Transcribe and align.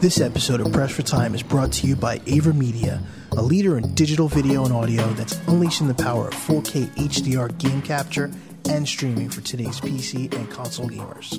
This 0.00 0.18
episode 0.18 0.62
of 0.62 0.72
Press 0.72 0.92
for 0.92 1.02
Time 1.02 1.34
is 1.34 1.42
brought 1.42 1.72
to 1.72 1.86
you 1.86 1.94
by 1.94 2.20
AVerMedia, 2.20 3.02
a 3.32 3.42
leader 3.42 3.76
in 3.76 3.94
digital 3.94 4.28
video 4.28 4.64
and 4.64 4.72
audio 4.72 5.06
that's 5.10 5.38
unleashing 5.46 5.88
the 5.88 5.94
power 5.94 6.28
of 6.28 6.32
4K 6.32 6.86
HDR 6.96 7.58
game 7.58 7.82
capture 7.82 8.30
and 8.70 8.88
streaming 8.88 9.28
for 9.28 9.42
today's 9.42 9.78
PC 9.78 10.34
and 10.34 10.50
console 10.50 10.88
gamers. 10.88 11.38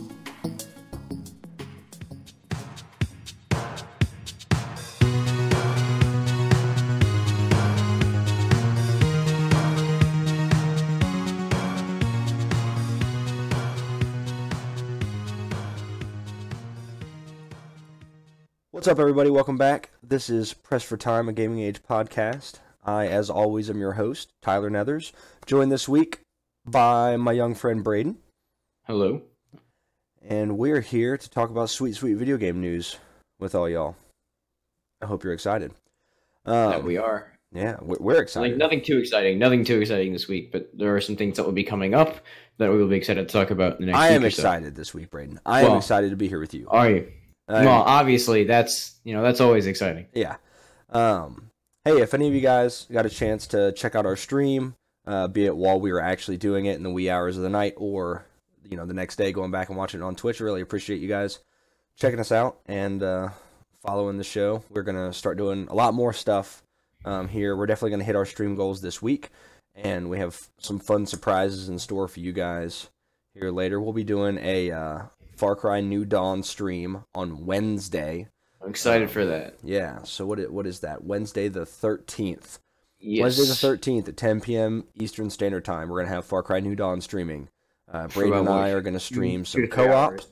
What's 18.82 18.88
up, 18.88 18.98
everybody? 18.98 19.30
Welcome 19.30 19.58
back. 19.58 19.92
This 20.02 20.28
is 20.28 20.56
Press 20.56 20.82
for 20.82 20.98
Time, 20.98 21.30
a 21.30 21.34
Gaming 21.34 21.60
Age 21.60 21.84
podcast. 21.84 22.54
I, 22.84 23.06
as 23.06 23.30
always, 23.30 23.70
am 23.70 23.80
your 23.80 23.92
host, 23.92 24.34
Tyler 24.42 24.72
Nethers, 24.72 25.12
joined 25.46 25.72
this 25.72 25.88
week 25.88 26.22
by 26.66 27.16
my 27.16 27.32
young 27.32 27.54
friend 27.54 27.84
Braden, 27.84 28.18
Hello. 28.88 29.22
and 30.28 30.58
we're 30.58 30.82
here 30.82 31.16
to 31.16 31.30
talk 31.30 31.52
about 31.52 31.70
sweet, 31.70 31.94
sweet 31.94 32.16
video 32.16 32.38
game 32.38 32.60
news 32.60 32.98
with 33.40 33.54
all 33.54 33.70
y'all. 33.70 33.98
I 35.00 35.06
hope 35.06 35.24
you're 35.24 35.34
excited. 35.34 35.74
Um, 36.48 36.72
that 36.72 36.84
we 36.84 36.98
are. 36.98 37.34
Yeah, 37.52 37.78
we're, 37.82 37.98
we're 38.00 38.22
excited. 38.24 38.50
Like 38.50 38.58
nothing 38.58 38.82
too 38.82 38.98
exciting, 38.98 39.38
nothing 39.38 39.64
too 39.64 39.80
exciting 39.80 40.12
this 40.12 40.28
week, 40.28 40.52
but 40.52 40.72
there 40.74 40.96
are 40.96 41.02
some 41.02 41.18
things 41.18 41.38
that 41.38 41.44
will 41.44 41.52
be 41.52 41.64
coming 41.64 41.94
up 41.94 42.16
that 42.58 42.72
we 42.72 42.78
will 42.80 42.88
be 42.88 42.98
excited 42.98 43.28
to 43.28 43.32
talk 43.32 43.52
about 43.52 43.80
in 43.80 43.86
the 43.86 43.92
next 43.92 44.00
I 44.00 44.08
am 44.08 44.24
or 44.24 44.32
so. 44.32 44.42
excited 44.42 44.74
this 44.74 44.92
week, 44.92 45.12
Braden. 45.12 45.40
I 45.46 45.66
am 45.66 45.78
excited 45.78 46.10
to 46.10 46.16
be 46.16 46.28
here 46.28 46.40
with 46.40 46.56
you. 46.56 46.68
Are 46.68 46.90
you? 46.90 47.12
Well, 47.52 47.84
obviously 47.84 48.44
that's 48.46 48.96
you 49.04 49.14
know 49.14 49.22
that's 49.22 49.42
always 49.42 49.68
exciting. 49.68 50.08
Yeah. 50.14 50.38
Um, 50.90 51.52
hey, 51.86 52.02
if 52.02 52.14
any 52.14 52.28
of 52.28 52.34
you 52.34 52.42
guys 52.42 52.86
got 52.92 53.06
a 53.06 53.10
chance 53.10 53.48
to 53.48 53.72
check 53.72 53.96
out 53.96 54.06
our 54.06 54.16
stream, 54.16 54.76
uh, 55.06 55.28
be 55.28 55.46
it 55.46 55.56
while 55.56 55.80
we 55.80 55.92
were 55.92 56.02
actually 56.02 56.38
doing 56.38 56.66
it 56.66 56.76
in 56.76 56.84
the 56.84 56.90
wee 56.90 57.10
hours 57.10 57.38
of 57.38 57.44
the 57.44 57.50
night 57.50 57.74
or, 57.78 58.26
you 58.64 58.78
know, 58.78 58.86
the 58.86 58.94
next 58.94 59.16
day 59.16 59.32
going 59.32 59.52
back 59.52 59.70
and 59.70 59.78
watching 59.78 60.02
it 60.02 60.04
on 60.04 60.16
Twitch, 60.16 60.42
I 60.42 60.44
really 60.44 60.62
appreciate 60.62 61.02
you 61.02 61.08
guys 61.08 61.40
checking 61.96 62.20
us 62.20 62.32
out 62.32 62.60
and 62.68 63.02
uh, 63.02 63.30
following 63.82 64.18
the 64.18 64.24
show. 64.24 64.64
We're 64.70 64.84
going 64.84 64.98
to 64.98 65.14
start 65.14 65.38
doing 65.38 65.68
a 65.70 65.74
lot 65.74 65.94
more 65.94 66.14
stuff 66.14 66.64
um, 67.06 67.28
here. 67.28 67.56
We're 67.56 67.66
definitely 67.66 67.92
going 67.92 68.02
to 68.02 68.06
hit 68.06 68.16
our 68.16 68.26
stream 68.26 68.56
goals 68.56 68.82
this 68.82 69.02
week, 69.02 69.30
and 69.76 70.10
we 70.10 70.20
have 70.20 70.40
some 70.60 70.80
fun 70.80 71.06
surprises 71.06 71.70
in 71.70 71.80
store 71.80 72.08
for 72.08 72.20
you 72.20 72.32
guys 72.32 72.90
here 73.34 73.50
later. 73.50 73.80
We'll 73.80 73.94
be 73.94 74.04
doing 74.04 74.38
a 74.40 74.72
uh, 74.72 75.02
Far 75.42 75.56
Cry 75.56 75.82
New 75.82 76.06
Dawn 76.06 76.44
stream 76.44 77.04
on 77.16 77.48
Wednesday. 77.48 78.28
I'm 78.62 78.70
excited 78.70 79.10
for 79.10 79.26
that. 79.26 79.56
Yeah. 79.64 80.04
So 80.04 80.24
what 80.24 80.52
what 80.52 80.68
is 80.68 80.82
that? 80.82 81.04
Wednesday 81.04 81.48
the 81.48 81.66
thirteenth. 81.66 82.60
Yes. 83.00 83.24
Wednesday 83.24 83.48
the 83.48 83.56
thirteenth 83.56 84.08
at 84.08 84.18
ten 84.18 84.40
p.m. 84.40 84.84
Eastern 84.94 85.32
Standard 85.32 85.66
Time. 85.66 85.90
We're 85.90 86.02
gonna 86.02 86.14
have 86.14 86.26
Far 86.26 86.44
Cry 86.44 86.60
New 86.60 86.76
Dawn 86.76 87.02
streaming. 87.02 87.50
Uh, 87.92 88.08
Braden 88.10 88.38
and 88.38 88.50
I 88.50 88.70
are 88.70 88.82
gonna 88.82 89.00
stream 89.00 89.44
some 89.44 89.62
two 89.62 89.68
to 89.68 89.74
three 89.74 89.86
co-op. 89.88 90.12
hours. 90.12 90.28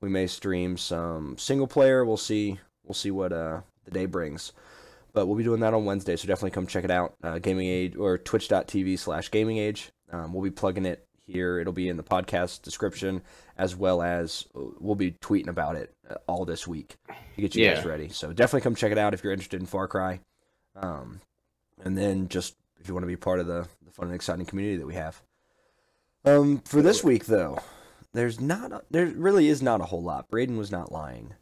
We 0.00 0.08
may 0.08 0.28
stream 0.28 0.76
some 0.76 1.36
single 1.38 1.66
player. 1.66 2.04
We'll 2.04 2.16
see. 2.16 2.60
We'll 2.84 2.94
see 2.94 3.10
what 3.10 3.32
uh, 3.32 3.62
the 3.84 3.90
day 3.90 4.06
brings. 4.06 4.52
But 5.12 5.26
we'll 5.26 5.36
be 5.36 5.42
doing 5.42 5.58
that 5.62 5.74
on 5.74 5.84
Wednesday, 5.84 6.14
so 6.14 6.28
definitely 6.28 6.52
come 6.52 6.68
check 6.68 6.84
it 6.84 6.90
out. 6.92 7.14
Uh, 7.20 7.40
Gaming 7.40 7.66
Age 7.66 7.96
or 7.96 8.16
Twitch.tv 8.16 8.96
slash 8.96 9.28
Gaming 9.32 9.58
Age. 9.58 9.90
Um, 10.12 10.32
we'll 10.32 10.44
be 10.44 10.52
plugging 10.52 10.86
it 10.86 11.04
here. 11.26 11.58
It'll 11.58 11.72
be 11.72 11.88
in 11.88 11.96
the 11.96 12.02
podcast 12.02 12.62
description 12.62 13.22
as 13.56 13.76
well 13.76 14.02
as 14.02 14.46
uh, 14.54 14.60
we'll 14.80 14.94
be 14.94 15.12
tweeting 15.12 15.48
about 15.48 15.76
it 15.76 15.94
uh, 16.08 16.14
all 16.26 16.44
this 16.44 16.66
week 16.66 16.96
to 17.34 17.40
get 17.40 17.54
you 17.54 17.66
guys 17.66 17.84
ready. 17.84 18.08
So 18.08 18.32
definitely 18.32 18.62
come 18.62 18.74
check 18.74 18.92
it 18.92 18.98
out 18.98 19.14
if 19.14 19.22
you're 19.22 19.32
interested 19.32 19.60
in 19.60 19.66
Far 19.66 19.88
Cry. 19.88 20.20
Um, 20.76 21.20
and 21.84 21.96
then 21.96 22.28
just 22.28 22.56
if 22.80 22.88
you 22.88 22.94
want 22.94 23.04
to 23.04 23.08
be 23.08 23.16
part 23.16 23.40
of 23.40 23.46
the, 23.46 23.66
the 23.84 23.90
fun 23.90 24.06
and 24.06 24.14
exciting 24.14 24.46
community 24.46 24.76
that 24.78 24.86
we 24.86 24.94
have. 24.94 25.22
Um, 26.24 26.58
for 26.64 26.82
this 26.82 27.02
week 27.02 27.26
though, 27.26 27.58
there's 28.12 28.40
not 28.40 28.72
a, 28.72 28.82
there 28.90 29.06
really 29.06 29.48
is 29.48 29.62
not 29.62 29.80
a 29.80 29.84
whole 29.84 30.02
lot. 30.02 30.28
Braden 30.28 30.56
was 30.56 30.70
not 30.70 30.92
lying. 30.92 31.34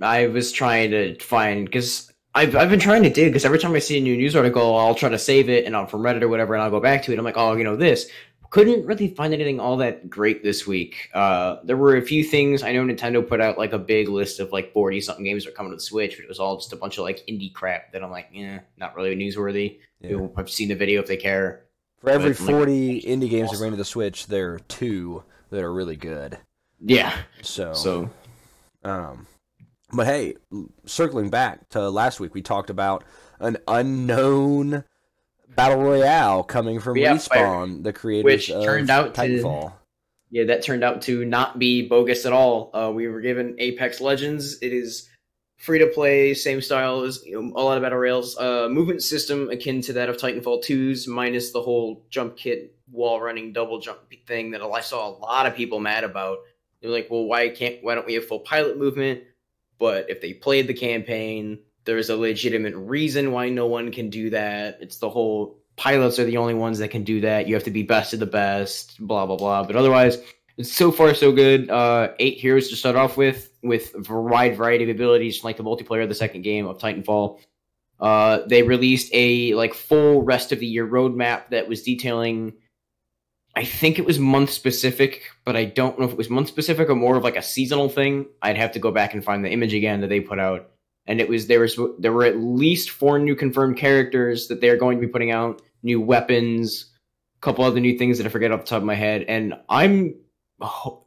I 0.00 0.28
was 0.28 0.52
trying 0.52 0.92
to 0.92 1.18
find 1.18 1.64
because 1.64 2.10
I've 2.34 2.54
I've 2.54 2.70
been 2.70 2.80
trying 2.80 3.02
to 3.02 3.10
dig 3.10 3.32
because 3.32 3.44
every 3.44 3.58
time 3.58 3.74
I 3.74 3.80
see 3.80 3.98
a 3.98 4.00
new 4.00 4.16
news 4.16 4.36
article, 4.36 4.76
I'll 4.76 4.94
try 4.94 5.08
to 5.08 5.18
save 5.18 5.48
it 5.48 5.64
and 5.64 5.76
I'm 5.76 5.86
from 5.86 6.02
Reddit 6.02 6.22
or 6.22 6.28
whatever, 6.28 6.54
and 6.54 6.62
I'll 6.62 6.70
go 6.70 6.80
back 6.80 7.02
to 7.04 7.12
it. 7.12 7.18
I'm 7.18 7.24
like, 7.24 7.36
oh, 7.36 7.56
you 7.56 7.64
know 7.64 7.76
this. 7.76 8.08
Couldn't 8.50 8.86
really 8.86 9.08
find 9.14 9.34
anything 9.34 9.60
all 9.60 9.76
that 9.78 10.08
great 10.08 10.42
this 10.42 10.66
week. 10.66 11.10
Uh, 11.12 11.56
there 11.64 11.76
were 11.76 11.96
a 11.96 12.02
few 12.02 12.24
things. 12.24 12.62
I 12.62 12.72
know 12.72 12.82
Nintendo 12.82 13.26
put 13.26 13.40
out 13.40 13.58
like 13.58 13.72
a 13.74 13.78
big 13.78 14.08
list 14.08 14.40
of 14.40 14.52
like 14.52 14.72
forty 14.72 15.00
something 15.00 15.24
games 15.24 15.44
that 15.44 15.50
are 15.50 15.54
coming 15.54 15.70
to 15.72 15.76
the 15.76 15.82
Switch, 15.82 16.16
but 16.16 16.24
it 16.24 16.28
was 16.28 16.38
all 16.38 16.56
just 16.56 16.72
a 16.72 16.76
bunch 16.76 16.96
of 16.98 17.04
like 17.04 17.24
indie 17.28 17.52
crap 17.52 17.92
that 17.92 18.02
I'm 18.02 18.10
like, 18.10 18.30
eh, 18.34 18.58
not 18.78 18.96
really 18.96 19.14
newsworthy. 19.14 19.78
Yeah. 20.00 20.10
People 20.10 20.32
have 20.36 20.48
seen 20.48 20.68
the 20.68 20.74
video 20.74 21.00
if 21.00 21.06
they 21.06 21.16
care. 21.16 21.64
For 22.00 22.10
every 22.10 22.30
But, 22.30 22.40
like, 22.40 22.50
40 22.50 23.02
indie 23.02 23.28
games 23.28 23.50
that 23.50 23.56
awesome. 23.56 23.58
bring 23.58 23.70
to 23.72 23.76
the 23.76 23.84
Switch, 23.84 24.28
there 24.28 24.54
are 24.54 24.58
two 24.60 25.24
that 25.50 25.62
are 25.62 25.72
really 25.72 25.96
good. 25.96 26.38
Yeah. 26.80 27.16
So, 27.42 27.72
So 27.74 28.10
um, 28.84 29.26
but 29.92 30.06
hey, 30.06 30.36
circling 30.86 31.28
back 31.30 31.68
to 31.70 31.90
last 31.90 32.20
week, 32.20 32.34
we 32.34 32.42
talked 32.42 32.70
about 32.70 33.04
an 33.40 33.56
unknown 33.66 34.84
battle 35.58 35.82
royale 35.82 36.44
coming 36.44 36.78
from 36.78 36.96
Yeah, 36.96 37.14
Respawn, 37.16 37.82
the 37.82 37.92
creators 37.92 38.24
which 38.24 38.50
of 38.50 38.64
turned 38.64 38.90
out 38.90 39.14
to- 39.14 39.20
Titanfall. 39.20 39.72
Yeah, 40.30 40.44
that 40.44 40.62
turned 40.62 40.84
out 40.84 41.02
to 41.02 41.24
not 41.24 41.58
be 41.58 41.88
bogus 41.88 42.24
at 42.26 42.32
all. 42.32 42.70
Uh, 42.72 42.92
we 42.94 43.08
were 43.08 43.20
given 43.20 43.56
Apex 43.58 44.00
Legends. 44.00 44.58
It 44.62 44.72
is 44.72 45.08
free 45.56 45.78
to 45.80 45.86
play, 45.88 46.34
same 46.34 46.60
style 46.60 47.02
as 47.02 47.24
you 47.24 47.42
know, 47.42 47.52
a 47.56 47.62
lot 47.64 47.76
of 47.76 47.82
battle 47.82 47.98
royales. 47.98 48.38
Uh, 48.38 48.68
movement 48.70 49.02
system 49.02 49.50
akin 49.50 49.80
to 49.82 49.94
that 49.94 50.08
of 50.08 50.16
Titanfall 50.16 50.62
2's, 50.64 51.08
minus 51.08 51.50
the 51.50 51.62
whole 51.62 52.04
jump 52.10 52.36
kit, 52.36 52.76
wall 52.92 53.20
running, 53.20 53.52
double 53.52 53.80
jump 53.80 53.98
thing 54.26 54.52
that 54.52 54.62
I 54.62 54.80
saw 54.80 55.08
a 55.08 55.16
lot 55.18 55.46
of 55.46 55.56
people 55.56 55.80
mad 55.80 56.04
about. 56.04 56.38
They're 56.80 56.90
like, 56.90 57.08
well, 57.10 57.24
why 57.24 57.48
can't? 57.48 57.82
Why 57.82 57.96
don't 57.96 58.06
we 58.06 58.14
have 58.14 58.26
full 58.26 58.40
pilot 58.40 58.78
movement? 58.78 59.22
But 59.78 60.10
if 60.10 60.20
they 60.20 60.34
played 60.34 60.66
the 60.68 60.74
campaign, 60.74 61.58
there's 61.88 62.10
a 62.10 62.16
legitimate 62.16 62.76
reason 62.76 63.32
why 63.32 63.48
no 63.48 63.66
one 63.66 63.90
can 63.90 64.10
do 64.10 64.28
that. 64.28 64.76
It's 64.78 64.98
the 64.98 65.08
whole 65.08 65.58
pilots 65.76 66.18
are 66.18 66.24
the 66.24 66.36
only 66.36 66.52
ones 66.52 66.78
that 66.80 66.88
can 66.88 67.02
do 67.02 67.22
that. 67.22 67.48
You 67.48 67.54
have 67.54 67.64
to 67.64 67.70
be 67.70 67.82
best 67.82 68.12
of 68.12 68.20
the 68.20 68.26
best, 68.26 68.98
blah 69.00 69.24
blah 69.24 69.36
blah. 69.36 69.64
But 69.64 69.74
otherwise, 69.74 70.18
so 70.62 70.92
far 70.92 71.14
so 71.14 71.32
good. 71.32 71.70
Uh, 71.70 72.12
eight 72.18 72.36
heroes 72.36 72.68
to 72.68 72.76
start 72.76 72.94
off 72.94 73.16
with, 73.16 73.50
with 73.62 73.94
a 73.94 74.20
wide 74.20 74.56
variety 74.56 74.84
of 74.84 74.90
abilities, 74.90 75.42
like 75.42 75.56
the 75.56 75.64
multiplayer 75.64 76.02
of 76.02 76.10
the 76.10 76.14
second 76.14 76.42
game 76.42 76.66
of 76.66 76.76
Titanfall. 76.76 77.40
Uh, 77.98 78.40
they 78.46 78.62
released 78.62 79.10
a 79.14 79.54
like 79.54 79.72
full 79.72 80.22
rest 80.22 80.52
of 80.52 80.60
the 80.60 80.66
year 80.66 80.86
roadmap 80.86 81.48
that 81.50 81.68
was 81.68 81.82
detailing. 81.82 82.52
I 83.56 83.64
think 83.64 83.98
it 83.98 84.04
was 84.04 84.18
month 84.18 84.50
specific, 84.50 85.22
but 85.46 85.56
I 85.56 85.64
don't 85.64 85.98
know 85.98 86.04
if 86.04 86.12
it 86.12 86.18
was 86.18 86.28
month 86.28 86.48
specific 86.48 86.90
or 86.90 86.94
more 86.94 87.16
of 87.16 87.24
like 87.24 87.36
a 87.36 87.42
seasonal 87.42 87.88
thing. 87.88 88.26
I'd 88.42 88.58
have 88.58 88.72
to 88.72 88.78
go 88.78 88.90
back 88.90 89.14
and 89.14 89.24
find 89.24 89.42
the 89.42 89.50
image 89.50 89.72
again 89.72 90.02
that 90.02 90.08
they 90.08 90.20
put 90.20 90.38
out. 90.38 90.68
And 91.08 91.20
it 91.20 91.28
was 91.28 91.48
there 91.48 91.60
was 91.60 91.78
there 91.98 92.12
were 92.12 92.24
at 92.24 92.36
least 92.36 92.90
four 92.90 93.18
new 93.18 93.34
confirmed 93.34 93.76
characters 93.76 94.46
that 94.46 94.60
they're 94.60 94.76
going 94.76 95.00
to 95.00 95.06
be 95.06 95.10
putting 95.10 95.32
out, 95.32 95.60
new 95.82 96.00
weapons, 96.00 96.92
a 97.38 97.40
couple 97.40 97.64
other 97.64 97.80
new 97.80 97.98
things 97.98 98.18
that 98.18 98.26
I 98.26 98.30
forget 98.30 98.52
off 98.52 98.60
the 98.60 98.66
top 98.66 98.78
of 98.78 98.84
my 98.84 98.94
head. 98.94 99.24
And 99.26 99.54
I'm 99.68 100.14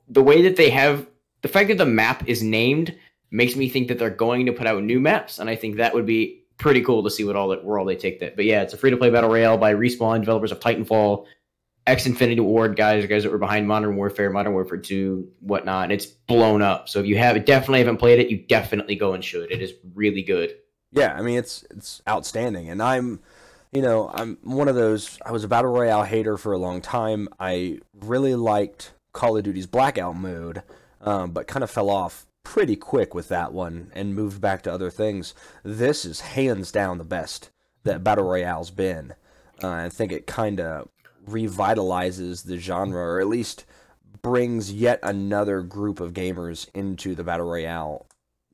the 0.10 0.24
way 0.24 0.42
that 0.42 0.58
they 0.58 0.70
have 0.72 1.08
the 1.42 1.48
fact 1.48 1.70
that 1.70 1.78
the 1.78 1.86
map 1.86 2.28
is 2.28 2.44
named 2.44 2.96
makes 3.32 3.56
me 3.56 3.70
think 3.70 3.88
that 3.88 3.98
they're 3.98 4.10
going 4.10 4.46
to 4.48 4.52
put 4.52 4.68
out 4.68 4.84
new 4.84 5.00
maps, 5.00 5.40
and 5.40 5.50
I 5.50 5.56
think 5.56 5.78
that 5.78 5.94
would 5.94 6.06
be 6.06 6.44
pretty 6.58 6.82
cool 6.82 7.04
to 7.04 7.10
see 7.10 7.24
what 7.24 7.36
all 7.36 7.48
that 7.50 7.64
where 7.64 7.80
all 7.80 7.86
they 7.86 7.96
take 7.96 8.20
that. 8.20 8.36
But 8.36 8.46
yeah, 8.46 8.62
it's 8.62 8.74
a 8.74 8.78
free 8.78 8.92
to 8.92 8.98
play 8.98 9.10
battle 9.10 9.30
royale 9.30 9.58
by 9.58 9.74
Respawn, 9.74 10.20
developers 10.20 10.52
of 10.52 10.60
Titanfall, 10.60 11.26
X 11.88 12.06
Infinity 12.06 12.42
Ward 12.42 12.76
guys, 12.76 13.06
guys 13.08 13.24
that 13.24 13.32
were 13.32 13.38
behind 13.38 13.68
Modern 13.68 13.96
Warfare, 13.96 14.30
Modern 14.30 14.54
Warfare 14.54 14.78
Two, 14.78 15.30
whatnot. 15.40 15.86
And 15.86 15.94
it's 15.94 16.06
blown 16.06 16.62
up. 16.62 16.90
So 16.90 17.00
if 17.00 17.06
you 17.06 17.18
have 17.18 17.44
definitely 17.46 17.80
haven't 17.80 17.98
played 17.98 18.20
it, 18.20 18.30
you 18.30 18.38
definitely 18.38 18.96
go 18.96 19.14
and 19.14 19.24
should. 19.24 19.52
It 19.52 19.62
is 19.62 19.74
really 19.96 20.22
good. 20.22 20.56
Yeah, 20.92 21.14
I 21.14 21.22
mean 21.22 21.38
it's 21.38 21.64
it's 21.72 22.02
outstanding, 22.08 22.70
and 22.70 22.82
I'm, 22.82 23.22
you 23.72 23.82
know, 23.82 24.12
I'm 24.14 24.38
one 24.44 24.68
of 24.68 24.76
those. 24.76 25.18
I 25.26 25.32
was 25.32 25.44
a 25.44 25.48
battle 25.48 25.72
royale 25.72 26.04
hater 26.04 26.38
for 26.38 26.52
a 26.52 26.58
long 26.58 26.82
time. 26.82 27.30
I 27.40 27.80
really 27.94 28.36
liked 28.36 28.94
Call 29.14 29.38
of 29.38 29.44
Duty's 29.44 29.68
Blackout 29.68 30.16
mode, 30.18 30.64
um, 31.00 31.32
but 31.32 31.48
kind 31.48 31.64
of 31.64 31.72
fell 31.72 31.90
off 31.90 32.26
pretty 32.44 32.76
quick 32.76 33.14
with 33.14 33.28
that 33.30 33.54
one 33.54 33.92
and 33.94 34.16
moved 34.16 34.42
back 34.42 34.62
to 34.64 34.74
other 34.74 34.90
things. 34.90 35.34
This 35.64 36.06
is 36.06 36.22
hands 36.22 36.72
down 36.72 36.98
the 36.98 37.04
best 37.04 37.50
that 37.84 38.04
battle 38.04 38.26
royale's 38.26 38.72
been. 38.72 39.14
Uh, 39.64 39.70
I 39.70 39.90
think 39.90 40.12
it 40.12 40.28
kind 40.28 40.60
of 40.60 40.90
revitalizes 41.28 42.46
the 42.46 42.58
genre, 42.58 43.02
or 43.02 43.20
at 43.20 43.28
least 43.28 43.66
brings 44.22 44.72
yet 44.72 45.00
another 45.04 45.62
group 45.62 46.00
of 46.00 46.14
gamers 46.14 46.68
into 46.74 47.16
the 47.16 47.24
battle 47.24 47.48
royale 47.48 48.06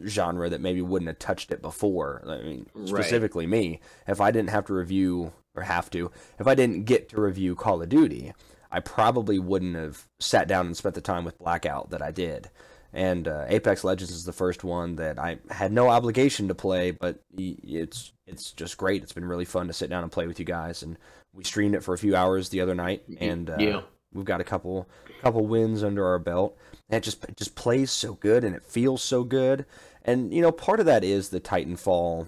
genre 0.05 0.49
that 0.49 0.61
maybe 0.61 0.81
wouldn't 0.81 1.07
have 1.07 1.19
touched 1.19 1.51
it 1.51 1.61
before. 1.61 2.23
I 2.27 2.37
mean, 2.43 2.67
Right. 2.73 2.87
specifically 2.87 3.47
me, 3.47 3.79
if 4.07 4.21
I 4.21 4.31
didn't 4.31 4.51
have 4.51 4.65
to 4.65 4.73
review 4.73 5.33
or 5.55 5.63
have 5.63 5.89
to, 5.91 6.11
if 6.39 6.47
I 6.47 6.55
didn't 6.55 6.83
get 6.85 7.09
to 7.09 7.21
review 7.21 7.55
Call 7.55 7.81
of 7.81 7.89
Duty, 7.89 8.33
I 8.71 8.79
probably 8.79 9.39
wouldn't 9.39 9.75
have 9.75 10.07
sat 10.19 10.47
down 10.47 10.67
and 10.67 10.77
spent 10.77 10.95
the 10.95 11.01
time 11.01 11.25
with 11.25 11.39
Blackout 11.39 11.89
that 11.89 12.01
I 12.01 12.11
did. 12.11 12.49
And 12.93 13.27
uh, 13.27 13.45
Apex 13.47 13.83
Legends 13.83 14.11
is 14.13 14.23
the 14.25 14.31
first 14.33 14.63
one 14.63 14.95
that 14.95 15.19
I 15.19 15.39
had 15.49 15.71
no 15.71 15.89
obligation 15.89 16.47
to 16.47 16.55
play, 16.55 16.91
but 16.91 17.19
it's 17.37 18.13
it's 18.25 18.51
just 18.53 18.77
great. 18.77 19.03
It's 19.03 19.13
been 19.13 19.25
really 19.27 19.45
fun 19.45 19.67
to 19.67 19.73
sit 19.73 19.89
down 19.89 20.03
and 20.03 20.11
play 20.11 20.25
with 20.27 20.39
you 20.39 20.45
guys, 20.45 20.83
and 20.83 20.97
we 21.37 21.43
streamed 21.43 21.75
it 21.75 21.83
for 21.83 21.93
a 21.93 21.97
few 21.97 22.15
hours 22.15 22.49
the 22.49 22.59
other 22.61 22.73
night, 22.75 23.03
and 23.19 23.49
uh, 23.49 23.57
yeah. 23.59 23.81
we've 24.11 24.25
got 24.25 24.41
a 24.41 24.43
couple 24.43 24.89
couple 25.21 25.45
wins 25.45 25.83
under 25.83 26.05
our 26.05 26.19
belt. 26.19 26.57
And 26.89 26.97
it 26.97 27.03
just 27.03 27.23
it 27.25 27.37
just 27.37 27.55
plays 27.55 27.91
so 27.91 28.15
good, 28.15 28.43
and 28.43 28.55
it 28.55 28.65
feels 28.65 29.03
so 29.03 29.23
good. 29.23 29.65
And 30.03 30.33
you 30.33 30.41
know, 30.41 30.51
part 30.51 30.79
of 30.79 30.87
that 30.87 31.03
is 31.03 31.29
the 31.29 31.39
Titanfall 31.39 32.27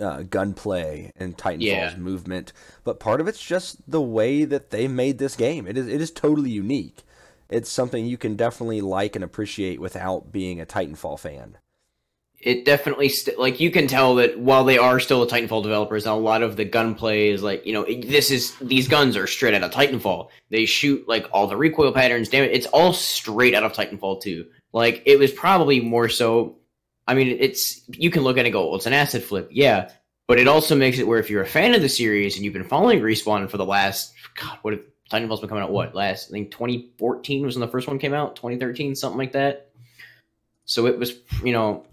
uh, 0.00 0.22
gunplay 0.22 1.12
and 1.16 1.36
Titanfall's 1.36 1.60
Yeah. 1.62 1.96
movement, 1.96 2.52
but 2.84 2.98
part 2.98 3.20
of 3.20 3.28
it's 3.28 3.42
just 3.42 3.90
the 3.90 4.00
way 4.00 4.44
that 4.44 4.70
they 4.70 4.88
made 4.88 5.18
this 5.18 5.36
game. 5.36 5.66
It 5.66 5.76
is 5.76 5.86
it 5.86 6.00
is 6.00 6.10
totally 6.10 6.50
unique. 6.50 7.02
It's 7.50 7.70
something 7.70 8.06
you 8.06 8.16
can 8.16 8.34
definitely 8.34 8.80
like 8.80 9.14
and 9.14 9.22
appreciate 9.22 9.78
without 9.78 10.32
being 10.32 10.58
a 10.58 10.64
Titanfall 10.64 11.18
fan. 11.20 11.58
It 12.42 12.64
definitely 12.64 13.08
st- 13.08 13.38
like 13.38 13.60
you 13.60 13.70
can 13.70 13.86
tell 13.86 14.16
that 14.16 14.38
while 14.38 14.64
they 14.64 14.76
are 14.78 14.98
still 15.00 15.24
the 15.24 15.32
Titanfall 15.32 15.62
developers, 15.62 16.06
a 16.06 16.12
lot 16.12 16.42
of 16.42 16.56
the 16.56 16.64
gunplay 16.64 17.28
is 17.30 17.42
like 17.42 17.64
you 17.64 17.72
know 17.72 17.84
it- 17.84 18.08
this 18.08 18.30
is 18.30 18.54
these 18.60 18.88
guns 18.88 19.16
are 19.16 19.26
straight 19.26 19.54
out 19.54 19.62
of 19.62 19.70
Titanfall. 19.70 20.28
They 20.50 20.66
shoot 20.66 21.06
like 21.08 21.28
all 21.32 21.46
the 21.46 21.56
recoil 21.56 21.92
patterns. 21.92 22.28
Damn 22.28 22.44
it, 22.44 22.52
it's 22.52 22.66
all 22.66 22.92
straight 22.92 23.54
out 23.54 23.62
of 23.62 23.72
Titanfall 23.72 24.20
2. 24.22 24.46
Like 24.72 25.02
it 25.06 25.18
was 25.18 25.30
probably 25.32 25.80
more 25.80 26.08
so. 26.08 26.56
I 27.06 27.14
mean, 27.14 27.36
it's 27.40 27.82
you 27.88 28.10
can 28.10 28.22
look 28.22 28.36
at 28.38 28.44
it 28.44 28.48
and 28.48 28.52
go, 28.52 28.66
well, 28.66 28.76
it's 28.76 28.86
an 28.86 28.92
asset 28.92 29.22
flip, 29.22 29.48
yeah, 29.50 29.90
but 30.28 30.38
it 30.38 30.48
also 30.48 30.74
makes 30.76 30.98
it 30.98 31.06
where 31.06 31.18
if 31.18 31.30
you're 31.30 31.42
a 31.42 31.46
fan 31.46 31.74
of 31.74 31.82
the 31.82 31.88
series 31.88 32.36
and 32.36 32.44
you've 32.44 32.54
been 32.54 32.64
following 32.64 33.00
Respawn 33.00 33.48
for 33.50 33.56
the 33.56 33.66
last 33.66 34.12
God, 34.40 34.58
what 34.62 34.80
Titanfall's 35.10 35.40
been 35.40 35.48
coming 35.48 35.62
out? 35.64 35.70
What 35.72 35.94
last? 35.94 36.28
I 36.28 36.32
think 36.32 36.50
2014 36.52 37.44
was 37.44 37.56
when 37.56 37.60
the 37.60 37.70
first 37.70 37.86
one 37.86 37.98
came 37.98 38.14
out. 38.14 38.36
2013, 38.36 38.94
something 38.94 39.18
like 39.18 39.32
that. 39.32 39.68
So 40.64 40.86
it 40.86 40.98
was, 40.98 41.14
you 41.44 41.52
know, 41.52 41.84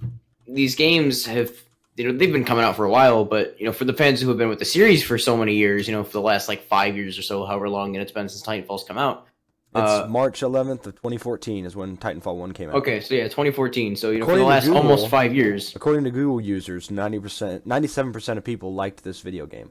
these 0.54 0.76
games 0.76 1.26
have 1.26 1.52
you 1.96 2.06
know 2.12 2.18
they've 2.18 2.32
been 2.32 2.46
coming 2.46 2.64
out 2.64 2.76
for 2.76 2.86
a 2.86 2.90
while, 2.90 3.26
but 3.26 3.60
you 3.60 3.66
know 3.66 3.72
for 3.74 3.86
the 3.86 3.94
fans 3.94 4.22
who 4.22 4.30
have 4.30 4.38
been 4.38 4.50
with 4.50 4.60
the 4.60 4.66
series 4.66 5.04
for 5.04 5.18
so 5.18 5.36
many 5.38 5.56
years, 5.56 5.88
you 5.88 5.94
know 5.94 6.04
for 6.04 6.14
the 6.14 6.22
last 6.22 6.48
like 6.48 6.64
five 6.68 6.96
years 6.96 7.18
or 7.18 7.22
so, 7.22 7.46
however 7.46 7.70
long 7.70 7.96
it's 7.96 8.12
been 8.12 8.30
since 8.30 8.42
Titanfall's 8.46 8.84
come 8.86 8.98
out. 8.98 9.28
It's 9.76 9.82
Uh, 9.92 10.08
March 10.10 10.40
11th 10.42 10.88
of 10.88 10.96
2014 10.96 11.64
is 11.66 11.76
when 11.76 11.96
Titanfall 11.98 12.36
1 12.38 12.54
came 12.54 12.70
out. 12.70 12.76
Okay, 12.78 13.00
so 13.02 13.14
yeah, 13.14 13.26
2014. 13.26 13.96
So 13.96 14.10
you 14.10 14.18
know 14.18 14.24
According 14.24 14.42
for 14.42 14.46
the 14.46 14.50
last 14.50 14.66
Google- 14.66 14.82
almost 14.82 15.08
five 15.10 15.36
years, 15.36 15.76
According 15.76 16.06
to 16.06 16.10
Google 16.12 16.42
users, 16.42 16.90
90%, 16.90 17.68
97% 17.68 18.38
of 18.40 18.44
people 18.44 18.74
liked 18.74 19.04
this 19.04 19.20
video 19.22 19.46
game. 19.46 19.70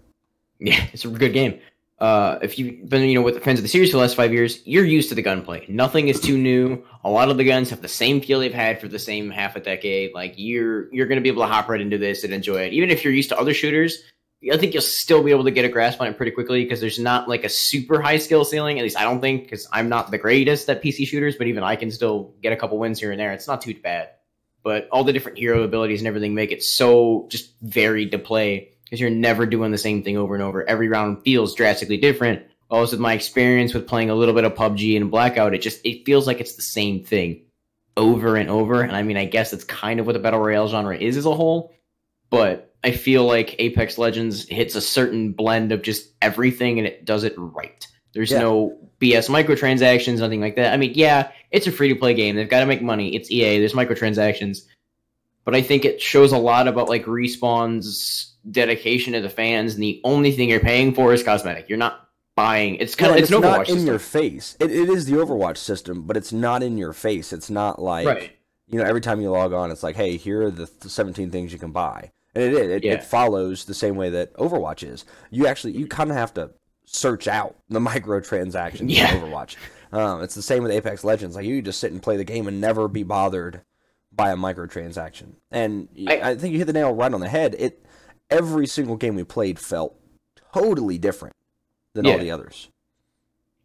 yeah, 0.61 0.87
it's 0.93 1.05
a 1.05 1.09
good 1.09 1.33
game. 1.33 1.59
Uh, 2.01 2.39
if 2.43 2.59
you've 2.59 2.89
been 2.89 3.03
you 3.03 3.15
know 3.15 3.23
with 3.23 3.35
the 3.35 3.41
fans 3.41 3.59
of 3.59 3.65
the 3.65 3.69
series 3.69 3.91
for 3.91 3.97
the 3.97 4.01
last 4.01 4.15
five 4.15 4.33
years, 4.33 4.65
you're 4.65 4.85
used 4.85 5.09
to 5.09 5.15
the 5.17 5.23
gunplay. 5.23 5.65
Nothing 5.69 6.09
is 6.09 6.21
too 6.21 6.39
new. 6.39 6.85
A 7.03 7.11
lot 7.11 7.29
of 7.29 7.37
the 7.37 7.45
guns 7.45 7.71
have 7.71 7.83
the 7.83 7.89
same 7.89 8.21
feel 8.21 8.39
they've 8.39 8.55
had 8.55 8.81
for 8.81 8.87
the 8.87 9.01
same 9.01 9.31
half 9.31 9.57
a 9.57 9.61
decade. 9.61 10.15
Like 10.15 10.35
you're 10.37 10.93
you're 10.95 11.07
gonna 11.07 11.21
be 11.21 11.29
able 11.29 11.43
to 11.43 11.49
hop 11.49 11.69
right 11.69 11.81
into 11.81 11.99
this 11.99 12.23
and 12.23 12.33
enjoy 12.33 12.63
it. 12.63 12.73
Even 12.73 12.91
if 12.91 13.03
you're 13.03 13.13
used 13.13 13.31
to 13.31 13.39
other 13.39 13.53
shooters, 13.53 14.05
I 14.53 14.57
think 14.57 14.73
you'll 14.73 14.83
still 14.83 15.25
be 15.25 15.33
able 15.33 15.45
to 15.45 15.51
get 15.51 15.65
a 15.65 15.69
grasp 15.69 16.01
on 16.01 16.07
it 16.07 16.17
pretty 16.17 16.31
quickly 16.31 16.63
because 16.63 16.81
there's 16.81 17.01
not 17.01 17.29
like 17.29 17.43
a 17.43 17.49
super 17.49 18.01
high 18.01 18.19
skill 18.19 18.45
ceiling. 18.45 18.79
At 18.79 18.85
least 18.85 18.97
I 18.97 19.03
don't 19.03 19.21
think 19.21 19.43
because 19.43 19.67
I'm 19.73 19.89
not 19.89 20.13
the 20.13 20.19
greatest 20.19 20.71
at 20.71 20.81
PC 20.81 21.07
shooters, 21.07 21.35
but 21.35 21.49
even 21.49 21.65
I 21.65 21.75
can 21.75 21.91
still 21.91 22.35
get 22.41 22.53
a 22.53 22.57
couple 22.57 22.79
wins 22.79 23.01
here 23.01 23.11
and 23.11 23.19
there. 23.19 23.33
It's 23.33 23.49
not 23.49 23.61
too 23.61 23.75
bad. 23.75 24.11
But 24.63 24.89
all 24.93 25.03
the 25.03 25.13
different 25.13 25.39
hero 25.39 25.63
abilities 25.63 26.01
and 26.01 26.07
everything 26.07 26.35
make 26.35 26.53
it 26.53 26.63
so 26.63 27.27
just 27.31 27.53
varied 27.61 28.13
to 28.13 28.19
play 28.19 28.75
because 28.89 29.01
you're 29.01 29.11
never 29.11 29.45
doing 29.47 29.71
the 29.71 29.79
same 29.79 30.03
thing 30.03 30.17
over 30.17 30.35
and 30.35 30.43
over. 30.43 30.67
Every 30.69 30.89
round 30.89 31.23
feels 31.23 31.55
drastically 31.55 31.99
different. 31.99 32.43
Also, 32.71 32.93
with 32.97 33.01
my 33.01 33.13
experience 33.13 33.75
with 33.75 33.87
playing 33.87 34.11
a 34.11 34.15
little 34.15 34.35
bit 34.35 34.45
of 34.45 34.55
PUBG 34.55 34.97
and 34.97 35.11
Blackout, 35.11 35.55
it 35.55 35.63
just 35.63 35.81
it 35.85 36.05
feels 36.05 36.27
like 36.27 36.41
it's 36.41 36.57
the 36.57 36.63
same 36.63 37.03
thing 37.05 37.43
over 37.97 38.37
and 38.37 38.49
over. 38.51 38.83
And 38.83 38.95
I 38.95 39.03
mean, 39.03 39.17
I 39.17 39.25
guess 39.25 39.51
that's 39.51 39.65
kind 39.65 40.01
of 40.01 40.07
what 40.07 40.13
the 40.13 40.19
battle 40.19 40.41
royale 40.41 40.69
genre 40.69 40.97
is 40.97 41.17
as 41.17 41.27
a 41.27 41.35
whole. 41.35 41.75
But 42.31 42.75
I 42.85 42.93
feel 42.93 43.25
like 43.25 43.57
Apex 43.59 43.99
Legends 43.99 44.47
hits 44.49 44.75
a 44.75 44.81
certain 44.81 45.33
blend 45.33 45.73
of 45.73 45.83
just 45.83 46.09
everything, 46.21 46.79
and 46.79 46.87
it 46.87 47.05
does 47.05 47.25
it 47.25 47.35
right. 47.37 47.87
There's 48.13 48.31
Yeah. 48.31 48.41
no 48.41 48.79
BS 49.01 49.29
microtransactions, 49.29 50.19
nothing 50.19 50.41
like 50.41 50.57
that. 50.57 50.73
I 50.73 50.77
mean, 50.77 50.93
yeah, 50.95 51.31
it's 51.51 51.67
a 51.67 51.73
free 51.73 51.89
to 51.89 51.95
play 51.95 52.15
game. 52.15 52.37
They've 52.37 52.49
got 52.49 52.61
to 52.61 52.67
make 52.67 52.83
money. 52.83 53.15
It's 53.17 53.31
EA. 53.31 53.59
There's 53.59 53.73
microtransactions, 53.73 54.63
but 55.45 55.55
I 55.55 55.63
think 55.63 55.85
it 55.85 56.01
shows 56.03 56.33
a 56.33 56.39
lot 56.39 56.69
about 56.69 56.89
like 56.89 57.07
Respawn's 57.07 58.35
dedication 58.51 59.13
to 59.15 59.21
the 59.21 59.29
fans, 59.31 59.75
and 59.75 59.83
the 59.83 60.01
only 60.05 60.33
thing 60.33 60.49
you're 60.49 60.61
paying 60.61 60.95
for 60.95 61.13
is 61.13 61.23
cosmetic. 61.23 61.69
You're 61.69 61.79
not 61.79 62.09
buying. 62.37 62.77
It's 62.77 62.95
kind 62.95 63.11
of 63.11 63.17
and 63.17 63.23
it's, 63.25 63.33
an 63.33 63.41
not 63.41 63.61
Overwatch 63.61 63.69
in 63.69 63.75
system. 63.75 63.87
your 63.87 63.99
face. 63.99 64.57
It, 64.61 64.71
it 64.71 64.89
is 64.89 65.07
the 65.07 65.17
Overwatch 65.17 65.57
system, 65.57 66.03
but 66.03 66.17
it's 66.17 66.33
not 66.33 66.63
in 66.63 66.79
your 66.79 66.93
face. 66.93 67.33
It's 67.33 67.51
not 67.51 67.81
like 67.81 68.07
right. 68.07 68.31
you 68.69 68.79
know 68.79 68.85
every 68.85 69.01
time 69.01 69.21
you 69.21 69.31
log 69.31 69.53
on, 69.53 69.71
it's 69.71 69.83
like, 69.83 69.97
hey, 69.97 70.17
here 70.17 70.43
are 70.43 70.51
the 70.51 70.67
17 70.67 71.31
things 71.31 71.53
you 71.53 71.59
can 71.59 71.73
buy, 71.73 72.11
and 72.35 72.45
it 72.45 72.53
is. 72.53 72.69
It, 72.71 72.85
Yeah. 72.85 72.93
it 72.95 73.05
follows 73.05 73.65
the 73.65 73.75
same 73.75 73.97
way 73.97 74.11
that 74.11 74.35
Overwatch 74.35 74.89
is. 74.89 75.05
You 75.31 75.47
actually 75.47 75.75
you 75.75 75.87
kind 75.87 76.11
of 76.11 76.17
have 76.17 76.35
to 76.35 76.51
search 76.87 77.29
out 77.29 77.57
the 77.69 77.81
microtransactions 78.23 78.85
Yeah. 78.95 79.15
in 79.15 79.23
Overwatch. 79.23 79.57
Um, 79.91 80.23
it's 80.23 80.35
the 80.35 80.43
same 80.43 80.63
with 80.63 80.73
Apex 80.73 81.03
Legends. 81.03 81.35
Like 81.35 81.47
you 81.47 81.63
just 81.63 81.81
sit 81.81 81.93
and 81.93 82.03
play 82.03 82.17
the 82.19 82.25
game 82.25 82.47
and 82.47 82.61
never 82.61 82.89
be 82.89 83.03
bothered 83.03 83.63
by 84.13 84.31
a 84.31 84.37
microtransaction. 84.37 85.35
And 85.51 85.89
I 86.09 86.35
think 86.35 86.53
you 86.53 86.59
hit 86.59 86.67
the 86.67 86.73
nail 86.73 86.95
right 86.95 87.13
on 87.13 87.21
the 87.21 87.29
head. 87.29 87.55
It 87.59 87.85
every 88.31 88.67
single 88.67 88.97
game 88.97 89.15
we 89.15 89.25
played 89.25 89.59
felt 89.59 89.95
totally 90.53 90.99
different 90.99 91.35
than 91.95 92.07
all 92.07 92.19
the 92.19 92.31
others. 92.31 92.69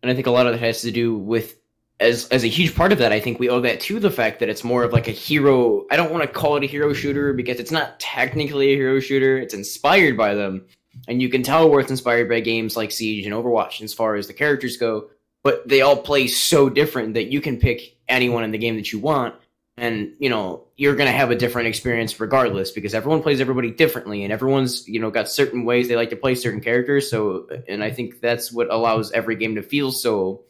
and 0.01 0.11
I 0.11 0.15
think 0.15 0.27
a 0.27 0.31
lot 0.31 0.47
of 0.47 0.53
that 0.53 0.59
has 0.59 0.81
to 0.81 0.91
do 0.91 1.15
with 1.15 1.57
as 1.99 2.27
as 2.29 2.43
a 2.43 2.47
huge 2.47 2.75
part 2.75 2.91
of 2.91 2.97
that. 2.97 3.11
I 3.11 3.19
think 3.19 3.39
we 3.39 3.49
owe 3.49 3.61
that 3.61 3.79
to 3.81 3.99
the 3.99 4.11
fact 4.11 4.39
that 4.39 4.49
it's 4.49 4.63
more 4.63 4.83
of 4.83 4.91
like 4.91 5.07
a 5.07 5.11
hero. 5.11 5.85
I 5.91 5.95
don't 5.95 6.11
want 6.11 6.23
to 6.23 6.27
call 6.27 6.57
it 6.57 6.63
a 6.63 6.67
hero 6.67 6.93
shooter 6.93 7.33
because 7.33 7.59
it's 7.59 7.71
not 7.71 7.99
technically 7.99 8.73
a 8.73 8.75
hero 8.75 8.99
shooter. 8.99 9.37
It's 9.37 9.53
inspired 9.53 10.17
by 10.17 10.33
them, 10.33 10.65
and 11.07 11.21
you 11.21 11.29
can 11.29 11.43
tell 11.43 11.69
where 11.69 11.79
it's 11.79 11.91
inspired 11.91 12.27
by 12.29 12.39
games 12.39 12.75
like 12.75 12.91
Siege 12.91 13.25
and 13.25 13.33
Overwatch 13.33 13.81
as 13.81 13.93
far 13.93 14.15
as 14.15 14.27
the 14.27 14.33
characters 14.33 14.77
go. 14.77 15.09
But 15.43 15.67
they 15.67 15.81
all 15.81 15.97
play 15.97 16.27
so 16.27 16.69
different 16.69 17.13
that 17.15 17.31
you 17.31 17.41
can 17.41 17.57
pick 17.57 17.97
anyone 18.07 18.43
in 18.43 18.51
the 18.51 18.57
game 18.57 18.75
that 18.77 18.91
you 18.91 18.99
want, 18.99 19.35
and 19.77 20.13
you 20.19 20.29
know 20.29 20.65
you're 20.75 20.95
gonna 20.95 21.11
have 21.11 21.31
a 21.31 21.35
different 21.35 21.67
experience 21.67 22.19
regardless 22.19 22.71
because 22.71 22.93
everyone 22.93 23.23
plays 23.23 23.41
everybody 23.41 23.71
differently, 23.71 24.23
and 24.23 24.31
everyone's 24.31 24.87
you 24.87 24.99
know 24.99 25.09
got 25.09 25.29
certain 25.29 25.65
ways 25.65 25.87
they 25.87 25.95
like 25.95 26.11
to 26.11 26.15
play 26.15 26.35
certain 26.35 26.61
characters. 26.61 27.09
So, 27.09 27.47
and 27.67 27.83
I 27.83 27.91
think 27.91 28.21
that's 28.21 28.51
what 28.51 28.71
allows 28.71 29.11
every 29.11 29.35
game 29.35 29.55
to 29.55 29.63
feel 29.63 29.91
so, 29.91 30.43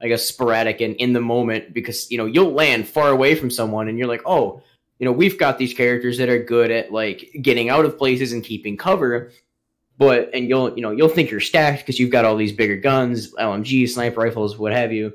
I 0.00 0.08
guess, 0.08 0.26
sporadic 0.26 0.80
and 0.80 0.96
in 0.96 1.12
the 1.12 1.20
moment 1.20 1.72
because 1.72 2.10
you 2.10 2.18
know 2.18 2.26
you'll 2.26 2.52
land 2.52 2.88
far 2.88 3.10
away 3.10 3.34
from 3.36 3.50
someone, 3.50 3.88
and 3.88 3.98
you're 3.98 4.08
like, 4.08 4.22
oh, 4.26 4.62
you 4.98 5.06
know, 5.06 5.12
we've 5.12 5.38
got 5.38 5.58
these 5.58 5.74
characters 5.74 6.18
that 6.18 6.28
are 6.28 6.42
good 6.42 6.70
at 6.70 6.92
like 6.92 7.30
getting 7.40 7.68
out 7.68 7.84
of 7.84 7.98
places 7.98 8.32
and 8.32 8.42
keeping 8.42 8.76
cover. 8.76 9.30
But 9.96 10.30
and 10.34 10.48
you'll 10.48 10.74
you 10.74 10.82
know 10.82 10.90
you'll 10.90 11.08
think 11.08 11.30
you're 11.30 11.38
stacked 11.38 11.82
because 11.82 12.00
you've 12.00 12.10
got 12.10 12.24
all 12.24 12.34
these 12.34 12.52
bigger 12.52 12.76
guns, 12.76 13.32
LMGs, 13.34 13.90
sniper 13.90 14.22
rifles, 14.22 14.58
what 14.58 14.72
have 14.72 14.92
you, 14.92 15.12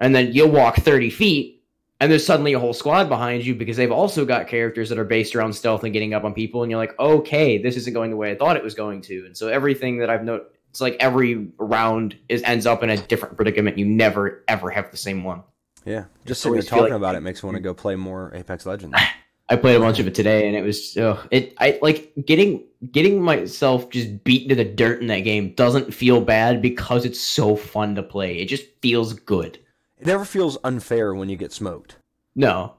and 0.00 0.12
then 0.12 0.32
you'll 0.32 0.50
walk 0.50 0.78
thirty 0.78 1.10
feet 1.10 1.57
and 2.00 2.10
there's 2.10 2.24
suddenly 2.24 2.52
a 2.52 2.58
whole 2.58 2.72
squad 2.72 3.08
behind 3.08 3.44
you 3.44 3.54
because 3.54 3.76
they've 3.76 3.90
also 3.92 4.24
got 4.24 4.46
characters 4.46 4.88
that 4.88 4.98
are 4.98 5.04
based 5.04 5.34
around 5.34 5.52
stealth 5.52 5.82
and 5.84 5.92
getting 5.92 6.14
up 6.14 6.24
on 6.24 6.32
people 6.34 6.62
and 6.62 6.70
you're 6.70 6.78
like 6.78 6.98
okay 6.98 7.58
this 7.58 7.76
isn't 7.76 7.94
going 7.94 8.10
the 8.10 8.16
way 8.16 8.30
i 8.30 8.34
thought 8.36 8.56
it 8.56 8.62
was 8.64 8.74
going 8.74 9.00
to. 9.02 9.24
And 9.26 9.36
so 9.36 9.48
everything 9.48 9.98
that 9.98 10.10
i've 10.10 10.24
noticed 10.24 10.50
it's 10.70 10.80
like 10.82 10.96
every 11.00 11.48
round 11.56 12.16
is 12.28 12.42
ends 12.42 12.66
up 12.66 12.82
in 12.82 12.90
a 12.90 12.96
different 12.96 13.36
predicament. 13.36 13.78
You 13.78 13.86
never 13.86 14.44
ever 14.48 14.68
have 14.70 14.90
the 14.90 14.98
same 14.98 15.24
one. 15.24 15.42
Yeah, 15.86 16.04
just 16.26 16.40
I 16.40 16.50
sitting 16.50 16.52
there 16.52 16.56
always 16.56 16.68
feel 16.68 16.78
talking 16.78 16.92
like- 16.92 16.98
about 16.98 17.14
it 17.14 17.20
makes 17.22 17.42
me 17.42 17.46
want 17.46 17.56
to 17.56 17.62
go 17.62 17.72
play 17.72 17.96
more 17.96 18.32
Apex 18.34 18.66
Legends. 18.66 18.94
i 19.50 19.56
played 19.56 19.76
a 19.76 19.80
bunch 19.80 19.98
of 19.98 20.06
it 20.06 20.14
today 20.14 20.46
and 20.46 20.54
it 20.54 20.60
was 20.62 20.94
ugh, 20.98 21.26
it 21.30 21.54
i 21.56 21.78
like 21.80 22.12
getting 22.26 22.62
getting 22.92 23.18
myself 23.22 23.88
just 23.88 24.22
beaten 24.22 24.50
to 24.50 24.54
the 24.54 24.62
dirt 24.64 25.00
in 25.00 25.06
that 25.06 25.20
game 25.20 25.54
doesn't 25.54 25.92
feel 25.94 26.20
bad 26.20 26.60
because 26.60 27.06
it's 27.06 27.18
so 27.20 27.56
fun 27.56 27.94
to 27.94 28.02
play. 28.02 28.36
It 28.38 28.44
just 28.44 28.64
feels 28.82 29.14
good 29.14 29.58
It 30.00 30.06
never 30.06 30.24
feels 30.24 30.58
unfair 30.64 31.14
when 31.14 31.28
you 31.28 31.36
get 31.36 31.52
smoked. 31.52 31.96
No, 32.34 32.74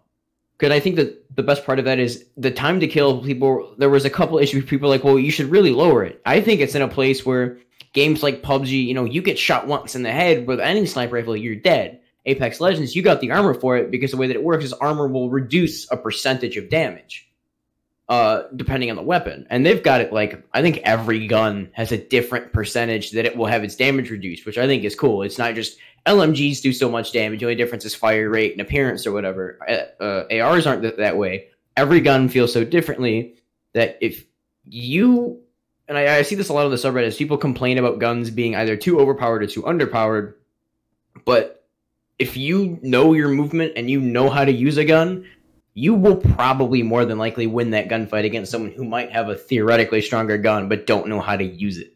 because 0.58 0.74
I 0.74 0.80
think 0.80 0.98
that 0.98 1.36
the 1.36 1.44
best 1.44 1.66
part 1.66 1.80
of 1.80 1.86
that 1.86 2.00
is 2.00 2.26
the 2.38 2.52
time 2.52 2.80
to 2.82 2.88
kill. 2.88 3.24
People, 3.24 3.74
there 3.78 3.90
was 3.90 4.06
a 4.06 4.10
couple 4.10 4.38
issues. 4.40 4.66
People 4.66 4.90
like, 4.90 5.04
well, 5.04 5.20
you 5.20 5.32
should 5.32 5.48
really 5.48 5.72
lower 5.72 6.04
it. 6.04 6.22
I 6.26 6.42
think 6.42 6.60
it's 6.60 6.76
in 6.76 6.82
a 6.82 6.88
place 6.88 7.26
where 7.26 7.58
games 7.94 8.24
like 8.24 8.44
PUBG, 8.44 8.86
you 8.86 8.94
know, 8.94 9.06
you 9.06 9.22
get 9.22 9.40
shot 9.40 9.68
once 9.68 9.96
in 9.96 10.04
the 10.04 10.12
head 10.12 10.48
with 10.48 10.60
any 10.60 10.86
sniper 10.86 11.16
rifle, 11.16 11.36
you're 11.36 11.56
dead. 11.56 12.02
Apex 12.26 12.60
Legends, 12.60 12.96
you 12.96 13.02
got 13.02 13.22
the 13.22 13.32
armor 13.32 13.54
for 13.54 13.78
it 13.78 13.90
because 13.90 14.12
the 14.12 14.18
way 14.18 14.28
that 14.28 14.36
it 14.36 14.44
works 14.44 14.66
is 14.66 14.74
armor 14.74 15.08
will 15.08 15.30
reduce 15.30 15.90
a 15.92 15.98
percentage 15.98 16.58
of 16.58 16.70
damage, 16.70 17.28
uh, 18.10 18.44
depending 18.56 18.90
on 18.90 18.98
the 18.98 19.02
weapon. 19.02 19.48
And 19.50 19.66
they've 19.66 19.82
got 19.82 20.02
it 20.02 20.12
like 20.12 20.44
I 20.54 20.62
think 20.62 20.80
every 20.80 21.26
gun 21.28 21.70
has 21.72 21.92
a 21.92 21.98
different 21.98 22.52
percentage 22.52 23.12
that 23.12 23.26
it 23.26 23.38
will 23.38 23.46
have 23.46 23.64
its 23.64 23.78
damage 23.78 24.12
reduced, 24.12 24.46
which 24.46 24.58
I 24.58 24.68
think 24.68 24.84
is 24.84 24.96
cool. 24.96 25.24
It's 25.24 25.38
not 25.38 25.56
just 25.56 25.78
LMGs 26.10 26.62
do 26.62 26.74
so 26.74 26.90
much 26.90 27.12
damage. 27.12 27.40
The 27.40 27.46
only 27.46 27.56
difference 27.56 27.86
is 27.86 27.94
fire 27.94 28.30
rate 28.30 28.54
and 28.54 28.62
appearance 28.62 29.06
or 29.06 29.12
whatever. 29.12 29.60
Uh, 29.68 30.04
uh, 30.04 30.42
ARs 30.44 30.66
aren't 30.66 30.82
th- 30.82 30.98
that 30.98 31.18
way. 31.18 31.48
Every 31.78 32.02
gun 32.02 32.30
feels 32.30 32.52
so 32.52 32.64
differently 32.64 33.36
that 33.74 33.98
if 34.02 34.26
you 34.66 35.42
and 35.88 35.98
I, 35.98 36.18
I 36.18 36.22
see 36.22 36.36
this 36.36 36.50
a 36.50 36.54
lot 36.54 36.66
on 36.66 36.72
the 36.72 36.78
subreddits, 36.78 37.18
people 37.18 37.38
complain 37.38 37.78
about 37.78 38.00
guns 38.00 38.30
being 38.30 38.56
either 38.56 38.76
too 38.76 39.00
overpowered 39.00 39.44
or 39.44 39.48
too 39.48 39.64
underpowered. 39.64 40.34
But 41.26 41.66
if 42.20 42.38
you 42.38 42.80
know 42.82 43.14
your 43.14 43.30
movement 43.30 43.74
and 43.76 43.90
you 43.90 44.00
know 44.00 44.30
how 44.30 44.46
to 44.46 44.52
use 44.52 44.78
a 44.78 44.86
gun, 44.86 45.26
you 45.74 45.94
will 45.94 46.18
probably 46.18 46.84
more 46.84 47.06
than 47.06 47.18
likely 47.18 47.48
win 47.48 47.72
that 47.72 47.88
gunfight 47.88 48.26
against 48.26 48.52
someone 48.52 48.72
who 48.72 48.84
might 48.84 49.12
have 49.12 49.30
a 49.30 49.36
theoretically 49.36 50.02
stronger 50.02 50.38
gun 50.38 50.70
but 50.70 50.86
don't 50.86 51.08
know 51.08 51.22
how 51.22 51.36
to 51.36 51.44
use 51.44 51.78
it. 51.78 51.96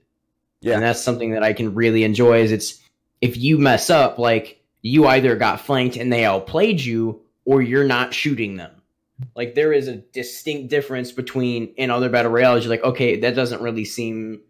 Yeah. 0.61 0.75
And 0.75 0.83
that's 0.83 1.01
something 1.01 1.31
that 1.31 1.43
I 1.43 1.53
can 1.53 1.75
really 1.75 2.03
enjoy 2.03 2.41
is 2.41 2.51
it's 2.51 2.79
if 3.23 3.37
you 3.37 3.57
mess 3.57 3.89
up, 3.89 4.19
like 4.19 4.61
you 4.81 5.07
either 5.07 5.37
got 5.37 5.61
flanked 5.61 5.95
and 5.95 6.11
they 6.11 6.25
outplayed 6.25 6.81
you 6.81 7.21
or 7.45 7.61
you're 7.61 7.85
not 7.85 8.13
shooting 8.13 8.57
them. 8.57 8.81
Like 9.33 9.55
there 9.55 9.71
is 9.71 9.87
a 9.87 9.95
distinct 9.95 10.69
difference 10.69 11.13
between 11.13 11.73
in 11.77 11.89
other 11.89 12.09
battle 12.09 12.33
royales, 12.33 12.65
you're 12.65 12.69
like, 12.69 12.83
okay, 12.83 13.21
that 13.21 13.33
doesn't 13.33 13.61
really 13.61 13.85
seem 13.85 14.41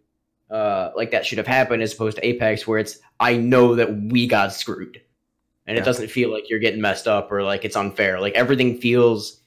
uh, 0.50 0.90
like 0.96 1.12
that 1.12 1.24
should 1.24 1.38
have 1.38 1.46
happened 1.46 1.84
as 1.84 1.92
opposed 1.94 2.16
to 2.16 2.26
Apex, 2.26 2.66
where 2.66 2.80
it's 2.80 2.98
I 3.20 3.36
know 3.36 3.76
that 3.76 3.94
we 3.96 4.26
got 4.26 4.52
screwed, 4.52 5.00
and 5.68 5.76
Yeah. 5.76 5.82
it 5.82 5.86
doesn't 5.86 6.10
feel 6.10 6.32
like 6.32 6.50
you're 6.50 6.58
getting 6.58 6.80
messed 6.80 7.06
up 7.06 7.30
or 7.30 7.44
like 7.44 7.64
it's 7.64 7.76
unfair. 7.76 8.20
Like 8.20 8.34
everything 8.34 8.78
feels 8.78 9.40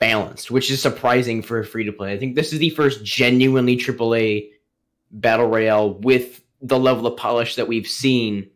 balanced, 0.00 0.50
which 0.50 0.68
is 0.68 0.82
surprising 0.82 1.42
for 1.42 1.60
a 1.60 1.64
free 1.64 1.84
to 1.84 1.92
play. 1.92 2.12
I 2.12 2.18
think 2.18 2.34
this 2.34 2.52
is 2.52 2.58
the 2.58 2.70
first 2.70 3.04
genuinely 3.04 3.76
AAA 3.76 4.50
battle 5.12 5.46
royale 5.46 5.94
with 5.94 6.40
the 6.60 6.78
level 6.78 7.06
of 7.06 7.16
polish 7.16 7.54
that 7.54 7.68
we've 7.68 7.86
seen 7.86 8.50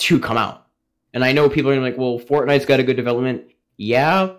to 0.00 0.20
come 0.20 0.36
out. 0.36 0.66
And 1.12 1.24
I 1.24 1.32
know 1.32 1.48
people 1.48 1.70
are 1.70 1.80
like, 1.80 1.98
well, 1.98 2.18
Fortnite's 2.20 2.66
got 2.66 2.80
a 2.80 2.84
good 2.84 2.96
development. 2.96 3.44
Yeah, 3.76 4.34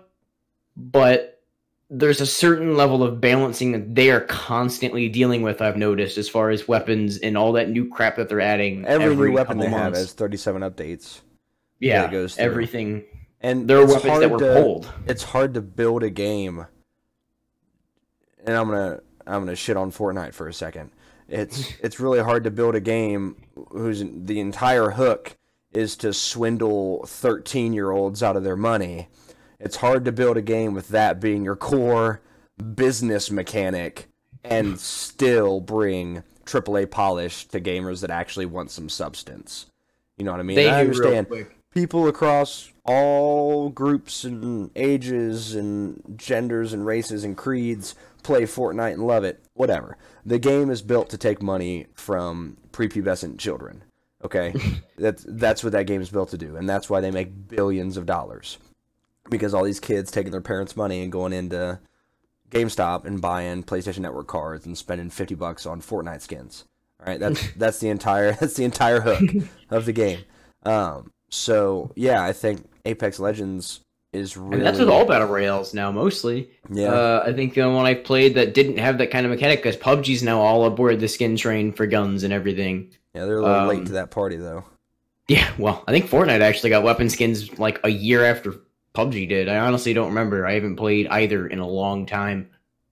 but 0.76 1.42
there's 1.90 2.22
a 2.22 2.26
certain 2.26 2.76
level 2.76 3.02
of 3.02 3.20
balancing 3.20 3.72
that 3.72 3.94
they 3.94 4.10
are 4.10 4.20
constantly 4.22 5.08
dealing 5.10 5.42
with, 5.42 5.60
I've 5.60 5.76
noticed, 5.76 6.16
as 6.16 6.28
far 6.28 6.48
as 6.48 6.66
weapons 6.66 7.18
and 7.18 7.36
all 7.36 7.52
that 7.52 7.68
new 7.68 7.88
crap 7.90 8.16
that 8.16 8.28
they're 8.30 8.40
adding. 8.40 8.86
Every, 8.86 9.14
new 9.14 9.32
weapon 9.32 9.58
they 9.58 9.66
have 9.68 9.92
months. 9.92 9.98
has 9.98 10.12
37 10.14 10.62
updates. 10.62 11.20
yeah, 11.80 12.10
goes 12.10 12.36
through. 12.36 12.44
everything. 12.46 13.04
And 13.42 13.68
There 13.68 13.78
are 13.78 13.86
weapons 13.86 14.20
that 14.20 14.30
were 14.30 14.38
to- 14.38 14.54
pulled. 14.54 14.90
It's 15.06 15.22
hard 15.24 15.52
to 15.54 15.60
build 15.60 16.02
a 16.02 16.10
game. 16.10 16.64
And 18.44 18.56
I'm 18.56 18.68
gonna 18.68 19.00
I'm 19.26 19.42
gonna 19.42 19.54
shit 19.56 19.76
on 19.76 19.92
Fortnite 19.92 20.32
for 20.34 20.48
a 20.48 20.54
second. 20.54 20.90
It's 21.28 21.74
it's 21.80 22.00
really 22.00 22.20
hard 22.20 22.44
to 22.44 22.50
build 22.50 22.74
a 22.74 22.80
game 22.80 23.36
whose 23.70 24.02
the 24.04 24.40
entire 24.40 24.90
hook 24.90 25.36
is 25.72 25.96
to 25.96 26.12
swindle 26.12 27.04
13 27.06 27.72
year 27.72 27.90
olds 27.90 28.22
out 28.22 28.36
of 28.36 28.44
their 28.44 28.56
money. 28.56 29.08
It's 29.58 29.76
hard 29.76 30.04
to 30.04 30.12
build 30.12 30.36
a 30.36 30.42
game 30.42 30.74
with 30.74 30.88
that 30.88 31.20
being 31.20 31.44
your 31.44 31.56
core 31.56 32.20
business 32.74 33.30
mechanic 33.30 34.08
and 34.44 34.78
still 34.78 35.60
bring 35.60 36.22
AAA 36.44 36.90
polish 36.90 37.46
to 37.46 37.60
gamers 37.60 38.00
that 38.00 38.10
actually 38.10 38.46
want 38.46 38.70
some 38.70 38.88
substance. 38.88 39.66
You 40.16 40.24
know 40.24 40.32
what 40.32 40.40
I 40.40 40.44
mean? 40.44 40.56
They 40.56 40.68
I 40.68 40.80
understand 40.80 41.28
people 41.72 42.08
across 42.08 42.70
all 42.84 43.70
groups 43.70 44.24
and 44.24 44.70
ages 44.76 45.54
and 45.54 46.02
genders 46.16 46.72
and 46.72 46.84
races 46.84 47.24
and 47.24 47.36
creeds 47.36 47.94
play 48.22 48.42
Fortnite 48.42 48.94
and 48.94 49.06
love 49.06 49.24
it. 49.24 49.42
Whatever. 49.54 49.96
The 50.24 50.38
game 50.38 50.70
is 50.70 50.82
built 50.82 51.08
to 51.10 51.18
take 51.18 51.42
money 51.42 51.86
from 51.94 52.56
prepubescent 52.72 53.38
children. 53.38 53.84
Okay? 54.24 54.54
that's 54.98 55.24
that's 55.28 55.64
what 55.64 55.72
that 55.72 55.86
game 55.86 56.00
is 56.00 56.10
built 56.10 56.30
to 56.30 56.38
do, 56.38 56.56
and 56.56 56.68
that's 56.68 56.88
why 56.88 57.00
they 57.00 57.10
make 57.10 57.48
billions 57.48 57.96
of 57.96 58.06
dollars. 58.06 58.58
Because 59.30 59.54
all 59.54 59.64
these 59.64 59.80
kids 59.80 60.10
taking 60.10 60.32
their 60.32 60.40
parents' 60.40 60.76
money 60.76 61.02
and 61.02 61.12
going 61.12 61.32
into 61.32 61.78
GameStop 62.50 63.04
and 63.04 63.20
buying 63.20 63.62
PlayStation 63.62 64.00
Network 64.00 64.26
cards 64.26 64.66
and 64.66 64.76
spending 64.76 65.10
50 65.10 65.34
bucks 65.36 65.64
on 65.64 65.80
Fortnite 65.80 66.20
skins. 66.20 66.64
All 67.00 67.06
right, 67.06 67.20
that's 67.20 67.52
that's 67.56 67.78
the 67.78 67.88
entire 67.88 68.32
that's 68.40 68.54
the 68.54 68.64
entire 68.64 69.00
hook 69.00 69.22
of 69.70 69.86
the 69.86 69.92
game. 69.92 70.20
Um, 70.64 71.12
so 71.28 71.92
yeah, 71.96 72.22
I 72.22 72.32
think 72.32 72.68
Apex 72.84 73.18
Legends 73.18 73.80
is 74.12 74.36
really 74.36 74.56
And 74.58 74.66
that's 74.66 74.78
with 74.78 74.88
all 74.88 75.04
battle 75.06 75.28
royales 75.28 75.72
now, 75.74 75.90
mostly. 75.90 76.50
yeah 76.70 76.88
Uh, 76.92 77.24
I 77.26 77.32
think 77.32 77.54
the 77.54 77.62
only 77.62 77.76
one 77.76 77.86
I 77.86 77.94
played 77.94 78.34
that 78.34 78.54
didn't 78.54 78.78
have 78.78 78.98
that 78.98 79.10
kind 79.10 79.24
of 79.26 79.30
mechanic 79.30 79.60
because 79.62 79.76
PUBG's 79.76 80.22
now 80.22 80.40
all 80.40 80.64
aboard 80.66 81.00
the 81.00 81.08
skin 81.08 81.36
train 81.36 81.72
for 81.72 81.86
guns 81.86 82.22
and 82.22 82.32
everything. 82.32 82.90
yeah 83.14 83.24
they're 83.24 83.38
a 83.38 83.42
little 83.42 83.66
late 83.66 83.78
um, 83.80 83.84
to 83.86 83.92
that 83.92 84.10
party 84.10 84.36
though. 84.36 84.64
Yeah, 85.28 85.50
well, 85.56 85.84
I 85.86 85.92
think 85.92 86.06
Fortnite 86.10 86.40
actually 86.40 86.70
got 86.70 86.82
weapon 86.82 87.08
skins 87.08 87.58
like 87.58 87.80
a 87.84 87.88
year 87.88 88.24
after 88.24 88.54
PUBG 88.94 89.28
did. 89.28 89.48
I 89.48 89.58
honestly 89.58 89.94
don't 89.94 90.08
remember. 90.08 90.46
I 90.46 90.52
haven't 90.54 90.76
played 90.76 91.06
either 91.06 91.46
in 91.46 91.58
a 91.60 91.66
long 91.66 92.04
time. 92.06 92.50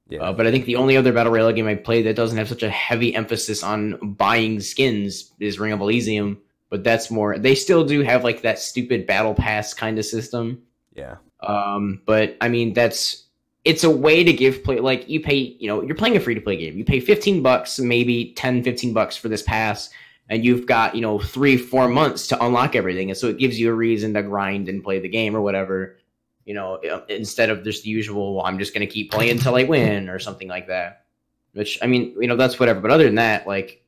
Yeah, 0.08 0.20
Uh, 0.22 0.32
but 0.32 0.46
I 0.46 0.50
think 0.50 0.64
the 0.64 0.76
only 0.76 0.96
other 0.96 1.12
battle 1.12 1.32
royale 1.32 1.52
game 1.52 1.66
I 1.66 1.74
played 1.74 2.06
that 2.06 2.16
doesn't 2.16 2.38
have 2.38 2.48
such 2.48 2.62
a 2.62 2.70
heavy 2.70 3.14
emphasis 3.14 3.62
on 3.62 4.14
buying 4.14 4.58
skins 4.60 5.32
is 5.38 5.58
Ring 5.60 5.72
of 5.72 5.80
Elysium. 5.80 6.38
But 6.70 6.82
that's 6.84 7.10
more. 7.10 7.36
They 7.36 7.54
still 7.56 7.84
do 7.84 8.02
have 8.02 8.24
like 8.24 8.42
that 8.42 8.58
stupid 8.60 9.06
battle 9.06 9.34
pass 9.34 9.74
kind 9.74 9.98
of 9.98 10.04
system. 10.06 10.62
Yeah, 10.94 11.16
Um, 11.40 12.02
but 12.06 12.36
I 12.40 12.48
mean, 12.48 12.72
that's 12.72 13.24
it's 13.64 13.84
a 13.84 13.90
way 13.90 14.24
to 14.24 14.32
give 14.32 14.64
play 14.64 14.80
like 14.80 15.08
you 15.08 15.20
pay, 15.20 15.36
you 15.36 15.68
know, 15.68 15.82
you're 15.82 15.94
playing 15.94 16.16
a 16.16 16.20
free 16.20 16.34
to 16.34 16.40
play 16.40 16.56
game. 16.56 16.78
You 16.78 16.84
pay 16.84 17.00
15 17.00 17.42
bucks, 17.42 17.78
maybe 17.78 18.32
10, 18.34 18.62
15 18.62 18.92
bucks 18.92 19.16
for 19.16 19.28
this 19.28 19.42
pass, 19.42 19.90
and 20.28 20.44
you've 20.44 20.66
got, 20.66 20.94
you 20.94 21.02
know, 21.02 21.18
three, 21.18 21.56
four 21.56 21.88
months 21.88 22.26
to 22.28 22.44
unlock 22.44 22.74
everything. 22.74 23.10
And 23.10 23.18
so 23.18 23.28
it 23.28 23.38
gives 23.38 23.58
you 23.60 23.70
a 23.70 23.74
reason 23.74 24.14
to 24.14 24.22
grind 24.22 24.68
and 24.68 24.82
play 24.82 24.98
the 24.98 25.08
game 25.08 25.36
or 25.36 25.42
whatever, 25.42 25.98
you 26.44 26.54
know, 26.54 26.80
instead 27.08 27.50
of 27.50 27.62
just 27.62 27.82
the 27.82 27.90
usual, 27.90 28.36
well, 28.36 28.46
I'm 28.46 28.58
just 28.58 28.72
going 28.72 28.86
to 28.86 28.92
keep 28.92 29.10
playing 29.10 29.32
until 29.32 29.56
I 29.56 29.64
win 29.64 30.08
or 30.08 30.18
something 30.18 30.48
like 30.48 30.68
that. 30.68 31.04
Which, 31.52 31.78
I 31.82 31.86
mean, 31.86 32.16
you 32.20 32.28
know, 32.28 32.36
that's 32.36 32.60
whatever. 32.60 32.80
But 32.80 32.92
other 32.92 33.04
than 33.04 33.16
that, 33.16 33.46
like, 33.46 33.84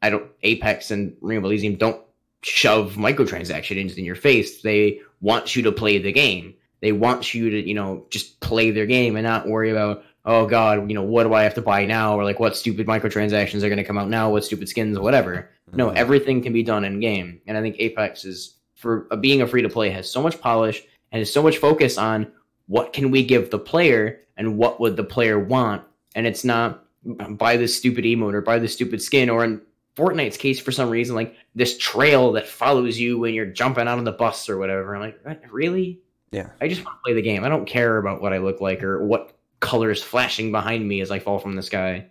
I 0.00 0.10
don't, 0.10 0.30
Apex 0.42 0.90
and 0.90 1.16
Ring 1.20 1.38
of 1.38 1.44
Elysium 1.44 1.76
don't 1.76 2.02
shove 2.42 2.92
microtransactions 2.94 3.96
in 3.96 4.04
your 4.04 4.14
face. 4.14 4.62
They 4.62 5.00
want 5.20 5.56
you 5.56 5.62
to 5.64 5.72
play 5.72 5.98
the 5.98 6.12
game. 6.12 6.54
They 6.80 6.92
want 6.92 7.34
you 7.34 7.50
to 7.50 7.66
you 7.68 7.74
know 7.74 8.06
just 8.10 8.38
play 8.40 8.70
their 8.70 8.86
game 8.86 9.16
and 9.16 9.24
not 9.24 9.48
worry 9.48 9.70
about 9.70 10.04
oh 10.24 10.46
god 10.46 10.88
you 10.88 10.94
know 10.94 11.02
what 11.02 11.24
do 11.24 11.34
i 11.34 11.42
have 11.42 11.54
to 11.54 11.62
buy 11.62 11.84
now? 11.84 12.16
Or 12.18 12.24
like 12.24 12.38
what 12.38 12.56
stupid 12.56 12.86
microtransactions 12.86 13.62
are 13.62 13.68
going 13.68 13.78
to 13.78 13.84
come 13.84 13.98
out 13.98 14.08
now? 14.08 14.30
What 14.30 14.44
stupid 14.44 14.68
skins? 14.68 14.96
Or 14.96 15.02
whatever. 15.02 15.50
No 15.72 15.88
Mhm. 15.90 15.96
everything 15.96 16.42
can 16.42 16.52
be 16.52 16.62
done 16.62 16.84
in 16.84 17.00
game 17.00 17.40
and 17.46 17.58
i 17.58 17.60
think 17.60 17.76
apex 17.78 18.24
is 18.24 18.54
for 18.74 19.06
uh, 19.10 19.16
being 19.16 19.42
a 19.42 19.46
free 19.46 19.62
to 19.62 19.68
play 19.68 19.90
has 19.90 20.08
so 20.10 20.22
much 20.22 20.40
polish 20.40 20.82
and 21.12 21.20
is 21.20 21.32
so 21.32 21.42
much 21.42 21.58
focus 21.58 21.98
on 21.98 22.30
what 22.68 22.92
can 22.92 23.10
we 23.10 23.24
give 23.24 23.50
the 23.50 23.58
player 23.58 24.20
and 24.36 24.56
what 24.56 24.78
would 24.80 24.96
the 24.96 25.02
player 25.04 25.38
want. 25.38 25.82
And 26.14 26.26
it's 26.26 26.44
not 26.44 26.84
buy 27.30 27.56
this 27.56 27.76
stupid 27.76 28.04
emote 28.04 28.34
or 28.34 28.40
buy 28.40 28.58
this 28.58 28.74
stupid 28.74 29.00
skin 29.02 29.28
or 29.30 29.42
in 29.44 29.60
fortnite's 29.98 30.36
case 30.36 30.60
for 30.60 30.72
some 30.72 30.88
reason 30.88 31.14
like 31.14 31.34
this 31.54 31.76
trail 31.76 32.32
that 32.32 32.46
follows 32.46 32.98
you 32.98 33.18
when 33.18 33.34
you're 33.34 33.44
jumping 33.46 33.88
out 33.88 33.98
of 33.98 34.04
the 34.04 34.12
bus 34.12 34.48
or 34.48 34.56
whatever 34.56 34.94
i'm 34.94 35.14
like 35.26 35.44
really 35.50 36.00
yeah. 36.30 36.50
I 36.60 36.68
just 36.68 36.84
want 36.84 36.98
to 36.98 37.02
play 37.04 37.14
the 37.14 37.22
game. 37.22 37.44
I 37.44 37.48
don't 37.48 37.66
care 37.66 37.98
about 37.98 38.20
what 38.20 38.32
I 38.32 38.38
look 38.38 38.60
like 38.60 38.82
or 38.82 39.04
what 39.04 39.32
colors 39.60 40.02
flashing 40.02 40.52
behind 40.52 40.86
me 40.86 41.00
as 41.00 41.10
I 41.10 41.18
fall 41.18 41.38
from 41.38 41.56
the 41.56 41.62
sky. 41.62 42.06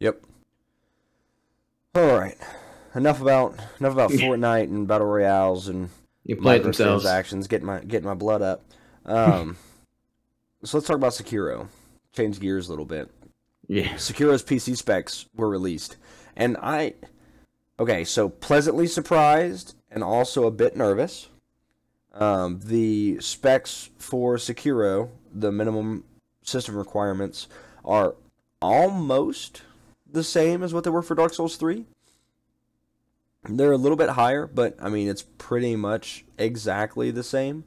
Yep. 0.00 0.22
All 1.94 2.18
right. 2.18 2.36
Enough 2.94 3.20
about 3.20 3.58
enough 3.78 3.92
about 3.92 4.10
Fortnite 4.12 4.64
and 4.64 4.88
battle 4.88 5.06
royales 5.06 5.68
and 5.68 5.90
You 6.24 6.36
play 6.36 6.58
themselves. 6.58 7.04
microtransactions. 7.04 7.48
Getting 7.48 7.66
my 7.66 7.80
getting 7.80 8.08
my 8.08 8.14
blood 8.14 8.42
up. 8.42 8.64
Um, 9.04 9.56
so 10.64 10.78
let's 10.78 10.86
talk 10.86 10.96
about 10.96 11.12
Sekiro. 11.12 11.68
Change 12.12 12.40
gears 12.40 12.68
a 12.68 12.70
little 12.70 12.86
bit. 12.86 13.10
Yeah. 13.68 13.94
Sekiro's 13.94 14.42
PC 14.42 14.76
specs 14.76 15.26
were 15.36 15.48
released, 15.48 15.98
and 16.36 16.56
I, 16.56 16.94
okay, 17.78 18.04
so 18.04 18.28
pleasantly 18.28 18.86
surprised 18.86 19.74
and 19.90 20.02
also 20.02 20.46
a 20.46 20.50
bit 20.50 20.76
nervous. 20.76 21.28
Um, 22.12 22.60
the 22.64 23.20
specs 23.20 23.90
for 23.98 24.36
Sekiro, 24.36 25.10
the 25.32 25.52
minimum 25.52 26.04
system 26.42 26.76
requirements, 26.76 27.48
are 27.84 28.16
almost 28.60 29.62
the 30.10 30.24
same 30.24 30.62
as 30.62 30.74
what 30.74 30.84
they 30.84 30.90
were 30.90 31.02
for 31.02 31.14
Dark 31.14 31.34
Souls 31.34 31.56
3. 31.56 31.84
They're 33.48 33.72
a 33.72 33.76
little 33.76 33.96
bit 33.96 34.10
higher, 34.10 34.46
but 34.46 34.76
I 34.80 34.88
mean, 34.88 35.08
it's 35.08 35.22
pretty 35.22 35.76
much 35.76 36.24
exactly 36.38 37.10
the 37.10 37.22
same. 37.22 37.64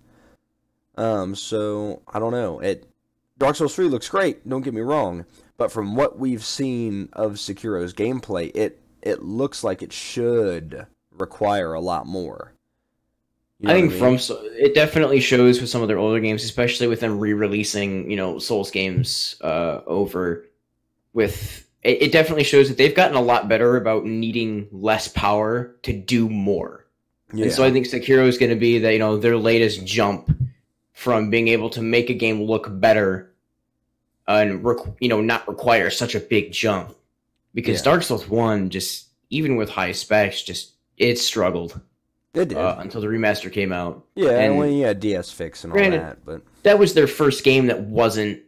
Um, 0.97 1.33
so 1.33 2.01
I 2.07 2.19
don't 2.19 2.33
know. 2.33 2.59
It 2.59 2.87
Dark 3.37 3.55
Souls 3.55 3.73
3 3.73 3.87
looks 3.87 4.09
great, 4.09 4.47
don't 4.47 4.61
get 4.61 4.73
me 4.73 4.81
wrong, 4.81 5.25
but 5.57 5.71
from 5.71 5.95
what 5.95 6.19
we've 6.19 6.45
seen 6.45 7.09
of 7.13 7.33
Sekiro's 7.33 7.93
gameplay, 7.93 8.51
it 8.53 8.79
it 9.01 9.23
looks 9.23 9.63
like 9.63 9.81
it 9.81 9.93
should 9.93 10.85
require 11.11 11.73
a 11.73 11.81
lot 11.81 12.05
more. 12.05 12.53
You 13.59 13.67
know 13.67 13.73
I 13.73 13.77
think 13.77 13.91
mean? 13.91 13.99
from 13.99 14.17
so- 14.17 14.41
it 14.43 14.73
definitely 14.73 15.19
shows 15.19 15.61
with 15.61 15.69
some 15.69 15.81
of 15.81 15.87
their 15.87 15.99
older 15.99 16.19
games, 16.19 16.43
especially 16.43 16.87
with 16.87 16.99
them 16.99 17.19
re-releasing, 17.19 18.09
you 18.09 18.17
know, 18.17 18.39
Souls 18.39 18.71
games 18.71 19.35
uh, 19.41 19.81
over 19.85 20.45
with 21.13 21.67
it, 21.83 22.01
it 22.01 22.11
definitely 22.11 22.43
shows 22.43 22.69
that 22.69 22.77
they've 22.77 22.95
gotten 22.95 23.17
a 23.17 23.21
lot 23.21 23.47
better 23.47 23.75
about 23.77 24.05
needing 24.05 24.67
less 24.71 25.07
power 25.07 25.75
to 25.83 25.93
do 25.93 26.29
more. 26.29 26.85
yeah. 27.33 27.45
And 27.45 27.53
so 27.53 27.63
I 27.63 27.71
think 27.71 27.85
Sekiro 27.85 28.27
is 28.27 28.37
going 28.37 28.51
to 28.51 28.55
be 28.55 28.79
that 28.79 28.93
you 28.93 28.99
know 28.99 29.17
their 29.17 29.37
latest 29.37 29.85
jump 29.85 30.35
from 30.93 31.29
being 31.29 31.47
able 31.47 31.69
to 31.71 31.81
make 31.81 32.09
a 32.09 32.15
game 32.15 32.43
look 32.43 32.67
better 32.79 33.31
and 34.27 34.65
you 34.99 35.09
know 35.09 35.21
not 35.21 35.47
require 35.47 35.89
such 35.89 36.15
a 36.15 36.19
big 36.19 36.51
jump 36.51 36.95
because 37.53 37.79
Yeah. 37.79 37.85
Dark 37.85 38.03
Souls 38.03 38.27
One 38.27 38.69
just 38.69 39.07
even 39.29 39.55
with 39.55 39.69
high 39.69 39.91
specs 39.93 40.41
just 40.41 40.73
it 40.97 41.17
struggled. 41.19 41.79
It 42.33 42.47
did. 42.49 42.57
uh, 42.57 42.77
until 42.79 43.01
the 43.01 43.07
remaster 43.07 43.51
came 43.51 43.73
out. 43.73 44.05
yeah, 44.15 44.29
and- 44.39 44.57
when 44.57 44.71
you 44.73 44.85
had 44.85 44.99
DS 45.01 45.31
fix 45.31 45.63
and 45.63 45.73
all 45.73 45.77
Granted- 45.77 45.99
that, 46.01 46.25
but 46.25 46.41
That 46.63 46.79
was 46.79 46.93
their 46.93 47.07
first 47.07 47.43
game 47.43 47.67
that 47.67 47.81
wasn't, 47.81 48.39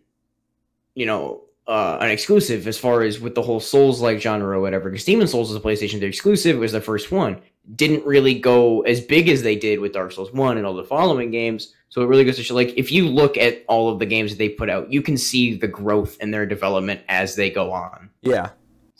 you 0.96 1.06
know, 1.06 1.42
uh, 1.68 1.98
an 2.02 2.10
exclusive 2.10 2.68
as 2.68 2.78
far 2.78 3.02
as 3.02 3.20
with 3.20 3.36
the 3.36 3.42
whole 3.42 3.60
Souls 3.60 4.02
like 4.02 4.20
genre 4.22 4.58
or 4.58 4.62
whatever. 4.62 4.90
Because 4.90 5.06
Demon 5.06 5.28
Souls 5.28 5.50
is 5.50 5.56
a 5.58 5.60
PlayStation 5.60 6.00
3 6.00 6.08
exclusive. 6.08 6.56
It 6.56 6.60
was 6.60 6.72
their 6.74 6.82
first 6.82 7.12
one. 7.12 7.42
Didn't 7.76 8.06
really 8.06 8.36
go 8.36 8.82
as 8.82 9.00
big 9.02 9.30
as 9.30 9.42
they 9.44 9.56
did 9.56 9.80
with 9.80 9.94
Dark 9.94 10.12
Souls 10.12 10.32
1 10.34 10.58
and 10.58 10.66
all 10.68 10.74
the 10.76 10.84
following 10.84 11.32
games. 11.32 11.74
So 11.90 12.02
it 12.02 12.08
really 12.08 12.24
goes 12.26 12.36
to 12.38 12.44
show, 12.44 12.56
like, 12.56 12.74
if 12.78 12.92
you 12.92 13.08
look 13.08 13.38
at 13.38 13.64
all 13.68 13.90
of 13.90 14.00
the 14.00 14.06
games 14.06 14.32
that 14.32 14.38
they 14.38 14.50
put 14.50 14.70
out, 14.70 14.92
you 14.92 15.02
can 15.02 15.16
see 15.18 15.56
the 15.56 15.68
growth 15.68 16.18
in 16.22 16.32
their 16.32 16.46
development 16.46 17.02
as 17.08 17.36
they 17.36 17.50
go 17.50 17.72
on. 17.72 18.10
yeah, 18.22 18.50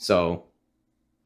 So, 0.04 0.44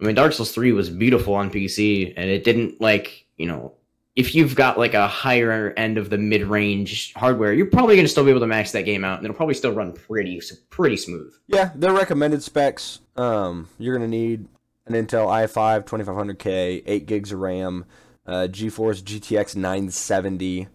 I 0.01 0.07
mean, 0.07 0.15
Dark 0.15 0.33
Souls 0.33 0.53
3 0.53 0.73
was 0.73 0.89
beautiful 0.89 1.35
on 1.35 1.51
PC, 1.51 2.15
and 2.17 2.31
it 2.31 2.45
didn't, 2.45 2.81
like, 2.81 3.27
you 3.37 3.47
know, 3.47 3.75
if 4.15 4.35
you've 4.35 4.55
got, 4.55 4.79
like, 4.79 4.95
a 4.95 5.09
higher 5.09 5.75
end 5.77 5.99
of 5.99 6.11
the 6.11 6.19
mid 6.19 6.43
range 6.43 7.13
hardware, 7.15 7.53
you're 7.53 7.67
probably 7.67 7.97
going 7.97 8.05
to 8.05 8.11
still 8.11 8.25
be 8.25 8.31
able 8.31 8.41
to 8.41 8.47
max 8.47 8.71
that 8.73 8.85
game 8.85 9.05
out, 9.05 9.19
and 9.19 9.25
it'll 9.27 9.37
probably 9.37 9.55
still 9.55 9.73
run 9.73 9.93
pretty, 9.93 10.41
pretty 10.71 10.97
smooth. 10.97 11.33
yeah. 11.49 11.73
Their 11.75 11.93
recommended 11.93 12.43
specs. 12.43 13.01
Um, 13.17 13.69
you're 13.79 13.97
gonna 13.97 14.07
need 14.09 14.47
an 14.87 14.95
Intel 14.95 15.27
i5 15.27 15.85
2500K, 15.85 16.85
eight 16.87 17.07
gigs 17.07 17.33
of 17.33 17.41
RAM, 17.41 17.85
uh, 18.27 18.47
GeForce 18.49 19.03
GTX 19.03 19.57
970. 19.57 20.69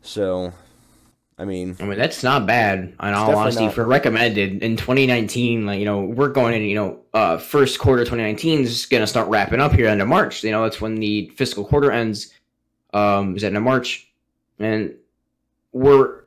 So, 0.00 0.52
I 1.42 1.44
mean, 1.44 1.76
I 1.80 1.86
mean, 1.86 1.98
that's 1.98 2.22
not 2.22 2.46
bad, 2.46 2.78
in 2.78 3.14
all 3.14 3.34
honesty, 3.34 3.64
not. 3.64 3.74
for 3.74 3.84
recommended 3.84 4.62
in 4.62 4.76
2019. 4.76 5.66
Like, 5.66 5.80
you 5.80 5.84
know, 5.84 6.02
we're 6.02 6.28
going 6.28 6.54
in, 6.54 6.62
you 6.62 6.76
know, 6.76 7.00
uh, 7.14 7.36
first 7.36 7.80
quarter 7.80 8.04
2019 8.04 8.60
is 8.60 8.86
going 8.86 9.00
to 9.00 9.08
start 9.08 9.26
wrapping 9.28 9.58
up 9.58 9.72
here 9.72 9.88
end 9.88 10.00
of 10.00 10.06
March. 10.06 10.44
You 10.44 10.52
know, 10.52 10.62
that's 10.62 10.80
when 10.80 10.94
the 10.94 11.32
fiscal 11.34 11.64
quarter 11.64 11.90
ends. 11.90 12.32
Um, 12.94 13.34
is 13.34 13.42
at 13.42 13.48
end 13.48 13.56
of 13.56 13.64
March, 13.64 14.08
and 14.60 14.94
we're 15.72 16.26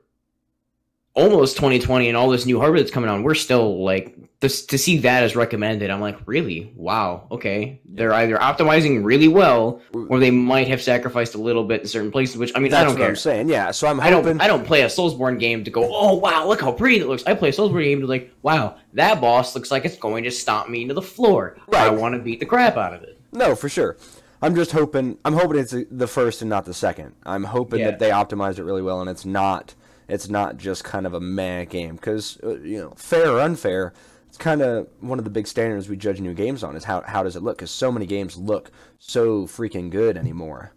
almost 1.14 1.56
2020, 1.56 2.10
and 2.10 2.18
all 2.18 2.30
this 2.30 2.46
new 2.46 2.60
hardware 2.60 2.82
that's 2.82 2.92
coming 2.92 3.10
on. 3.10 3.24
We're 3.24 3.36
still 3.36 3.86
like 3.86 4.18
this 4.46 4.66
to 4.68 4.78
see 4.78 4.98
that 5.00 5.24
as 5.24 5.36
recommended. 5.36 5.90
I'm 5.90 6.02
like, 6.02 6.18
really? 6.26 6.72
Wow. 6.76 7.28
Okay, 7.32 7.82
they're 7.86 8.14
either 8.14 8.38
optimizing 8.38 9.04
really 9.04 9.28
well, 9.28 9.82
or 10.10 10.20
they 10.20 10.32
might 10.32 10.68
have 10.68 10.82
sacrificed 10.82 11.36
a 11.36 11.38
little 11.38 11.64
bit 11.64 11.82
in 11.82 11.88
certain 11.88 12.12
places. 12.12 12.38
Which 12.38 12.52
I 12.56 12.60
mean, 12.60 12.74
I 12.74 12.78
that's 12.78 12.84
don't 12.92 12.94
what 13.00 13.00
care. 13.04 13.10
I'm 13.10 13.16
saying. 13.16 13.50
Yeah, 13.50 13.72
so 13.72 13.88
I'm 13.88 14.00
I 14.00 14.10
hoping. 14.10 14.38
don't 14.38 14.42
I 14.42 14.48
don't 14.48 14.66
play 14.66 14.82
a 14.84 14.88
Soulsborne 14.88 15.40
game 15.40 15.64
to 15.64 15.72
go, 15.72 15.88
oh 15.92 16.16
wow, 16.16 16.48
look 16.48 16.62
how 16.62 16.72
pretty 16.72 17.00
it 17.00 17.08
looks. 17.08 17.24
I 17.26 17.34
play 17.34 17.50
a 17.50 17.52
Soulsborne 17.52 17.84
game 17.84 18.02
to 18.02 18.08
like, 18.08 18.32
wow, 18.42 18.78
that 18.94 19.20
boss 19.22 19.56
looks 19.56 19.72
like 19.72 19.86
it's 19.86 19.98
going 19.98 20.24
to 20.24 20.32
stomp 20.32 20.70
me 20.70 20.84
into 20.84 20.94
the 20.94 21.02
floor. 21.02 21.58
Right. 21.68 21.88
I 21.88 21.90
want 21.90 22.16
to 22.16 22.20
beat 22.22 22.40
the 22.40 22.46
crap 22.46 22.78
out 22.78 22.94
of 22.94 23.04
it. 23.04 23.20
No, 23.32 23.56
for 23.56 23.68
sure. 23.70 23.98
I'm 24.42 24.54
just 24.56 24.72
hoping. 24.72 25.18
I'm 25.26 25.34
hoping 25.34 25.58
it's 25.60 25.74
the 25.90 26.08
first 26.08 26.42
and 26.42 26.50
not 26.50 26.66
the 26.66 26.74
second. 26.74 27.16
I'm 27.26 27.46
hoping 27.46 27.80
Yeah. 27.80 27.92
that 27.92 28.00
they 28.00 28.10
optimize 28.12 28.60
it 28.60 28.64
really 28.64 28.82
well, 28.82 29.02
and 29.02 29.10
it's 29.10 29.26
not. 29.26 29.74
It's 30.08 30.30
not 30.30 30.58
just 30.58 30.84
kind 30.84 31.08
of 31.08 31.16
a 31.16 31.20
meh 31.20 31.66
game 31.66 31.96
because 31.96 32.38
uh, 32.44 32.58
you 32.60 32.78
know, 32.80 32.94
fair 32.96 33.32
or 33.32 33.40
unfair, 33.42 33.92
it's 34.36 34.44
kind 34.44 34.62
of 34.62 34.90
one 35.00 35.18
of 35.18 35.24
the 35.24 35.32
big 35.32 35.48
standards 35.48 35.88
we 35.88 35.96
judge 35.96 36.20
new 36.20 36.34
games 36.34 36.62
on 36.62 36.76
is 36.76 36.84
how 36.84 37.00
how 37.02 37.24
does 37.24 37.38
it 37.38 37.42
look? 37.42 37.58
Because 37.58 37.72
so 37.72 37.90
many 37.90 38.06
games 38.06 38.36
look 38.36 38.70
so 39.00 39.46
freaking 39.46 39.90
good 39.90 40.18
anymore. 40.18 40.74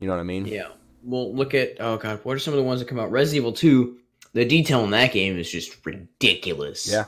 You 0.00 0.08
know 0.08 0.14
what 0.14 0.20
I 0.20 0.24
mean? 0.24 0.44
Yeah. 0.44 0.68
Well, 1.04 1.32
look 1.32 1.54
at 1.54 1.76
oh 1.78 1.98
god, 1.98 2.18
what 2.24 2.34
are 2.34 2.40
some 2.40 2.52
of 2.52 2.58
the 2.58 2.64
ones 2.64 2.80
that 2.80 2.88
come 2.88 2.98
out? 2.98 3.12
Resident 3.12 3.42
Evil 3.42 3.52
Two. 3.52 3.98
The 4.32 4.44
detail 4.44 4.82
in 4.82 4.90
that 4.90 5.12
game 5.12 5.38
is 5.38 5.48
just 5.48 5.86
ridiculous. 5.86 6.90
Yeah. 6.90 7.04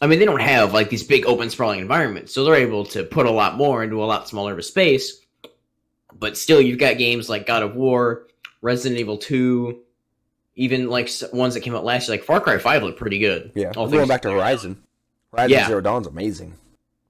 I 0.00 0.06
mean, 0.06 0.18
they 0.18 0.24
don't 0.24 0.40
have 0.40 0.72
like 0.72 0.88
these 0.88 1.04
big 1.04 1.26
open 1.26 1.50
sprawling 1.50 1.80
environments, 1.80 2.32
so 2.32 2.42
they're 2.42 2.54
able 2.54 2.86
to 2.86 3.04
put 3.04 3.26
a 3.26 3.30
lot 3.30 3.58
more 3.58 3.84
into 3.84 4.02
a 4.02 4.06
lot 4.06 4.26
smaller 4.26 4.54
of 4.54 4.58
a 4.58 4.62
space. 4.62 5.20
But 6.14 6.38
still, 6.38 6.62
you've 6.62 6.78
got 6.78 6.96
games 6.96 7.28
like 7.28 7.46
God 7.46 7.62
of 7.62 7.76
War, 7.76 8.28
Resident 8.62 8.98
Evil 8.98 9.18
Two, 9.18 9.82
even 10.54 10.88
like 10.88 11.10
ones 11.34 11.52
that 11.52 11.60
came 11.60 11.74
out 11.74 11.84
last 11.84 12.08
year, 12.08 12.16
like 12.16 12.24
Far 12.24 12.40
Cry 12.40 12.56
Five 12.56 12.82
looked 12.82 12.98
pretty 12.98 13.18
good. 13.18 13.52
Yeah. 13.54 13.72
All 13.76 13.90
Going 13.90 14.08
back 14.08 14.22
to 14.22 14.30
Horizon. 14.30 14.82
Horizon 15.32 15.50
Yeah. 15.50 15.66
Zero 15.66 15.80
Dawn's 15.80 16.06
amazing. 16.06 16.54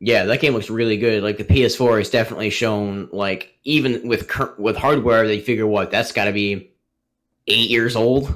Yeah, 0.00 0.24
that 0.24 0.40
game 0.40 0.52
looks 0.54 0.68
really 0.70 0.96
good. 0.96 1.22
Like 1.22 1.38
the 1.38 1.44
PS4 1.44 1.98
has 1.98 2.10
definitely 2.10 2.50
shown, 2.50 3.08
like 3.12 3.54
even 3.64 4.08
with 4.08 4.26
cur- 4.28 4.54
with 4.58 4.76
hardware, 4.76 5.26
they 5.26 5.38
figure 5.40 5.66
what 5.66 5.90
that's 5.90 6.10
got 6.12 6.24
to 6.24 6.32
be 6.32 6.72
eight 7.46 7.70
years 7.70 7.94
old, 7.94 8.34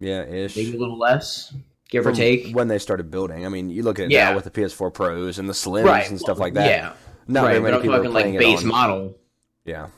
Yeah, 0.00 0.22
ish. 0.24 0.56
maybe 0.56 0.74
a 0.74 0.80
little 0.80 0.98
less, 0.98 1.52
give 1.90 2.06
or 2.06 2.12
take. 2.12 2.54
when 2.54 2.68
they 2.68 2.78
started 2.78 3.10
building. 3.10 3.44
I 3.44 3.50
mean, 3.50 3.68
you 3.68 3.82
look 3.82 3.98
at 3.98 4.06
it 4.06 4.10
Yeah. 4.10 4.30
now 4.30 4.36
with 4.36 4.44
the 4.44 4.50
PS4 4.50 4.90
Pros 4.92 5.38
and 5.38 5.48
the 5.48 5.52
Slims 5.52 5.84
Right, 5.84 6.08
and 6.08 6.18
stuff 6.18 6.38
like 6.38 6.54
that. 6.54 6.66
Yeah, 6.70 6.92
Not 7.28 7.42
right. 7.42 7.48
very 7.48 7.58
But 7.60 7.64
many 7.64 7.74
I'm 7.76 7.82
people 7.82 7.96
talking 7.96 8.12
like 8.12 8.22
playing 8.22 8.34
it 8.36 8.38
base 8.38 8.64
model. 8.64 9.18
Yeah. 9.66 9.88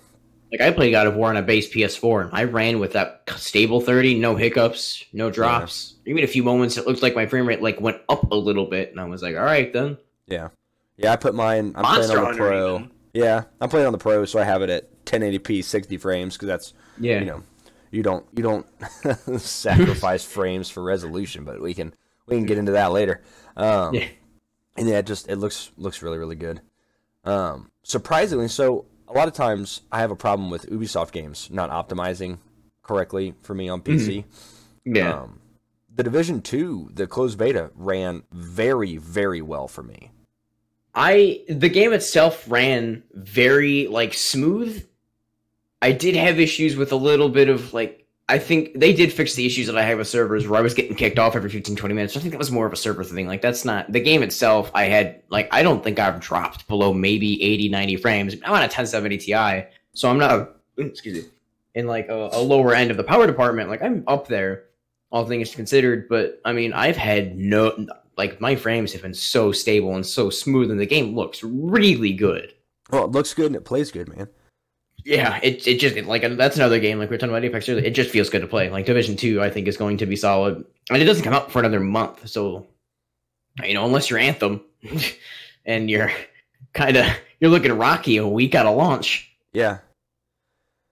Like 0.51 0.61
I 0.63 0.71
played 0.71 0.93
God 0.93 1.07
of 1.07 1.15
War 1.15 1.29
on 1.29 1.37
a 1.37 1.43
base 1.43 1.71
PS4, 1.73 2.23
and 2.27 2.31
I 2.33 2.45
ran 2.45 2.79
with 2.79 2.93
that 2.95 3.23
stable 3.37 3.81
30, 3.81 4.19
no 4.19 4.35
hiccups, 4.35 5.05
no 5.13 5.31
drops. 5.31 5.95
Even 6.07 6.25
a 6.25 6.27
few 6.27 6.43
moments, 6.43 6.79
it 6.79 6.87
looked 6.87 7.03
like 7.03 7.15
my 7.15 7.27
frame 7.27 7.47
rate 7.47 7.61
like 7.63 7.81
went 7.81 8.01
up 8.09 8.31
a 8.31 8.37
little 8.37 8.65
bit, 8.67 8.91
and 8.91 8.99
I 8.99 9.05
was 9.05 9.23
like, 9.23 9.37
"All 9.37 9.45
right, 9.45 9.71
then." 9.73 9.99
Yeah. 10.27 10.49
Yeah, 10.97 11.13
I 11.13 11.17
put 11.17 11.35
mine. 11.35 11.73
I'm 11.77 11.83
Monster 11.83 12.15
playing 12.15 12.27
on 12.27 12.33
the 12.33 12.39
Pro. 12.39 12.75
even. 12.77 12.91
Yeah, 13.13 13.45
I'm 13.61 13.69
playing 13.69 13.87
on 13.87 13.93
the 13.93 13.99
Pro, 13.99 14.25
so 14.25 14.39
I 14.39 14.45
have 14.45 14.63
it 14.63 14.71
at 14.71 15.05
1080p, 15.05 15.63
60 15.63 15.97
frames, 15.99 16.35
because 16.35 16.49
that's 16.49 16.73
Yeah, 16.99 17.21
you 17.21 17.27
know, 17.27 17.43
you 17.91 18.03
don't 18.03 18.27
you 18.35 18.43
don't 18.43 18.67
sacrifice 19.41 20.25
frames 20.37 20.71
for 20.71 20.83
resolution, 20.83 21.45
but 21.45 21.61
we 21.61 21.75
can 21.75 21.95
we 22.27 22.37
can 22.37 22.47
get 22.47 22.59
into 22.59 22.73
that 22.73 22.93
later. 22.93 23.23
Um, 23.57 23.95
Yeah. 23.95 24.09
And 24.77 24.89
yeah, 24.89 24.99
it 24.99 25.07
just 25.07 25.29
it 25.29 25.37
looks 25.37 25.73
looks 25.77 26.03
really 26.03 26.19
really 26.19 26.37
good. 26.37 26.61
Um, 27.25 27.71
surprisingly, 27.83 28.49
so 28.49 28.87
a 29.09 29.13
lot 29.13 29.29
of 29.29 29.35
times 29.35 29.83
I 29.91 30.01
have 30.01 30.11
a 30.11 30.17
problem 30.17 30.51
with 30.51 30.69
Ubisoft 30.71 31.13
games 31.13 31.49
not 31.51 31.71
optimizing 31.71 32.39
correctly 32.83 33.35
for 33.43 33.55
me 33.55 33.69
on 33.69 33.81
PC. 33.81 34.25
yeah. 34.85 35.23
Um, 35.23 35.41
the 35.95 36.05
Division 36.05 36.43
Two, 36.43 36.91
the 36.95 37.09
closed 37.09 37.39
beta, 37.39 37.71
ran 37.75 38.23
very 38.31 38.99
very 38.99 39.43
well 39.43 39.67
for 39.67 39.83
me. 39.83 40.13
I 40.95 41.43
the 41.49 41.69
game 41.69 41.93
itself 41.93 42.45
ran 42.49 43.03
very 43.13 43.89
like 43.89 44.15
smooth. 44.15 44.87
I 45.81 45.93
did 45.93 46.15
have 46.17 46.41
issues 46.41 46.77
with 46.77 46.93
a 46.93 46.97
little 46.97 47.29
bit 47.29 47.49
of 47.49 47.73
like 47.73 47.98
I 48.31 48.39
think 48.39 48.79
they 48.79 48.93
did 48.93 49.13
fix 49.13 49.35
the 49.35 49.47
issues 49.47 49.67
that 49.69 49.79
I 49.79 49.83
had 49.83 49.97
with 49.97 50.07
servers 50.07 50.47
where 50.47 50.59
I 50.59 50.63
was 50.63 50.75
getting 50.75 50.95
kicked 50.95 51.19
off 51.19 51.35
every 51.35 51.49
15 51.49 51.77
20 51.77 51.95
minutes. 51.95 52.17
I 52.17 52.21
think 52.21 52.33
that 52.33 52.39
was 52.39 52.51
more 52.51 52.67
of 52.67 52.73
a 52.73 52.77
server 52.77 53.03
thing. 53.03 53.27
Like 53.27 53.41
that's 53.41 53.65
not 53.65 53.91
the 53.91 54.01
game 54.01 54.23
itself. 54.23 54.71
I 54.75 54.85
had 54.85 55.23
like 55.31 55.49
I 55.51 55.63
don't 55.63 55.83
think 55.83 55.99
I've 55.99 56.21
dropped 56.21 56.69
below 56.69 56.93
maybe 56.93 57.43
80 57.43 57.71
90 57.71 57.97
frames. 57.97 58.35
I'm 58.45 58.53
on 58.53 58.59
a 58.59 58.69
1070 58.69 59.19
Ti, 59.19 59.65
so 59.95 60.11
I'm 60.11 60.19
not 60.19 60.57
excuse 60.77 61.25
me 61.25 61.31
in 61.75 61.87
like 61.87 62.09
a, 62.09 62.31
a 62.33 62.41
lower 62.41 62.75
end 62.75 62.91
of 62.91 62.97
the 62.97 63.05
power 63.05 63.27
department. 63.27 63.71
Like 63.71 63.83
I'm 63.83 64.05
up 64.07 64.29
there 64.29 64.65
all 65.11 65.25
things 65.25 65.55
considered, 65.55 66.09
but 66.09 66.41
I 66.45 66.53
mean 66.53 66.73
I've 66.73 66.97
had 66.97 67.39
no 67.39 67.87
like 68.19 68.41
my 68.41 68.57
frames 68.57 68.93
have 68.93 69.03
been 69.03 69.15
so 69.15 69.53
stable 69.53 69.95
and 69.95 70.05
so 70.05 70.29
smooth, 70.29 70.71
and 70.71 70.79
the 70.81 70.87
game 70.87 71.15
looks 71.15 71.43
really 71.43 72.13
good. 72.13 72.53
Well, 72.91 73.05
it 73.05 73.13
looks 73.13 73.33
good 73.33 73.47
and 73.47 73.57
it 73.57 73.65
plays 73.65 73.91
good, 73.91 74.15
man. 74.15 74.29
Yeah, 75.09 75.41
it 75.43 75.67
it 75.67 75.81
just 75.81 75.97
like 76.07 76.21
that's 76.37 76.57
another 76.57 76.79
game 76.79 76.99
like 76.99 77.09
we 77.09 77.17
are 77.17 77.19
talking 77.19 77.33
about 77.35 77.43
Apex 77.43 77.67
earlier. 77.67 77.83
It 77.83 77.95
just 77.95 78.11
feels 78.11 78.29
good 78.29 78.43
to 78.43 78.47
play. 78.47 78.69
Like 78.69 78.85
Division 78.85 79.17
Two, 79.17 79.41
I 79.41 79.49
think 79.49 79.67
is 79.67 79.79
going 79.79 79.97
to 79.97 80.07
be 80.07 80.17
solid, 80.17 80.63
and 80.91 81.03
it 81.03 81.07
doesn't 81.07 81.25
come 81.25 81.33
out 81.33 81.51
for 81.51 81.61
another 81.61 81.81
month. 81.81 82.29
So, 82.29 82.67
you 83.65 83.73
know, 83.73 83.87
unless 83.87 84.11
you're 84.11 84.19
Anthem, 84.19 84.61
and 85.65 85.89
you're 85.89 86.13
kind 86.75 86.99
of 86.99 87.07
you're 87.41 87.51
looking 87.51 87.73
rocky 87.73 88.19
a 88.19 88.29
week 88.29 88.55
out 88.55 88.67
of 88.67 88.77
launch. 88.77 89.35
Yeah, 89.55 89.79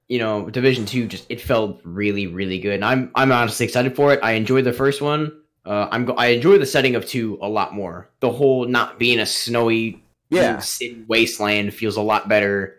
You 0.08 0.18
know, 0.18 0.48
Division 0.48 0.86
Two 0.86 1.06
just 1.06 1.26
it 1.28 1.42
felt 1.42 1.82
really 1.84 2.26
really 2.26 2.58
good. 2.58 2.76
And 2.76 2.86
I'm 2.86 3.10
I'm 3.14 3.30
honestly 3.30 3.66
excited 3.66 3.94
for 3.94 4.14
it. 4.14 4.20
I 4.22 4.32
enjoyed 4.32 4.64
the 4.64 4.72
first 4.72 5.02
one. 5.02 5.42
Uh, 5.66 5.88
I'm 5.90 6.06
go- 6.06 6.14
I 6.14 6.28
enjoy 6.28 6.56
the 6.56 6.64
setting 6.64 6.94
of 6.94 7.04
two 7.04 7.38
a 7.42 7.48
lot 7.50 7.74
more. 7.74 8.08
The 8.20 8.30
whole 8.30 8.64
not 8.64 8.98
being 8.98 9.18
a 9.18 9.26
snowy 9.26 10.02
yeah. 10.30 10.58
city 10.60 11.04
wasteland 11.06 11.74
feels 11.74 11.96
a 11.96 12.02
lot 12.02 12.30
better. 12.30 12.78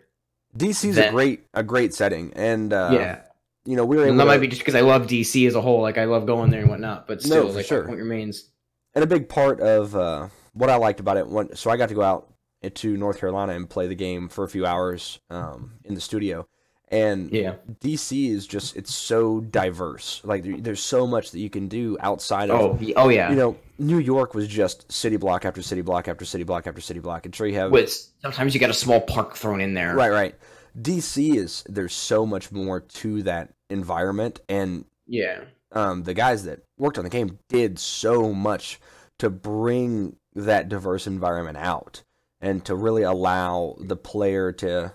DC's 0.56 0.96
That- 0.96 1.08
a 1.08 1.10
great 1.12 1.44
a 1.54 1.62
great 1.62 1.94
setting, 1.94 2.32
and 2.34 2.72
uh, 2.72 2.90
yeah. 2.92 3.20
you 3.64 3.76
know 3.76 3.84
we 3.84 3.96
were 3.96 4.04
able 4.06 4.16
that 4.16 4.24
to, 4.24 4.28
might 4.28 4.38
be 4.38 4.48
just 4.48 4.60
because 4.62 4.74
I 4.74 4.80
love 4.80 5.06
DC 5.06 5.46
as 5.46 5.54
a 5.54 5.60
whole. 5.60 5.82
Like 5.82 5.98
I 5.98 6.04
love 6.04 6.26
going 6.26 6.50
there 6.50 6.60
and 6.60 6.70
whatnot. 6.70 7.06
But 7.06 7.22
still, 7.22 7.44
No, 7.44 7.48
for 7.50 7.54
like 7.56 7.66
sure. 7.66 7.84
point 7.84 7.98
remains. 7.98 8.50
and 8.94 9.04
a 9.04 9.06
big 9.06 9.28
part 9.28 9.60
of 9.60 9.94
uh, 9.94 10.28
what 10.54 10.70
I 10.70 10.76
liked 10.76 11.00
about 11.00 11.16
it. 11.16 11.28
When, 11.28 11.54
so 11.54 11.70
I 11.70 11.76
got 11.76 11.90
to 11.90 11.94
go 11.94 12.02
out 12.02 12.32
to 12.74 12.96
North 12.96 13.20
Carolina 13.20 13.52
and 13.54 13.68
play 13.70 13.86
the 13.86 13.94
game 13.94 14.28
for 14.28 14.42
a 14.44 14.48
few 14.48 14.66
hours 14.66 15.20
um, 15.30 15.74
in 15.84 15.94
the 15.94 16.00
studio, 16.00 16.46
and 16.90 17.30
Yeah, 17.30 17.54
DC 17.80 18.30
is 18.30 18.46
just 18.46 18.76
it's 18.76 18.94
so 18.94 19.40
diverse. 19.40 20.20
Like 20.24 20.42
there, 20.42 20.56
there's 20.58 20.80
so 20.82 21.06
much 21.06 21.30
that 21.30 21.38
you 21.40 21.50
can 21.50 21.68
do 21.68 21.96
outside 22.00 22.50
of. 22.50 22.60
Oh, 22.82 22.92
oh 22.96 23.08
yeah. 23.08 23.30
You 23.30 23.36
know, 23.36 23.56
New 23.78 23.98
York 23.98 24.34
was 24.34 24.48
just 24.48 24.90
city 24.90 25.16
block 25.16 25.44
after 25.44 25.62
city 25.62 25.82
block 25.82 26.08
after 26.08 26.24
city 26.24 26.44
block 26.44 26.66
after 26.66 26.80
city 26.80 27.00
block. 27.00 27.26
And 27.26 27.34
sure 27.34 27.46
you 27.46 27.54
have 27.56 27.70
But 27.70 27.90
sometimes 28.22 28.54
you 28.54 28.60
got 28.60 28.70
a 28.70 28.74
small 28.74 29.00
park 29.00 29.36
thrown 29.36 29.60
in 29.60 29.74
there. 29.74 29.94
right, 29.94 30.10
right. 30.10 30.34
DC 30.80 31.34
is 31.34 31.64
there's 31.68 31.94
so 31.94 32.24
much 32.26 32.52
more 32.52 32.80
to 32.80 33.22
that 33.24 33.50
environment, 33.70 34.40
and 34.48 34.84
Yeah. 35.06 35.40
um, 35.72 36.04
the 36.04 36.14
guys 36.14 36.44
that 36.44 36.60
worked 36.78 36.98
on 36.98 37.04
the 37.04 37.10
game 37.10 37.38
did 37.48 37.78
so 37.78 38.32
much 38.32 38.80
to 39.18 39.28
bring 39.30 40.16
that 40.34 40.68
diverse 40.68 41.06
environment 41.06 41.56
out 41.58 42.02
and 42.40 42.64
to 42.64 42.76
really 42.76 43.02
allow 43.02 43.76
the 43.80 43.96
player 43.96 44.52
to 44.52 44.92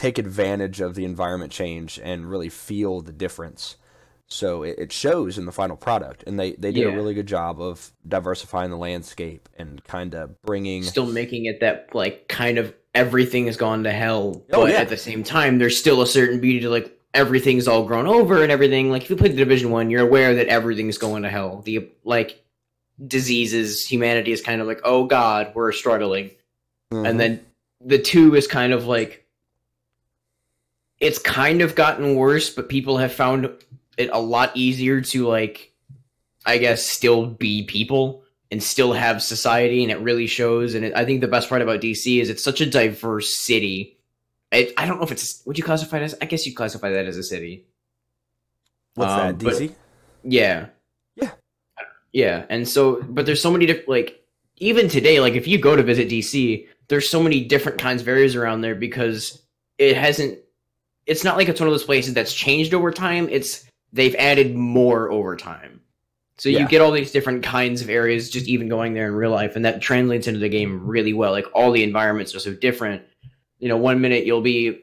take 0.00 0.16
advantage 0.18 0.80
of 0.80 0.94
the 0.94 1.04
environment 1.04 1.52
change 1.52 2.00
and 2.02 2.30
really 2.30 2.48
feel 2.48 3.00
the 3.02 3.12
difference. 3.12 3.76
So 4.28 4.62
it, 4.62 4.78
it 4.78 4.92
shows 4.92 5.36
in 5.36 5.44
the 5.44 5.52
final 5.52 5.76
product, 5.76 6.24
and 6.26 6.38
they 6.38 6.52
they 6.52 6.72
did 6.72 6.84
Yeah. 6.84 6.92
a 6.92 6.94
really 6.96 7.14
good 7.14 7.26
job 7.26 7.60
of 7.60 7.92
diversifying 8.08 8.70
the 8.70 8.76
landscape 8.78 9.48
and 9.58 9.82
kind 9.84 10.14
of 10.14 10.40
bringing. 10.42 10.82
still 10.84 11.06
making 11.06 11.44
it 11.46 11.60
that 11.60 11.88
like 11.94 12.28
kind 12.28 12.56
of 12.58 12.72
everything 12.94 13.46
has 13.46 13.56
gone 13.56 13.84
to 13.84 13.92
hell, 13.92 14.42
Oh, 14.52 14.62
but 14.62 14.70
yeah. 14.72 14.78
at 14.80 14.88
the 14.88 14.96
same 14.96 15.22
time, 15.22 15.58
there's 15.58 15.76
still 15.76 16.00
a 16.00 16.06
certain 16.06 16.40
beauty 16.40 16.60
to 16.60 16.70
like 16.70 16.96
everything's 17.12 17.66
all 17.68 17.84
grown 17.84 18.06
over 18.06 18.42
and 18.42 18.50
everything. 18.52 18.90
Like 18.90 19.02
if 19.02 19.10
you 19.10 19.16
play 19.16 19.28
the 19.28 19.36
Division 19.36 19.70
One, 19.70 19.90
you're 19.90 20.06
aware 20.06 20.34
that 20.36 20.46
everything's 20.46 20.96
going 20.98 21.24
to 21.24 21.28
hell. 21.28 21.60
The 21.64 21.88
like 22.04 22.42
diseases, 23.04 23.84
humanity 23.86 24.32
is 24.32 24.40
kind 24.40 24.60
of 24.60 24.66
like, 24.66 24.80
oh 24.84 25.04
god, 25.06 25.52
we're 25.54 25.72
struggling, 25.72 26.30
Mhm. 26.92 27.08
and 27.08 27.20
then 27.20 27.40
the 27.84 27.98
two 27.98 28.34
is 28.34 28.46
kind 28.46 28.72
of 28.72 28.86
like 28.86 29.26
it's 31.00 31.18
kind 31.18 31.62
of 31.62 31.74
gotten 31.74 32.14
worse, 32.14 32.50
but 32.50 32.68
people 32.68 32.98
have 32.98 33.12
found 33.12 33.50
it 33.96 34.10
a 34.12 34.20
lot 34.20 34.52
easier 34.54 35.00
to 35.00 35.26
like, 35.26 35.72
I 36.46 36.58
guess, 36.58 36.84
still 36.84 37.26
be 37.26 37.64
people 37.64 38.22
and 38.50 38.62
still 38.62 38.92
have 38.92 39.22
society, 39.22 39.82
and 39.82 39.90
it 39.90 40.00
really 40.00 40.26
shows. 40.26 40.74
And 40.74 40.84
it, 40.84 40.92
I 40.94 41.04
think 41.04 41.20
the 41.20 41.28
best 41.28 41.48
part 41.48 41.62
about 41.62 41.80
DC 41.80 42.20
is 42.20 42.28
it's 42.28 42.44
such 42.44 42.60
a 42.60 42.66
diverse 42.66 43.34
city. 43.34 43.96
I, 44.52 44.72
I 44.76 44.86
don't 44.86 44.98
know 44.98 45.04
if 45.04 45.12
it's 45.12 45.42
would 45.46 45.56
you 45.56 45.64
classify 45.64 45.98
it 45.98 46.02
as 46.02 46.14
I 46.20 46.26
guess 46.26 46.46
you 46.46 46.54
classify 46.54 46.90
that 46.90 47.06
as 47.06 47.16
a 47.16 47.22
city. 47.22 47.66
what's 48.94 49.12
um, 49.12 49.38
that? 49.38 49.38
DC. 49.38 49.72
Yeah. 50.24 50.66
Yeah. 51.16 51.30
Yeah, 52.12 52.44
and 52.48 52.68
so 52.68 53.02
but 53.08 53.24
there's 53.24 53.40
so 53.40 53.52
many 53.52 53.66
different 53.66 53.88
like 53.88 54.24
even 54.56 54.88
today 54.88 55.20
like 55.20 55.34
if 55.34 55.46
you 55.46 55.58
go 55.58 55.76
to 55.76 55.82
visit 55.82 56.08
DC, 56.08 56.66
there's 56.88 57.08
so 57.08 57.22
many 57.22 57.44
different 57.44 57.78
kinds 57.78 58.02
of 58.02 58.08
areas 58.08 58.34
around 58.34 58.60
there 58.60 58.74
because 58.74 59.42
it 59.78 59.96
hasn't 59.96 60.40
it's 61.10 61.24
not 61.24 61.36
like 61.36 61.48
it's 61.48 61.58
one 61.60 61.66
of 61.66 61.72
those 61.72 61.82
places 61.84 62.14
that's 62.14 62.32
changed 62.32 62.72
over 62.72 62.92
time, 62.92 63.28
it's 63.30 63.64
they've 63.92 64.14
added 64.14 64.54
more 64.54 65.10
over 65.10 65.36
time. 65.36 65.80
So 66.38 66.48
Yeah. 66.48 66.60
you 66.60 66.68
get 66.68 66.80
all 66.80 66.92
these 66.92 67.10
different 67.10 67.42
kinds 67.42 67.82
of 67.82 67.90
areas 67.90 68.30
just 68.30 68.46
even 68.46 68.68
going 68.68 68.94
there 68.94 69.08
in 69.08 69.14
real 69.14 69.32
life 69.32 69.56
and 69.56 69.64
that 69.64 69.82
translates 69.82 70.28
into 70.28 70.38
the 70.38 70.48
game 70.48 70.86
really 70.86 71.12
well. 71.12 71.32
Like 71.32 71.46
all 71.52 71.72
the 71.72 71.82
environments 71.82 72.32
are 72.34 72.38
so 72.38 72.54
different. 72.54 73.02
You 73.58 73.68
know, 73.68 73.76
one 73.76 74.00
minute 74.00 74.24
you'll 74.24 74.40
be 74.40 74.78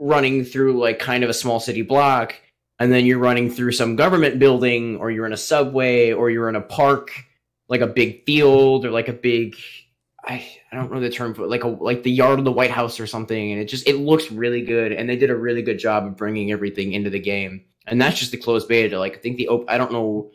running 0.00 0.44
through 0.44 0.78
like 0.78 1.00
kind 1.00 1.24
of 1.24 1.30
a 1.30 1.34
small 1.34 1.58
city 1.58 1.82
block 1.82 2.36
and 2.78 2.92
then 2.92 3.04
you're 3.04 3.18
running 3.18 3.50
through 3.50 3.72
some 3.72 3.96
government 3.96 4.38
building 4.38 4.96
or 4.98 5.10
you're 5.10 5.26
in 5.26 5.32
a 5.32 5.36
subway 5.36 6.12
or 6.12 6.30
you're 6.30 6.48
in 6.48 6.56
a 6.56 6.60
park 6.60 7.10
like 7.68 7.80
a 7.80 7.86
big 7.88 8.24
field 8.24 8.86
or 8.86 8.90
like 8.90 9.08
a 9.08 9.12
big 9.12 9.56
I, 10.26 10.58
I 10.72 10.76
don't 10.76 10.90
know 10.90 11.00
the 11.00 11.10
term 11.10 11.34
for 11.34 11.46
like 11.46 11.64
a 11.64 11.68
like 11.68 12.02
the 12.02 12.10
yard 12.10 12.38
of 12.38 12.44
the 12.44 12.52
White 12.52 12.70
House 12.70 12.98
or 12.98 13.06
something 13.06 13.52
and 13.52 13.60
it 13.60 13.66
just 13.66 13.86
it 13.86 13.96
looks 13.96 14.30
really 14.30 14.62
good 14.62 14.92
and 14.92 15.08
they 15.08 15.16
did 15.16 15.30
a 15.30 15.36
really 15.36 15.62
good 15.62 15.78
job 15.78 16.06
of 16.06 16.16
bringing 16.16 16.50
everything 16.50 16.92
into 16.92 17.10
the 17.10 17.18
game 17.18 17.64
and 17.86 18.00
that's 18.00 18.18
just 18.18 18.30
the 18.30 18.38
closed 18.38 18.68
beta 18.68 18.98
like 18.98 19.16
I 19.16 19.18
think 19.18 19.36
the 19.36 19.48
op- 19.48 19.68
I 19.68 19.76
don't 19.76 19.92
know 19.92 20.30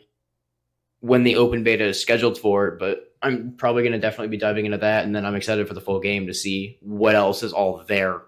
when 1.00 1.24
the 1.24 1.36
open 1.36 1.64
beta 1.64 1.86
is 1.86 2.00
scheduled 2.00 2.38
for 2.38 2.72
but 2.72 3.14
I'm 3.22 3.54
probably 3.56 3.82
going 3.82 3.92
to 3.92 3.98
definitely 3.98 4.28
be 4.28 4.38
diving 4.38 4.66
into 4.66 4.78
that 4.78 5.04
and 5.04 5.14
then 5.14 5.26
I'm 5.26 5.34
excited 5.34 5.66
for 5.66 5.74
the 5.74 5.80
full 5.80 6.00
game 6.00 6.26
to 6.28 6.34
see 6.34 6.78
what 6.80 7.14
else 7.14 7.42
is 7.42 7.52
all 7.52 7.84
there 7.86 8.22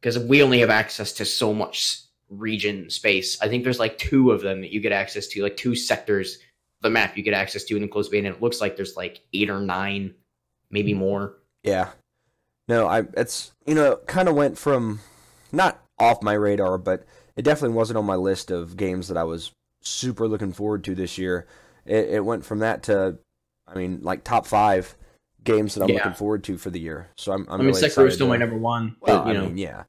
because 0.00 0.18
we 0.18 0.42
only 0.42 0.60
have 0.60 0.70
access 0.70 1.12
to 1.14 1.24
so 1.24 1.52
much 1.52 2.02
region 2.28 2.90
space. 2.90 3.40
I 3.40 3.48
think 3.48 3.62
there's 3.62 3.78
like 3.78 3.98
two 3.98 4.30
of 4.30 4.40
them 4.40 4.60
that 4.62 4.72
you 4.72 4.80
get 4.80 4.92
access 4.92 5.26
to, 5.28 5.42
like 5.42 5.56
two 5.56 5.74
sectors 5.74 6.38
the 6.82 6.90
map 6.90 7.16
you 7.16 7.22
get 7.22 7.34
access 7.34 7.64
to 7.64 7.76
in 7.76 7.82
the 7.82 7.88
closed 7.88 8.10
beta, 8.10 8.26
and 8.26 8.36
it 8.36 8.42
looks 8.42 8.60
like 8.60 8.76
there's 8.76 8.96
like 8.96 9.20
eight 9.32 9.48
or 9.48 9.60
nine, 9.60 10.14
maybe 10.72 10.92
mm. 10.94 10.98
more. 10.98 11.34
Yeah. 11.62 11.90
No, 12.66 12.88
I 12.88 13.04
it's 13.14 13.52
you 13.66 13.74
know, 13.74 13.96
kind 14.06 14.28
of 14.28 14.34
went 14.34 14.58
from 14.58 15.00
not 15.52 15.80
off 15.98 16.22
my 16.22 16.32
radar, 16.32 16.78
but 16.78 17.04
it 17.36 17.42
definitely 17.42 17.76
wasn't 17.76 17.98
on 17.98 18.04
my 18.04 18.16
list 18.16 18.50
of 18.50 18.76
games 18.76 19.08
that 19.08 19.16
I 19.16 19.24
was 19.24 19.52
super 19.82 20.26
looking 20.26 20.52
forward 20.52 20.82
to 20.84 20.94
this 20.94 21.18
year. 21.18 21.46
It, 21.84 22.08
it 22.10 22.24
went 22.24 22.44
from 22.44 22.58
that 22.60 22.82
to 22.84 23.18
I 23.66 23.74
mean, 23.76 24.00
like 24.02 24.24
top 24.24 24.46
5 24.46 24.96
games 25.44 25.74
that 25.74 25.82
I'm 25.82 25.88
Yeah. 25.88 25.96
looking 25.96 26.14
forward 26.14 26.44
to 26.44 26.58
for 26.58 26.70
the 26.70 26.80
year. 26.80 27.08
So 27.16 27.32
I'm 27.32 27.42
I'm 27.48 27.54
i 27.54 27.56
mean, 27.58 27.66
really 27.68 27.82
Sekiro 27.82 28.06
is 28.08 28.14
still 28.14 28.26
to- 28.26 28.30
my 28.30 28.36
number 28.36 28.56
one, 28.58 28.96
Well, 29.00 29.18
but 29.18 29.26
you 29.26 29.30
I 29.30 29.34
know, 29.34 29.46
mean, 29.46 29.58
yeah. 29.58 29.84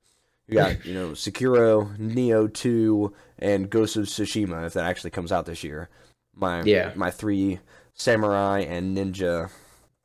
You 0.47 0.55
got, 0.55 0.85
you 0.85 0.93
know, 0.93 1.11
Sekiro, 1.11 1.97
Nioh 1.97 2.53
2, 2.53 3.13
and 3.39 3.69
Ghost 3.69 3.95
of 3.95 4.05
Tsushima 4.05 4.65
if 4.65 4.73
that 4.73 4.83
actually 4.85 5.11
comes 5.11 5.31
out 5.31 5.45
this 5.45 5.63
year. 5.63 5.89
My 6.35 6.63
Yeah. 6.63 6.91
my 6.95 7.11
three 7.11 7.59
samurai 7.93 8.59
and 8.59 8.97
ninja 8.97 9.49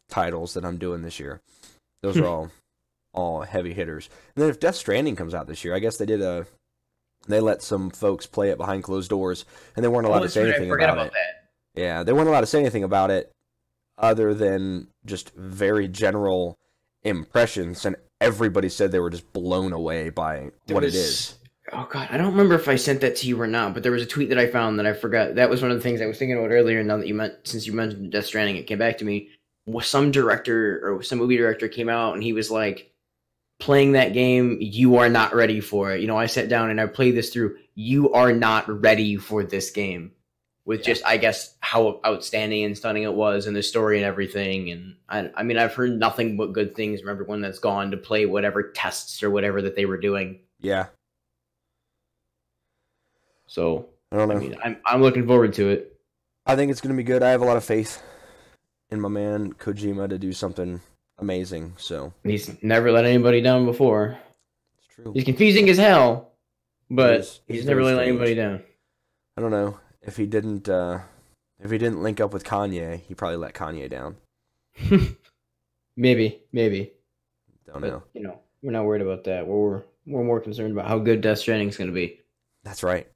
titles 0.08 0.54
that 0.54 0.64
I'm 0.64 0.78
doing 0.78 1.02
this 1.02 1.20
year. 1.20 1.40
Those 2.02 2.16
are 2.16 2.20
hmm. 2.20 2.26
all 2.26 2.50
all 3.14 3.42
heavy 3.42 3.72
hitters. 3.72 4.08
And 4.36 4.42
then 4.42 4.50
if 4.50 4.60
Death 4.60 4.76
Stranding 4.76 5.16
comes 5.16 5.34
out 5.34 5.46
this 5.46 5.64
year, 5.64 5.74
I 5.74 5.78
guess 5.78 5.96
they 5.96 6.06
did 6.06 6.22
a 6.22 6.46
they 7.26 7.40
let 7.40 7.62
some 7.62 7.90
folks 7.90 8.26
play 8.26 8.50
it 8.50 8.58
behind 8.58 8.84
closed 8.84 9.10
doors 9.10 9.44
and 9.74 9.84
they 9.84 9.88
weren't 9.88 10.06
allowed 10.06 10.20
Oh, 10.20 10.24
to 10.24 10.28
say 10.28 10.48
anything 10.48 10.70
about, 10.70 10.90
about 10.90 11.06
it. 11.08 11.12
that. 11.12 11.80
Yeah, 11.80 12.02
they 12.02 12.12
weren't 12.12 12.28
allowed 12.28 12.40
to 12.40 12.46
say 12.46 12.60
anything 12.60 12.84
about 12.84 13.10
it 13.10 13.30
other 13.98 14.34
than 14.34 14.88
just 15.04 15.34
very 15.34 15.88
general 15.88 16.56
impressions, 17.02 17.84
and 17.84 17.96
everybody 18.20 18.68
said 18.68 18.92
they 18.92 19.00
were 19.00 19.10
just 19.10 19.32
blown 19.32 19.72
away 19.72 20.10
by 20.10 20.50
There 20.66 20.74
what 20.74 20.84
was- 20.84 20.94
it 20.94 20.98
is. 20.98 21.34
Oh 21.70 21.86
god, 21.90 22.08
I 22.10 22.16
don't 22.16 22.30
remember 22.30 22.54
if 22.54 22.66
I 22.66 22.76
sent 22.76 23.02
that 23.02 23.16
to 23.16 23.26
you 23.26 23.38
or 23.38 23.46
not, 23.46 23.74
but 23.74 23.82
there 23.82 23.92
was 23.92 24.02
a 24.02 24.06
tweet 24.06 24.30
that 24.30 24.38
I 24.38 24.46
found 24.46 24.78
that 24.78 24.86
I 24.86 24.94
forgot. 24.94 25.34
That 25.34 25.50
was 25.50 25.60
one 25.60 25.70
of 25.70 25.76
the 25.76 25.82
things 25.82 26.00
I 26.00 26.06
was 26.06 26.18
thinking 26.18 26.38
about 26.38 26.50
earlier. 26.50 26.82
Now 26.82 26.96
that 26.96 27.06
you 27.06 27.12
meant, 27.12 27.34
since 27.44 27.66
you 27.66 27.74
mentioned 27.74 28.10
Death 28.10 28.24
Stranding, 28.24 28.56
it 28.56 28.66
came 28.66 28.78
back 28.78 28.96
to 28.98 29.04
me. 29.04 29.28
Some 29.82 30.10
director 30.10 30.80
or 30.96 31.02
some 31.02 31.18
movie 31.18 31.36
director 31.36 31.68
came 31.68 31.88
out 31.88 32.14
and 32.14 32.22
he 32.22 32.32
was 32.32 32.50
like, 32.50 32.90
"Playing 33.58 33.92
that 33.92 34.12
game, 34.12 34.58
you 34.60 34.96
are 34.96 35.08
not 35.08 35.34
ready 35.34 35.60
for 35.60 35.92
it." 35.92 36.00
You 36.00 36.06
know, 36.06 36.16
I 36.16 36.26
sat 36.26 36.48
down 36.48 36.70
and 36.70 36.80
I 36.80 36.86
played 36.86 37.16
this 37.16 37.30
through. 37.30 37.56
You 37.74 38.12
are 38.12 38.32
not 38.32 38.68
ready 38.82 39.16
for 39.16 39.44
this 39.44 39.70
game. 39.70 40.12
With 40.64 40.80
Yeah. 40.80 40.86
just, 40.86 41.06
I 41.06 41.16
guess, 41.16 41.56
how 41.60 41.98
outstanding 42.04 42.62
and 42.64 42.76
stunning 42.76 43.04
it 43.04 43.14
was, 43.14 43.46
and 43.46 43.56
the 43.56 43.62
story 43.62 43.96
and 43.96 44.04
everything. 44.04 44.70
And 44.70 44.96
I, 45.08 45.30
I 45.34 45.42
mean, 45.42 45.56
I've 45.56 45.72
heard 45.72 45.98
nothing 45.98 46.36
but 46.36 46.52
good 46.52 46.74
things 46.74 47.00
from 47.00 47.08
everyone 47.08 47.40
that's 47.40 47.58
gone 47.58 47.90
to 47.92 47.96
play 47.96 48.26
whatever 48.26 48.64
tests 48.72 49.22
or 49.22 49.30
whatever 49.30 49.62
that 49.62 49.76
they 49.76 49.86
were 49.86 49.96
doing. 49.96 50.40
Yeah, 50.60 50.88
So 53.46 53.88
I 54.12 54.16
don't 54.16 54.28
know. 54.28 54.36
I 54.36 54.38
mean, 54.38 54.56
I'm 54.62 54.76
I'm 54.84 55.02
looking 55.02 55.26
forward 55.26 55.54
to 55.54 55.70
it. 55.70 55.96
I 56.46 56.54
think 56.54 56.70
it's 56.70 56.80
gonna 56.80 56.94
be 56.94 57.02
good. 57.02 57.22
I 57.22 57.30
have 57.30 57.40
a 57.42 57.44
lot 57.46 57.56
of 57.56 57.64
faith 57.64 58.02
in 58.90 59.00
my 59.00 59.08
man 59.08 59.52
Kojima 59.54 60.08
to 60.08 60.18
do 60.18 60.32
something 60.32 60.80
amazing. 61.18 61.74
So 61.76 62.12
He's 62.24 62.62
never 62.62 62.90
let 62.92 63.04
anybody 63.04 63.40
down 63.40 63.64
before. 63.66 64.18
it's 64.78 64.94
true. 64.94 65.12
He's 65.12 65.24
confusing 65.24 65.68
as 65.68 65.78
hell, 65.78 66.32
but 66.90 67.20
is. 67.20 67.40
He's 67.46 67.56
he's 67.58 67.66
never 67.66 67.82
very 67.82 67.94
let 67.96 68.06
anybody 68.08 68.34
down. 68.34 68.62
I 69.36 69.40
don't 69.40 69.50
know 69.50 69.78
if 70.02 70.16
he 70.16 70.26
didn't 70.26 70.68
uh, 70.68 71.00
if 71.60 71.70
he 71.70 71.78
didn't 71.78 72.02
link 72.02 72.20
up 72.20 72.32
with 72.32 72.44
Kanye, 72.44 73.00
he 73.00 73.14
probably 73.14 73.36
let 73.36 73.54
Kanye 73.54 73.88
down. 73.90 74.16
maybe, 75.96 76.40
maybe. 76.52 76.92
Don't 77.66 77.80
But 77.80 77.88
know. 77.90 78.02
you 78.14 78.22
know, 78.22 78.38
we're 78.62 78.72
not 78.72 78.84
worried 78.84 79.02
about 79.02 79.24
that. 79.24 79.46
We're 79.46 79.82
we're 80.06 80.24
more 80.24 80.40
concerned 80.40 80.72
about 80.72 80.88
how 80.88 80.98
good 80.98 81.20
Death 81.20 81.38
Stranding 81.38 81.68
is 81.68 81.76
going 81.76 81.88
to 81.90 81.94
be. 81.94 82.20
That's 82.64 82.82
right. 82.82 83.06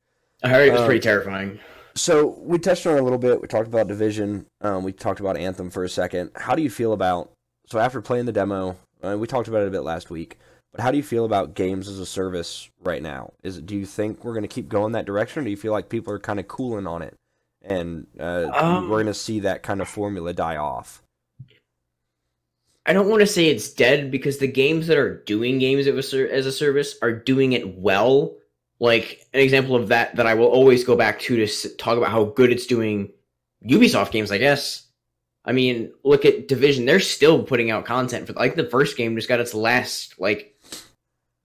I 0.43 0.49
heard 0.49 0.69
it 0.69 0.73
was 0.73 0.81
Um, 0.81 0.87
pretty 0.87 1.01
terrifying. 1.01 1.59
So 1.95 2.39
we 2.41 2.59
touched 2.59 2.87
on 2.87 2.97
it 2.97 3.01
a 3.01 3.03
little 3.03 3.19
bit. 3.19 3.41
We 3.41 3.49
talked 3.49 3.69
about 3.69 3.87
Division. 3.87 4.47
Um, 4.61 4.83
we 4.83 4.93
talked 4.93 5.21
about 5.21 5.37
Anthem 5.37 5.71
for 5.71 5.85
a 5.85 5.89
second. 5.89 6.31
How 6.35 6.55
do 6.55 6.63
you 6.63 6.71
feel 6.71 6.93
about? 6.93 7.31
So 7.67 7.79
after 7.79 8.01
playing 8.01 8.27
the 8.27 8.33
demo, 8.33 8.77
uh, 9.03 9.17
we 9.19 9.27
talked 9.27 9.49
about 9.49 9.63
it 9.63 9.69
a 9.69 9.71
bit 9.71 9.83
last 9.83 10.11
week. 10.11 10.39
But 10.73 10.81
how 10.81 10.91
do 10.91 10.97
you 10.97 11.03
feel 11.03 11.27
about 11.27 11.55
games 11.55 11.87
as 11.87 11.99
a 11.99 12.07
service 12.07 12.71
right 12.83 13.03
now? 13.03 13.33
Is 13.43 13.61
do 13.61 13.77
you 13.77 13.85
think 13.85 14.25
we're 14.25 14.33
going 14.33 14.43
to 14.43 14.49
keep 14.49 14.69
going 14.69 14.93
that 14.93 15.05
direction, 15.05 15.43
or 15.43 15.45
do 15.45 15.51
you 15.51 15.57
feel 15.57 15.73
like 15.73 15.91
people 15.91 16.13
are 16.15 16.19
kind 16.19 16.41
of 16.41 16.49
cooling 16.49 16.87
on 16.87 17.03
it, 17.03 17.15
and 17.61 18.07
uh, 18.19 18.49
Um, 18.53 18.89
we're 18.89 18.97
going 18.97 19.07
to 19.07 19.15
see 19.15 19.41
that 19.41 19.63
kind 19.63 19.83
of 19.83 19.89
formula 19.89 20.33
die 20.33 20.57
off? 20.57 21.03
I 22.87 22.95
don't 22.95 23.09
want 23.09 23.21
to 23.21 23.27
say 23.27 23.47
it's 23.47 23.71
dead 23.71 24.11
because 24.11 24.39
the 24.39 24.49
games 24.49 24.87
that 24.87 24.99
are 24.99 25.19
doing 25.25 25.59
games 25.59 25.87
of 25.87 25.99
a 25.99 26.03
ser- 26.03 26.29
as 26.29 26.47
a 26.47 26.53
service 26.53 26.97
are 27.03 27.13
doing 27.13 27.53
it 27.53 27.77
well. 27.79 28.35
Like 28.83 29.29
an 29.33 29.39
example 29.39 29.77
of 29.77 29.87
that 29.89 30.17
that 30.17 30.27
I 30.27 30.35
will 30.35 30.49
always 30.49 30.83
go 30.83 30.97
back 30.97 31.21
to 31.21 31.47
to 31.47 31.69
talk 31.77 31.97
about 31.97 32.11
how 32.11 32.25
good 32.25 32.51
it's 32.51 32.67
doing. 32.67 33.13
Ubisoft 33.65 34.11
games, 34.11 34.33
I 34.33 34.39
guess. 34.39 34.89
I 35.45 35.53
mean, 35.53 35.93
look 36.03 36.25
at 36.25 36.49
Division; 36.49 36.85
they're 36.85 36.99
still 36.99 37.45
putting 37.45 37.71
out 37.71 37.85
content 37.85 38.27
for 38.27 38.33
like 38.33 38.57
the 38.57 38.69
first 38.69 38.97
game 38.97 39.15
just 39.15 39.29
got 39.29 39.39
its 39.39 39.55
last 39.55 40.19
like 40.19 40.61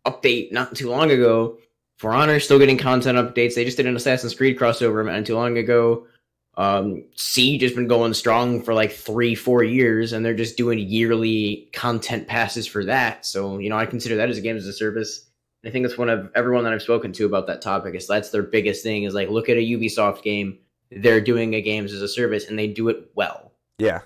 update 0.07 0.51
not 0.51 0.73
too 0.73 0.89
long 0.89 1.11
ago. 1.11 1.59
For 1.99 2.11
Honor 2.11 2.39
still 2.39 2.57
getting 2.57 2.79
content 2.79 3.19
updates. 3.19 3.53
They 3.53 3.65
just 3.65 3.77
did 3.77 3.85
an 3.85 3.95
Assassin's 3.95 4.33
Creed 4.33 4.57
crossover 4.57 5.05
not 5.05 5.27
too 5.27 5.35
long 5.35 5.59
ago. 5.59 6.07
Um, 6.55 7.03
Siege 7.17 7.61
has 7.61 7.73
been 7.73 7.87
going 7.87 8.15
strong 8.15 8.63
for 8.63 8.73
like 8.73 8.91
three, 8.91 9.35
four 9.35 9.63
years, 9.63 10.11
and 10.11 10.25
they're 10.25 10.33
just 10.33 10.57
doing 10.57 10.79
yearly 10.79 11.69
content 11.71 12.27
passes 12.27 12.65
for 12.65 12.83
that. 12.85 13.27
So, 13.27 13.59
you 13.59 13.69
know, 13.69 13.77
I 13.77 13.85
consider 13.85 14.15
that 14.15 14.29
as 14.29 14.39
a 14.39 14.41
game 14.41 14.57
as 14.57 14.65
a 14.65 14.73
service. 14.73 15.26
I 15.65 15.69
think 15.69 15.85
that's 15.85 15.97
one 15.97 16.09
of 16.09 16.29
everyone 16.35 16.63
that 16.63 16.73
I've 16.73 16.81
spoken 16.81 17.11
to 17.13 17.25
about 17.25 17.47
that 17.47 17.61
topic 17.61 17.95
is 17.95 18.07
that's 18.07 18.29
their 18.29 18.43
biggest 18.43 18.83
thing 18.83 19.03
is 19.03 19.13
like 19.13 19.29
look 19.29 19.49
at 19.49 19.57
a 19.57 19.61
Ubisoft 19.61 20.21
game, 20.23 20.59
they're 20.91 21.19
doing 21.21 21.53
a 21.55 21.61
games 21.61 21.91
as 21.93 22.01
a 22.01 22.07
service 22.07 22.47
and 22.47 22.57
they 22.57 22.67
do 22.67 22.89
it 22.89 23.11
well. 23.15 23.51
Yeah, 23.79 24.01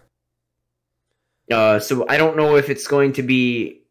Uh, 1.52 1.80
so 1.80 2.06
I 2.08 2.18
don't 2.18 2.38
know 2.38 2.56
if 2.56 2.70
it's 2.70 2.88
going 2.88 3.14
to 3.14 3.24
be 3.24 3.82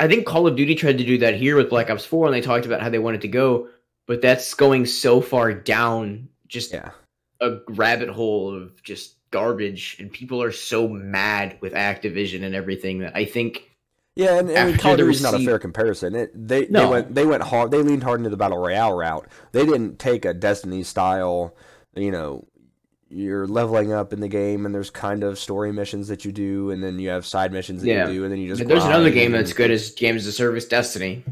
I 0.00 0.08
think 0.08 0.26
Call 0.26 0.46
of 0.48 0.56
Duty 0.56 0.74
tried 0.74 0.98
to 0.98 1.04
do 1.04 1.18
that 1.18 1.34
here 1.36 1.56
with 1.56 1.70
Black 1.70 1.88
Ops 1.88 2.04
4 2.04 2.26
and 2.26 2.34
they 2.34 2.40
talked 2.40 2.66
about 2.66 2.80
how 2.82 2.88
they 2.90 2.98
wanted 2.98 3.20
to 3.20 3.28
go, 3.28 3.68
but 4.06 4.20
that's 4.20 4.52
going 4.54 4.86
so 4.86 5.20
far 5.20 5.52
down 5.52 6.28
just 6.48 6.72
Yeah. 6.72 6.90
a 7.40 7.58
rabbit 7.68 8.08
hole 8.08 8.54
of 8.54 8.82
just 8.82 9.16
garbage 9.30 9.96
and 9.98 10.12
people 10.12 10.42
are 10.42 10.52
so 10.52 10.88
mad 10.88 11.58
with 11.60 11.72
Activision 11.74 12.42
and 12.44 12.54
everything 12.54 13.00
that 13.00 13.14
I 13.16 13.24
think 13.24 13.70
Yeah, 14.16 14.38
and, 14.38 14.48
and 14.48 14.56
After 14.70 14.78
Call 14.78 14.92
of 14.92 14.98
the 14.98 15.04
Duty's 15.04 15.22
not 15.22 15.34
a 15.34 15.44
fair 15.44 15.58
comparison. 15.58 16.14
It, 16.14 16.30
they 16.34 16.66
they 16.66 16.86
went 16.86 17.14
they 17.14 17.26
went 17.26 17.42
hard. 17.42 17.70
They 17.72 17.82
leaned 17.82 18.04
hard 18.04 18.20
into 18.20 18.30
the 18.30 18.36
battle 18.36 18.58
royale 18.58 18.92
route. 18.92 19.26
They 19.52 19.64
didn't 19.66 19.98
take 19.98 20.24
a 20.24 20.32
Destiny 20.32 20.84
style. 20.84 21.56
You 21.96 22.12
know, 22.12 22.46
you're 23.08 23.46
leveling 23.48 23.92
up 23.92 24.12
in 24.12 24.20
the 24.20 24.28
game, 24.28 24.66
and 24.66 24.74
there's 24.74 24.90
kind 24.90 25.24
of 25.24 25.36
story 25.38 25.72
missions 25.72 26.08
that 26.08 26.24
you 26.24 26.30
do, 26.30 26.70
and 26.70 26.82
then 26.82 26.98
you 27.00 27.08
have 27.08 27.26
side 27.26 27.52
missions 27.52 27.82
that 27.82 27.88
Yeah. 27.88 28.06
you 28.08 28.14
do, 28.14 28.22
and 28.24 28.32
then 28.32 28.38
you 28.40 28.48
just. 28.48 28.60
But 28.60 28.68
there's 28.68 28.84
another 28.84 29.10
game 29.10 29.32
that's 29.32 29.52
good 29.52 29.72
as 29.72 29.90
Games 29.90 30.22
as 30.22 30.28
a 30.28 30.32
Service 30.32 30.66
Destiny. 30.66 31.24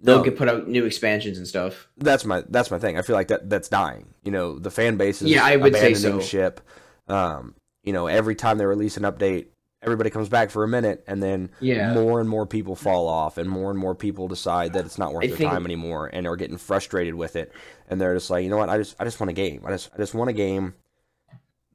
They'll 0.00 0.18
No, 0.18 0.22
get 0.24 0.36
put 0.36 0.48
out 0.48 0.68
new 0.68 0.84
expansions 0.84 1.38
and 1.38 1.48
stuff. 1.48 1.88
that's 1.96 2.24
my 2.24 2.44
that's 2.50 2.70
my 2.70 2.78
thing. 2.78 2.98
I 2.98 3.02
feel 3.02 3.16
like 3.16 3.28
that 3.28 3.48
that's 3.50 3.68
dying. 3.68 4.08
You 4.24 4.30
know, 4.30 4.58
the 4.58 4.70
fan 4.70 4.96
base 4.98 5.22
is 5.22 5.30
Yeah, 5.30 5.44
I 5.44 5.56
would 5.56 5.74
say 5.74 5.92
abandoning 5.92 6.20
so. 6.20 6.26
ship. 6.26 6.60
Um, 7.08 7.54
you 7.82 7.92
know, 7.94 8.06
every 8.06 8.34
time 8.34 8.58
they 8.58 8.66
release 8.66 8.96
an 8.98 9.02
update, 9.04 9.46
everybody 9.88 10.10
comes 10.10 10.28
back 10.28 10.50
for 10.50 10.64
a 10.64 10.68
minute, 10.68 11.02
and 11.06 11.22
then 11.22 11.50
Yeah. 11.60 11.92
more 11.94 12.20
and 12.20 12.28
more 12.28 12.46
people 12.46 12.76
fall 12.76 13.08
off, 13.08 13.38
and 13.38 13.48
more 13.50 13.70
and 13.70 13.78
more 13.78 13.94
people 13.94 14.28
decide 14.28 14.72
that 14.74 14.84
it's 14.84 14.98
not 14.98 15.12
worth 15.12 15.24
I 15.24 15.28
their 15.28 15.48
time 15.48 15.64
anymore, 15.64 16.08
and 16.12 16.26
are 16.26 16.36
getting 16.36 16.56
frustrated 16.58 17.14
with 17.14 17.36
it, 17.36 17.52
and 17.88 18.00
they're 18.00 18.14
just 18.14 18.30
like, 18.30 18.44
you 18.44 18.50
know 18.50 18.58
what, 18.58 18.68
I 18.68 18.78
just 18.78 18.96
I 19.00 19.04
just 19.04 19.18
want 19.20 19.30
a 19.30 19.34
game. 19.34 19.62
I 19.66 19.70
just 19.70 19.90
I 19.94 19.96
just 19.98 20.14
want 20.14 20.30
a 20.30 20.34
game 20.34 20.74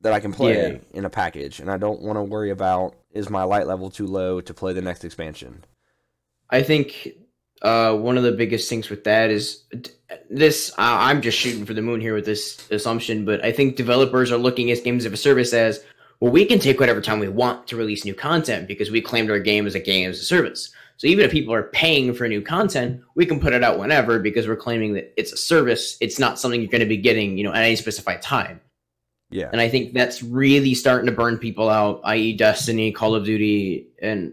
that 0.01 0.13
I 0.13 0.19
can 0.19 0.33
play 0.33 0.73
Yeah. 0.73 0.77
in 0.93 1.05
a 1.05 1.09
package, 1.09 1.59
and 1.59 1.69
I 1.71 1.77
don't 1.77 2.01
want 2.01 2.17
to 2.17 2.23
worry 2.23 2.49
about 2.49 2.95
is 3.11 3.29
my 3.29 3.43
light 3.43 3.67
level 3.67 3.89
too 3.89 4.07
low 4.07 4.41
to 4.41 4.53
play 4.53 4.73
the 4.73 4.81
next 4.81 5.03
expansion. 5.05 5.63
I 6.49 6.61
think 6.63 7.09
uh, 7.61 7.95
one 7.95 8.17
of 8.17 8.23
the 8.23 8.33
biggest 8.33 8.67
things 8.69 8.89
with 8.89 9.05
that 9.05 9.29
is 9.31 9.63
this. 10.29 10.73
I 10.77 11.09
I'm 11.09 11.21
just 11.21 11.37
shooting 11.37 11.65
for 11.65 11.73
the 11.73 11.81
moon 11.81 12.01
here 12.01 12.13
with 12.13 12.25
this 12.25 12.69
assumption, 12.69 13.23
but 13.23 13.43
I 13.45 13.53
think 13.53 13.77
developers 13.77 14.31
are 14.33 14.37
looking 14.37 14.69
at 14.71 14.83
games 14.83 15.05
of 15.05 15.13
a 15.13 15.17
service 15.17 15.53
as 15.53 15.81
well. 16.19 16.31
We 16.31 16.45
can 16.45 16.59
take 16.59 16.79
whatever 16.79 17.01
time 17.01 17.19
we 17.19 17.27
want 17.27 17.67
to 17.67 17.75
release 17.75 18.05
new 18.05 18.13
content 18.13 18.67
because 18.67 18.91
we 18.91 19.01
claimed 19.01 19.29
our 19.29 19.39
game 19.39 19.67
as 19.67 19.75
a 19.75 19.79
game 19.79 20.09
as 20.09 20.19
a 20.19 20.23
service. 20.23 20.71
So 20.97 21.07
even 21.07 21.25
if 21.25 21.31
people 21.31 21.53
are 21.53 21.63
paying 21.63 22.13
for 22.13 22.27
new 22.27 22.41
content, 22.41 23.01
we 23.15 23.25
can 23.25 23.39
put 23.39 23.53
it 23.53 23.63
out 23.63 23.79
whenever 23.79 24.19
because 24.19 24.47
we're 24.47 24.55
claiming 24.55 24.93
that 24.93 25.13
it's 25.17 25.33
a 25.33 25.37
service. 25.37 25.97
It's 25.99 26.19
not 26.19 26.39
something 26.39 26.61
you're 26.61 26.69
going 26.69 26.81
to 26.81 26.87
be 26.87 26.97
getting, 26.97 27.37
you 27.37 27.43
know, 27.43 27.51
at 27.51 27.63
any 27.63 27.75
specified 27.75 28.21
time. 28.21 28.61
Yeah, 29.31 29.49
And 29.51 29.59
I 29.59 29.67
think 29.67 29.93
that's 29.93 30.21
really 30.21 30.75
starting 30.75 31.07
to 31.07 31.11
burn 31.11 31.39
people 31.39 31.67
out, 31.67 32.01
i.e., 32.03 32.37
Destiny, 32.37 32.91
Call 32.91 33.15
of 33.15 33.25
Duty, 33.25 33.87
and 33.99 34.31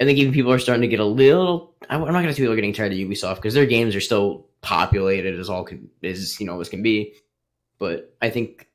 I 0.00 0.04
think 0.04 0.18
even 0.18 0.32
people 0.32 0.52
are 0.52 0.60
starting 0.60 0.82
to 0.82 0.88
get 0.88 1.00
a 1.00 1.04
little. 1.04 1.74
I'm 1.90 2.00
not 2.00 2.12
going 2.12 2.26
to 2.26 2.32
say 2.32 2.42
people 2.42 2.52
are 2.52 2.56
getting 2.56 2.72
tired 2.72 2.92
of 2.92 2.98
Ubisoft 2.98 3.36
because 3.36 3.54
their 3.54 3.66
games 3.66 3.96
are 3.96 4.00
still 4.00 4.46
populated 4.60 5.38
as 5.38 5.50
all 5.50 5.64
can 5.64 5.90
as 6.04 6.38
you 6.38 6.46
know 6.46 6.60
as 6.60 6.68
can 6.68 6.82
be. 6.82 7.14
But 7.80 8.14
I 8.22 8.30
think 8.30 8.67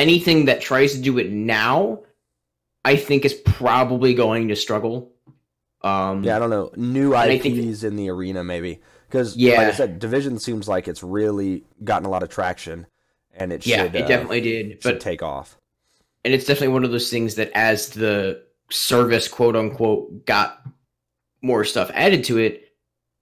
anything 0.00 0.46
that 0.46 0.60
tries 0.60 0.94
to 0.94 1.00
do 1.00 1.18
it 1.18 1.30
now, 1.30 2.00
I 2.84 2.96
think 2.96 3.24
is 3.24 3.34
probably 3.34 4.14
going 4.14 4.48
to 4.48 4.56
struggle. 4.56 5.12
Um, 5.82 6.24
yeah, 6.24 6.36
I 6.36 6.38
don't 6.38 6.50
know 6.50 6.72
new 6.76 7.14
IPs 7.14 7.42
think- 7.42 7.84
in 7.84 7.96
the 7.96 8.10
arena 8.10 8.44
maybe 8.44 8.80
because 9.08 9.36
yeah. 9.36 9.58
like. 9.58 9.68
I 9.68 9.72
said, 9.72 9.98
Division 9.98 10.38
seems 10.38 10.68
like 10.68 10.88
it's 10.88 11.02
really 11.02 11.64
gotten 11.84 12.06
a 12.06 12.10
lot 12.10 12.22
of 12.22 12.28
traction, 12.28 12.86
and 13.32 13.52
it 13.52 13.66
yeah, 13.66 13.84
should 13.84 13.94
it 13.94 14.04
uh, 14.04 14.08
definitely 14.08 14.40
did. 14.40 14.80
But 14.82 15.00
take 15.00 15.22
off. 15.22 15.56
and 16.24 16.34
it's 16.34 16.44
definitely 16.44 16.74
one 16.74 16.84
of 16.84 16.90
those 16.90 17.10
things 17.10 17.36
that 17.36 17.50
as 17.54 17.90
the 17.90 18.42
service 18.70 19.28
quote 19.28 19.56
unquote 19.56 20.26
got 20.26 20.62
more 21.42 21.64
stuff 21.64 21.90
added 21.94 22.24
to 22.24 22.38
it 22.38 22.69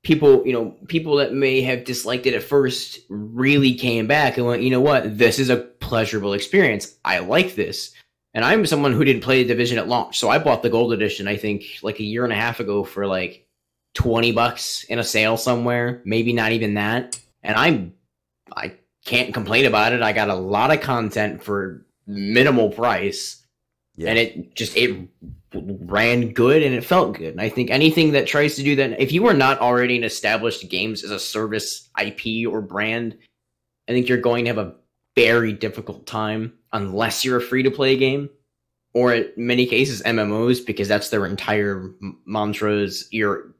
people 0.08 0.42
you 0.46 0.54
know 0.54 0.74
people 0.86 1.16
that 1.16 1.34
may 1.34 1.60
have 1.60 1.84
disliked 1.84 2.24
it 2.24 2.32
at 2.32 2.42
first 2.42 2.98
really 3.10 3.74
came 3.74 4.06
back 4.06 4.38
and 4.38 4.46
went 4.46 4.62
you 4.62 4.70
know 4.70 4.80
what? 4.80 5.18
This 5.18 5.38
is 5.38 5.50
a 5.50 5.58
pleasurable 5.58 6.32
experience. 6.32 6.94
I 7.04 7.18
like 7.18 7.54
this. 7.54 7.92
And 8.34 8.44
i'm 8.44 8.66
someone 8.66 8.92
who 8.92 9.04
didn't 9.04 9.22
play 9.22 9.42
the 9.42 9.48
division 9.48 9.78
at 9.78 9.88
launch 9.88 10.18
so 10.18 10.28
i 10.28 10.38
bought 10.38 10.62
the 10.62 10.70
gold 10.70 10.92
edition 10.92 11.26
i 11.26 11.36
think 11.36 11.64
like 11.82 11.98
a 11.98 12.04
year 12.04 12.24
and 12.24 12.32
a 12.32 12.36
half 12.36 12.60
ago 12.60 12.84
for 12.84 13.04
like 13.06 13.46
20 13.94 14.32
bucks 14.32 14.84
in 14.84 14.98
a 14.98 15.04
sale 15.04 15.36
somewhere 15.36 16.02
maybe 16.04 16.32
not 16.32 16.52
even 16.52 16.74
that. 16.74 17.18
And 17.42 17.56
i'm 17.56 17.94
i 18.54 18.74
can't 19.04 19.32
complain 19.34 19.64
about 19.64 19.92
it. 19.92 20.02
I 20.02 20.12
got 20.12 20.28
a 20.28 20.34
lot 20.34 20.70
of 20.70 20.82
content 20.82 21.42
for 21.42 21.86
minimal 22.06 22.70
price 22.70 23.37
Yeah. 23.98 24.10
and 24.10 24.18
it 24.18 24.54
just 24.54 24.76
it 24.76 25.08
ran 25.52 26.32
good 26.32 26.62
and 26.62 26.74
it 26.74 26.84
felt 26.84 27.16
good. 27.16 27.32
And 27.32 27.40
i 27.40 27.48
think 27.48 27.70
anything 27.70 28.12
that 28.12 28.26
tries 28.26 28.54
to 28.56 28.62
do 28.62 28.76
that 28.76 29.00
if 29.00 29.12
you 29.12 29.26
are 29.26 29.34
not 29.34 29.60
already 29.60 29.96
an 29.96 30.04
established 30.04 30.68
games 30.70 31.02
as 31.02 31.10
a 31.10 31.18
service 31.18 31.88
ip 32.00 32.20
or 32.48 32.60
brand 32.60 33.18
i 33.88 33.92
think 33.92 34.08
you're 34.08 34.18
going 34.20 34.44
to 34.44 34.50
have 34.50 34.58
a 34.58 34.74
very 35.16 35.52
difficult 35.52 36.06
time 36.06 36.52
unless 36.72 37.24
you're 37.24 37.38
a 37.38 37.42
free 37.42 37.64
to 37.64 37.72
play 37.72 37.96
game 37.96 38.30
or 38.94 39.14
in 39.14 39.30
many 39.36 39.66
cases 39.66 40.02
mmos 40.02 40.64
because 40.64 40.88
that's 40.88 41.10
their 41.10 41.26
entire 41.26 41.90
mantras. 42.24 43.08
You're 43.10 43.54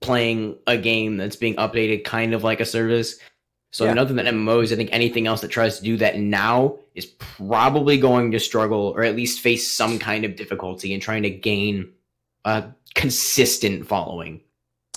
playing 0.00 0.58
a 0.66 0.76
game 0.76 1.16
that's 1.16 1.36
being 1.36 1.56
updated 1.56 2.04
kind 2.04 2.34
of 2.34 2.44
like 2.44 2.60
a 2.60 2.64
service 2.64 3.18
so 3.74 3.86
Yeah. 3.86 4.00
other 4.00 4.14
than 4.14 4.26
MMOs, 4.26 4.72
I 4.72 4.76
think 4.76 4.90
anything 4.92 5.26
else 5.26 5.40
that 5.40 5.48
tries 5.48 5.78
to 5.78 5.84
do 5.84 5.96
that 5.96 6.16
now 6.16 6.78
is 6.94 7.06
probably 7.06 7.98
going 7.98 8.30
to 8.30 8.38
struggle 8.38 8.92
or 8.96 9.02
at 9.02 9.16
least 9.16 9.40
face 9.40 9.68
some 9.68 9.98
kind 9.98 10.24
of 10.24 10.36
difficulty 10.36 10.94
in 10.94 11.00
trying 11.00 11.24
to 11.24 11.30
gain 11.30 11.90
a 12.44 12.66
consistent 12.94 13.88
following. 13.88 14.40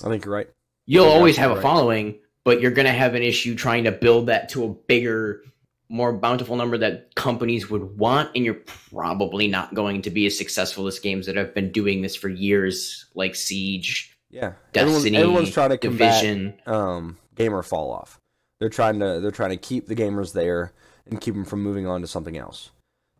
I 0.04 0.08
think 0.10 0.24
you're 0.24 0.32
right. 0.32 0.46
You'll 0.86 1.06
always 1.06 1.36
have 1.38 1.50
a 1.50 1.54
right. 1.54 1.62
following, 1.62 2.20
but 2.44 2.60
you're 2.60 2.70
going 2.70 2.86
to 2.86 2.92
have 2.92 3.16
an 3.16 3.22
issue 3.24 3.56
trying 3.56 3.82
to 3.82 3.90
build 3.90 4.26
that 4.26 4.48
to 4.50 4.62
a 4.64 4.68
bigger, 4.68 5.42
more 5.88 6.12
bountiful 6.12 6.54
number 6.54 6.78
that 6.78 7.16
companies 7.16 7.68
would 7.68 7.98
want, 7.98 8.30
and 8.36 8.44
you're 8.44 8.62
probably 8.92 9.48
not 9.48 9.74
going 9.74 10.02
to 10.02 10.10
be 10.10 10.24
as 10.26 10.38
successful 10.38 10.86
as 10.86 11.00
games 11.00 11.26
that 11.26 11.34
have 11.34 11.52
been 11.52 11.72
doing 11.72 12.00
this 12.00 12.14
for 12.14 12.28
years, 12.28 13.06
like 13.16 13.34
Siege, 13.34 14.16
Yeah, 14.30 14.52
Destiny, 14.72 15.16
everyone's, 15.16 15.16
everyone's 15.16 15.50
trying 15.50 15.70
to 15.70 15.78
combat 15.78 16.22
Division. 16.22 16.54
um, 16.66 17.18
gamer 17.34 17.64
fall 17.64 17.90
off. 17.90 18.20
They're 18.60 18.68
trying 18.68 18.98
to 19.00 19.20
they're 19.20 19.30
trying 19.30 19.50
to 19.50 19.56
keep 19.56 19.86
the 19.86 19.94
gamers 19.94 20.32
there 20.32 20.72
and 21.06 21.20
keep 21.20 21.34
them 21.34 21.44
from 21.44 21.62
moving 21.62 21.86
on 21.86 22.00
to 22.00 22.06
something 22.06 22.36
else. 22.36 22.70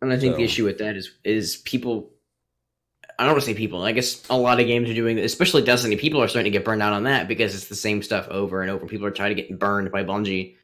And 0.01 0.13
I 0.13 0.17
think 0.17 0.37
the 0.37 0.43
issue 0.43 0.65
with 0.65 0.77
that 0.79 0.95
is 0.95 1.11
is 1.23 1.57
people. 1.57 2.11
I 3.17 3.23
don't 3.23 3.33
want 3.33 3.41
to 3.43 3.47
say 3.47 3.53
people. 3.53 3.83
I 3.83 3.91
guess 3.91 4.25
a 4.29 4.37
lot 4.37 4.61
of 4.61 4.67
games 4.67 4.89
are 4.89 4.93
doing, 4.93 5.19
especially 5.19 5.63
Destiny. 5.63 5.97
People 5.97 6.21
are 6.21 6.27
starting 6.29 6.49
to 6.51 6.57
get 6.57 6.63
burned 6.63 6.81
out 6.81 6.93
on 6.93 7.03
that 7.03 7.27
because 7.27 7.53
it's 7.53 7.67
the 7.67 7.75
same 7.75 8.01
stuff 8.01 8.29
over 8.29 8.61
and 8.61 8.71
over. 8.71 8.85
People 8.85 9.07
are 9.07 9.11
trying 9.11 9.35
to 9.35 9.41
get 9.41 9.59
burned 9.59 9.91
by 9.91 10.05
Bungie 10.05 10.55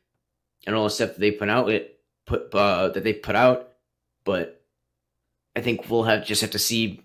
and 0.66 0.74
all 0.74 0.86
the 0.86 0.90
stuff 0.90 1.10
that 1.10 1.20
they 1.20 1.32
put 1.32 1.50
out. 1.50 1.70
It 1.70 2.00
put 2.26 2.54
uh, 2.54 2.90
that 2.90 3.04
they 3.04 3.14
put 3.14 3.36
out, 3.36 3.74
but 4.24 4.64
I 5.56 5.62
think 5.62 5.90
we'll 5.90 6.04
have 6.04 6.26
just 6.26 6.42
have 6.42 6.52
to 6.52 6.60
see 6.60 7.05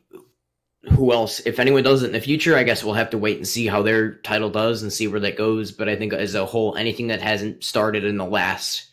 who 0.83 1.13
else. 1.13 1.41
If 1.41 1.59
anyone 1.59 1.83
does 1.83 2.03
it 2.03 2.07
in 2.07 2.13
the 2.13 2.21
future, 2.21 2.57
I 2.57 2.63
guess 2.63 2.83
we'll 2.83 2.95
have 2.95 3.11
to 3.11 3.19
wait 3.19 3.37
and 3.37 3.47
see 3.47 3.67
how 3.67 3.83
their 3.83 4.15
title 4.17 4.49
does 4.51 4.83
and 4.83 4.93
see 4.93 5.07
where 5.09 5.21
that 5.21 5.37
goes. 5.37 5.73
But 5.73 5.89
I 5.89 5.97
think 5.97 6.13
as 6.13 6.35
a 6.35 6.47
whole, 6.47 6.75
anything 6.77 7.09
that 7.09 7.21
hasn't 7.21 7.65
started 7.65 8.05
in 8.05 8.17
the 8.17 8.25
last 8.25 8.87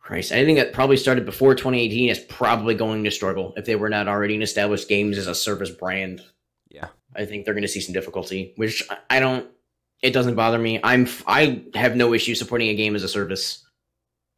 Christ, 0.00 0.32
anything 0.32 0.56
that 0.56 0.72
probably 0.72 0.96
started 0.96 1.26
before 1.26 1.54
2018 1.54 2.08
is 2.10 2.18
probably 2.18 2.74
going 2.74 3.04
to 3.04 3.10
struggle 3.10 3.52
if 3.56 3.66
they 3.66 3.76
were 3.76 3.90
not 3.90 4.08
already 4.08 4.34
an 4.34 4.42
established 4.42 4.88
games 4.88 5.18
as 5.18 5.26
a 5.26 5.34
service 5.34 5.70
brand. 5.70 6.22
Yeah. 6.70 6.88
I 7.14 7.24
think 7.26 7.44
they're 7.44 7.54
going 7.54 7.62
to 7.62 7.68
see 7.68 7.80
some 7.80 7.92
difficulty, 7.92 8.52
which 8.56 8.82
I- 8.90 9.16
I 9.16 9.20
don't. 9.20 9.46
It 10.02 10.12
doesn't 10.12 10.36
bother 10.36 10.58
me. 10.58 10.78
I'm 10.84 11.08
I 11.26 11.64
have 11.74 11.96
no 11.96 12.14
issue 12.14 12.34
supporting 12.36 12.68
a 12.68 12.74
game 12.74 12.94
as 12.94 13.02
a 13.02 13.08
service. 13.08 13.64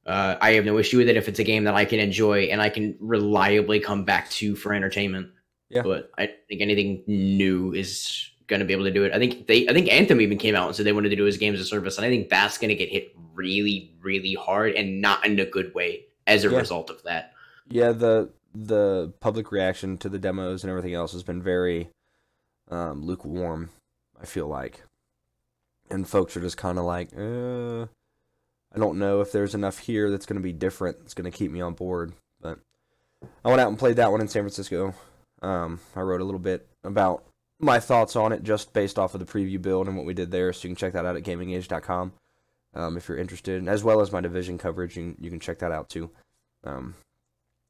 Uh, 0.07 0.37
I 0.41 0.53
have 0.53 0.65
no 0.65 0.79
issue 0.79 0.97
with 0.99 1.09
it 1.11 1.17
if 1.19 1.29
it's 1.29 1.39
a 1.39 1.45
game 1.45 1.65
that 1.65 1.75
I 1.75 1.85
can 1.85 2.01
enjoy 2.01 2.45
and 2.45 2.63
I 2.63 2.71
can 2.71 2.97
reliably 2.99 3.79
come 3.79 4.05
back 4.05 4.31
to 4.31 4.57
for 4.57 4.73
entertainment. 4.73 5.29
Yeah. 5.71 5.83
But 5.83 6.11
I 6.19 6.27
think 6.49 6.61
anything 6.61 7.03
new 7.07 7.73
is 7.73 8.29
going 8.49 8.61
to 8.61 8.67
be 8.67 8.73
able 8.73 8.85
to 8.85 8.91
do 8.91 9.05
it. 9.05 9.13
I 9.13 9.19
think 9.19 9.47
they, 9.47 9.69
I 9.69 9.73
think 9.73 9.89
Anthem 9.91 10.21
even 10.21 10.37
came 10.37 10.57
out 10.57 10.67
and 10.67 10.77
said 10.77 10.85
they 10.85 10.93
wanted 10.93 11.11
to 11.11 11.17
do 11.17 11.27
as 11.27 11.37
games 11.37 11.61
as 11.61 11.67
a 11.67 11.69
service, 11.69 11.97
and 11.97 12.05
I 12.05 12.09
think 12.11 12.29
that's 12.29 12.59
going 12.59 12.71
to 12.71 12.75
get 12.75 12.89
hit 12.89 13.15
really, 13.35 13.93
really 14.03 14.35
hard 14.35 14.73
and 14.75 15.01
not 15.01 15.25
in 15.25 15.39
a 15.39 15.47
good 15.47 15.73
way 15.75 16.05
as 16.27 16.45
a 16.45 16.51
Yeah. 16.51 16.59
result 16.59 16.91
of 16.91 17.03
that. 17.05 17.33
Yeah, 17.69 17.93
the 17.93 18.31
the 18.53 19.13
public 19.21 19.53
reaction 19.53 19.97
to 19.99 20.09
the 20.09 20.19
demos 20.19 20.65
and 20.65 20.71
everything 20.71 20.93
else 20.95 21.13
has 21.13 21.23
been 21.23 21.41
very 21.41 21.89
um, 22.69 23.05
lukewarm. 23.05 23.71
I 24.21 24.27
feel 24.27 24.49
like, 24.49 24.83
and 25.89 26.07
folks 26.07 26.37
are 26.37 26.41
just 26.41 26.57
kind 26.57 26.79
of 26.79 26.85
like, 26.85 27.11
uh, 27.17 27.83
I 28.75 28.79
don't 28.79 28.99
know 28.99 29.21
if 29.21 29.31
there's 29.33 29.55
enough 29.55 29.79
here 29.79 30.11
that's 30.11 30.27
going 30.27 30.37
to 30.37 30.43
be 30.43 30.53
different. 30.53 30.99
That's 30.99 31.15
going 31.15 31.31
to 31.31 31.37
keep 31.37 31.53
me 31.53 31.61
on 31.61 31.75
board. 31.75 32.13
But 32.41 32.59
I 33.45 33.49
went 33.49 33.61
out 33.61 33.69
and 33.69 33.79
played 33.79 33.97
that 33.97 34.11
one 34.11 34.21
in 34.21 34.29
San 34.29 34.43
Francisco. 34.43 34.95
Um, 35.43 35.81
I 35.97 36.01
wrote 36.01 36.21
a 36.21 36.25
little 36.25 36.41
bit 36.41 36.67
about 36.85 37.25
my 37.59 37.79
thoughts 37.79 38.17
on 38.17 38.33
it 38.33 38.43
just 38.43 38.73
based 38.73 38.99
off 38.99 39.15
of 39.15 39.21
the 39.21 39.27
preview 39.27 39.61
build 39.61 39.87
and 39.87 39.97
what 39.97 40.07
we 40.07 40.15
did 40.15 40.31
there. 40.31 40.53
So 40.53 40.67
you 40.67 40.71
can 40.71 40.77
check 40.77 40.93
that 40.95 41.05
out 41.05 41.17
at 41.17 41.23
gamingage.com 41.23 42.13
um, 42.75 42.97
if 42.97 43.09
you're 43.09 43.19
interested, 43.19 43.67
as 43.69 43.85
well 43.85 44.01
as 44.01 44.13
my 44.13 44.21
division 44.21 44.59
coverage. 44.59 44.97
You, 44.97 45.15
you 45.21 45.31
can 45.31 45.41
check 45.41 45.59
that 45.61 45.73
out 45.73 45.89
too. 45.89 46.11
Um, 46.65 46.95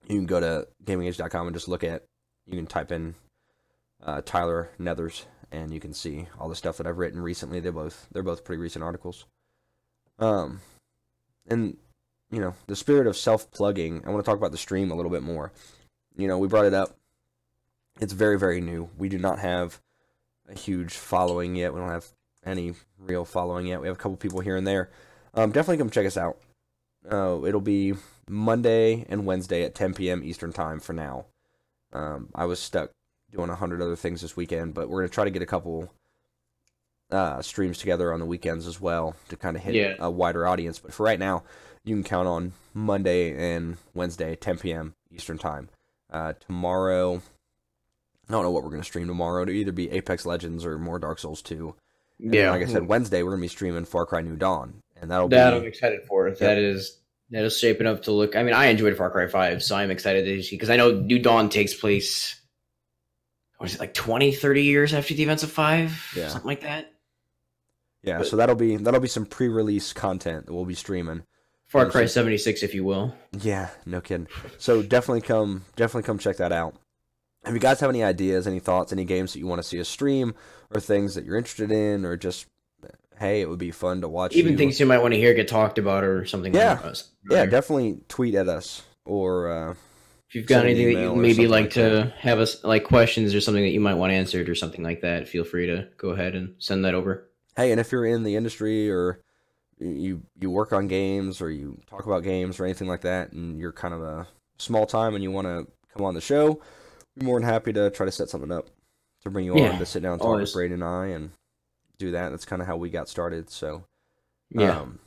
you 0.09 0.17
can 0.17 0.27
go 0.27 0.41
to 0.41 0.69
gamingage.com 0.85 1.47
and 1.47 1.57
just 1.57 1.69
look 1.69 1.85
at. 1.85 2.05
You 2.47 2.57
can 2.57 2.67
type 2.67 2.91
in 2.91 3.15
uh, 4.05 4.23
Tyler 4.25 4.71
Nethers, 4.81 5.25
and 5.53 5.73
you 5.73 5.81
can 5.81 5.95
see 5.95 6.27
all 6.39 6.49
the 6.49 6.57
stuff 6.57 6.77
that 6.79 6.87
I've 6.87 6.99
written 6.99 7.21
recently. 7.21 7.61
They're 7.61 7.73
both 7.73 8.09
they're 8.11 8.23
both 8.23 8.45
pretty 8.45 8.61
recent 8.61 8.85
articles. 8.85 9.27
Um, 10.19 10.61
and 11.49 11.77
you 12.31 12.41
know 12.41 12.55
the 12.67 12.77
spirit 12.77 13.07
of 13.07 13.17
self 13.17 13.51
plugging. 13.51 14.03
I 14.05 14.11
want 14.11 14.25
to 14.25 14.29
talk 14.29 14.39
about 14.39 14.53
the 14.53 14.59
stream 14.59 14.91
a 14.91 14.95
little 14.95 15.11
bit 15.11 15.23
more. 15.23 15.53
You 16.17 16.27
know, 16.27 16.39
we 16.39 16.49
brought 16.49 16.67
it 16.67 16.75
up. 16.75 16.97
It's 18.01 18.13
very 18.13 18.39
very 18.39 18.61
new. 18.61 18.89
We 18.99 19.09
do 19.09 19.19
not 19.19 19.39
have 19.39 19.81
a 20.49 20.55
huge 20.55 20.95
following 20.95 21.55
yet. 21.55 21.73
We 21.75 21.81
don't 21.81 21.91
have 21.91 22.07
any 22.45 22.75
real 22.99 23.25
following 23.25 23.67
yet. 23.67 23.81
We 23.81 23.87
have 23.89 23.97
a 23.97 24.01
couple 24.01 24.17
people 24.17 24.41
here 24.41 24.57
and 24.57 24.67
there. 24.67 24.91
Um, 25.35 25.53
definitely 25.53 25.77
come 25.79 25.91
check 25.91 26.07
us 26.07 26.17
out. 26.17 26.39
Uh, 27.11 27.45
it'll 27.45 27.61
be 27.61 27.95
Monday 28.29 29.05
and 29.09 29.25
Wednesday 29.27 29.63
at 29.65 29.75
10 29.75 29.95
p.m. 29.95 30.23
Eastern 30.25 30.53
time 30.53 30.81
for 30.81 30.93
now. 30.93 31.27
Um, 31.93 32.29
I 32.35 32.45
was 32.47 32.59
stuck 32.61 32.91
doing 33.31 33.51
a 33.51 33.55
hundred 33.55 33.81
other 33.83 33.97
things 33.97 34.23
this 34.23 34.37
weekend, 34.37 34.75
but 34.75 34.89
we're 34.89 35.01
gonna 35.03 35.09
try 35.09 35.25
to 35.25 35.31
get 35.31 35.43
a 35.43 35.47
couple 35.47 35.93
uh, 37.11 37.43
streams 37.43 37.79
together 37.79 38.13
on 38.13 38.21
the 38.21 38.27
weekends 38.27 38.67
as 38.67 38.81
well 38.81 39.15
to 39.29 39.37
kind 39.37 39.57
of 39.57 39.63
hit 39.63 39.75
Yeah. 39.75 39.95
a 39.99 40.11
wider 40.11 40.47
audience. 40.47 40.79
But 40.79 40.93
for 40.95 41.05
right 41.05 41.19
now, 41.19 41.43
you 41.85 41.95
can 41.95 42.05
count 42.05 42.29
on 42.29 42.53
Monday 42.75 43.55
and 43.55 43.77
Wednesday, 43.95 44.37
10 44.37 44.59
p.m. 44.59 44.95
Eastern 45.11 45.39
time. 45.39 45.69
Uh, 46.11 46.33
tomorrow, 46.47 47.23
I 48.31 48.33
don't 48.33 48.45
know 48.45 48.51
what 48.51 48.63
we're 48.65 48.71
gonna 48.71 48.85
stream 48.85 49.07
tomorrow. 49.09 49.43
It'll 49.43 49.55
either 49.55 49.73
be 49.73 49.91
Apex 49.91 50.25
Legends 50.25 50.65
or 50.65 50.79
more 50.79 50.99
Dark 50.99 51.19
Souls 51.19 51.43
2. 51.43 51.75
And 52.21 52.35
Yeah, 52.35 52.51
like 52.51 52.63
I 52.63 52.67
said, 52.67 52.87
Wednesday 52.87 53.23
we're 53.23 53.31
gonna 53.31 53.43
be 53.43 53.49
streaming 53.49 53.85
Far 53.85 54.07
Cry 54.07 54.21
New 54.21 54.37
Dawn, 54.37 54.83
and 55.01 55.11
that'll 55.11 55.29
that 55.29 55.51
be 55.53 55.57
I'm 55.57 55.65
excited 55.65 56.01
for. 56.07 56.31
That 56.31 56.59
is 56.59 56.99
that 57.31 57.45
is 57.45 57.59
shaping 57.59 57.87
up 57.87 58.03
to 58.05 58.13
look. 58.13 58.37
I 58.37 58.43
mean, 58.43 58.55
I 58.55 58.67
enjoyed 58.67 58.97
Far 58.97 59.11
Cry 59.11 59.27
Five, 59.27 59.63
so 59.63 59.75
I'm 59.77 59.91
excited 59.91 60.25
to 60.25 60.43
see 60.43 60.57
because 60.57 60.71
I 60.71 60.77
know 60.77 60.93
New 61.01 61.19
Dawn 61.19 61.49
takes 61.49 61.75
place. 61.75 62.37
What 63.59 63.69
is 63.69 63.75
it 63.75 63.81
like 63.81 63.93
20, 63.95 64.33
30 64.33 64.63
years 64.63 64.95
after 64.95 65.13
the 65.15 65.23
events 65.23 65.43
of 65.43 65.51
Five? 65.53 66.13
Yeah. 66.17 66.29
something 66.29 66.49
like 66.49 66.63
that. 66.63 66.93
yeah. 68.03 68.19
but- 68.19 68.27
so 68.27 68.37
that'll 68.37 68.55
be 68.55 68.77
that'll 68.77 69.01
be 69.01 69.09
some 69.09 69.27
pre-release 69.27 69.93
content 69.93 70.47
that 70.47 70.55
we'll 70.55 70.65
be 70.65 70.75
streaming. 70.75 71.25
Far 71.67 71.89
Cry 71.89 72.07
76, 72.07 72.65
if 72.65 72.75
you 72.75 72.83
will. 72.85 73.15
Yeah, 73.41 73.71
no 73.87 74.01
kidding. 74.01 74.27
So 74.59 74.83
definitely 74.83 75.21
come, 75.21 75.65
definitely 75.77 76.03
come 76.03 76.19
check 76.19 76.39
that 76.39 76.51
out. 76.51 76.75
If 77.45 77.55
you 77.55 77.59
guys 77.59 77.81
have 77.81 77.91
any 77.91 78.05
ideas, 78.05 78.47
any 78.47 78.61
thoughts, 78.61 78.93
any 78.93 79.05
games 79.05 79.33
that 79.33 79.39
you 79.39 79.47
want 79.47 79.63
to 79.63 79.67
see 79.67 79.81
us 79.81 79.89
stream, 79.89 80.35
or 80.75 80.81
things 80.81 81.15
that 81.15 81.25
you're 81.25 81.39
interested 81.39 81.73
in, 81.73 82.05
or 82.05 82.17
just 82.17 82.47
hey, 83.21 83.43
it 83.43 83.49
would 83.49 83.59
be 83.59 83.71
fun 83.71 84.01
to 84.01 84.09
watch. 84.09 84.35
Even 84.35 84.53
you. 84.53 84.59
things 84.59 84.81
you 84.81 84.87
might 84.87 84.99
want 84.99 85.15
to 85.15 85.21
hear 85.21 85.35
get 85.35 85.47
talked 85.47 85.79
about 85.79 86.03
or 86.03 86.25
something. 86.25 86.55
Yeah. 86.55 86.73
like 86.73 86.83
that. 86.83 87.05
yeah, 87.31 87.47
definitely 87.47 88.01
tweet 88.09 88.35
at 88.35 88.49
us 88.49 88.83
or 89.05 89.51
uh, 89.51 89.75
If 90.29 90.35
you've 90.35 90.47
got 90.47 90.65
anything 90.65 90.95
that 90.95 91.03
you 91.03 91.15
maybe 91.15 91.47
like 91.47 91.65
like 91.65 91.71
to 91.73 92.13
have 92.19 92.39
us 92.39 92.65
like 92.65 92.85
questions 92.85 93.35
or 93.35 93.41
something 93.41 93.63
that 93.63 93.71
you 93.71 93.81
might 93.81 93.95
want 93.95 94.13
answered 94.13 94.49
or 94.49 94.55
something 94.55 94.83
like 94.83 95.03
that, 95.03 95.29
feel 95.29 95.45
free 95.45 95.67
to 95.67 95.89
go 95.99 96.11
ahead 96.11 96.35
and 96.35 96.55
send 96.59 96.85
that 96.85 96.95
over. 96.95 97.31
hey, 97.57 97.71
and 97.71 97.81
if 97.81 97.93
you're 97.93 98.07
in 98.07 98.23
the 98.23 98.37
industry 98.37 98.91
or 98.91 99.21
you 99.79 100.23
you 100.39 100.51
work 100.51 100.73
on 100.73 100.89
games 100.89 101.41
or 101.41 101.51
you 101.51 101.79
talk 101.89 102.07
about 102.07 102.23
games 102.23 102.59
or 102.59 102.65
anything 102.65 102.89
like 102.89 103.03
that, 103.03 103.33
and 103.33 103.59
you're 103.59 103.73
kind 103.73 103.95
of 103.95 104.03
a 104.03 104.27
small 104.59 104.87
time 104.87 105.15
and 105.15 105.23
you 105.23 105.31
want 105.31 105.47
to 105.47 105.67
come 105.93 106.05
on 106.05 106.15
the 106.15 106.21
show, 106.21 106.61
more 107.23 107.39
than 107.39 107.49
happy 107.49 107.73
to 107.73 107.91
try 107.91 108.07
to 108.07 108.13
set 108.13 108.29
something 108.29 108.53
up 108.53 108.69
to 109.23 109.31
bring 109.31 109.45
you 109.45 109.57
Yeah, 109.57 109.73
on 109.73 109.79
to 109.79 109.87
sit 109.87 110.03
down 110.03 110.13
and 110.13 110.21
talk 110.21 110.29
always. 110.29 110.49
with 110.49 110.55
Braden 110.55 110.75
and 110.83 110.85
I 110.85 111.07
and 111.09 111.31
do 111.99 112.13
that. 112.13 112.31
That's 112.31 112.45
kind 112.45 112.63
of 112.63 112.69
how 112.69 112.77
we 112.77 112.91
got 112.91 113.09
started. 113.09 113.51
So 113.51 113.85
Yeah. 114.51 114.81
um, 114.81 114.99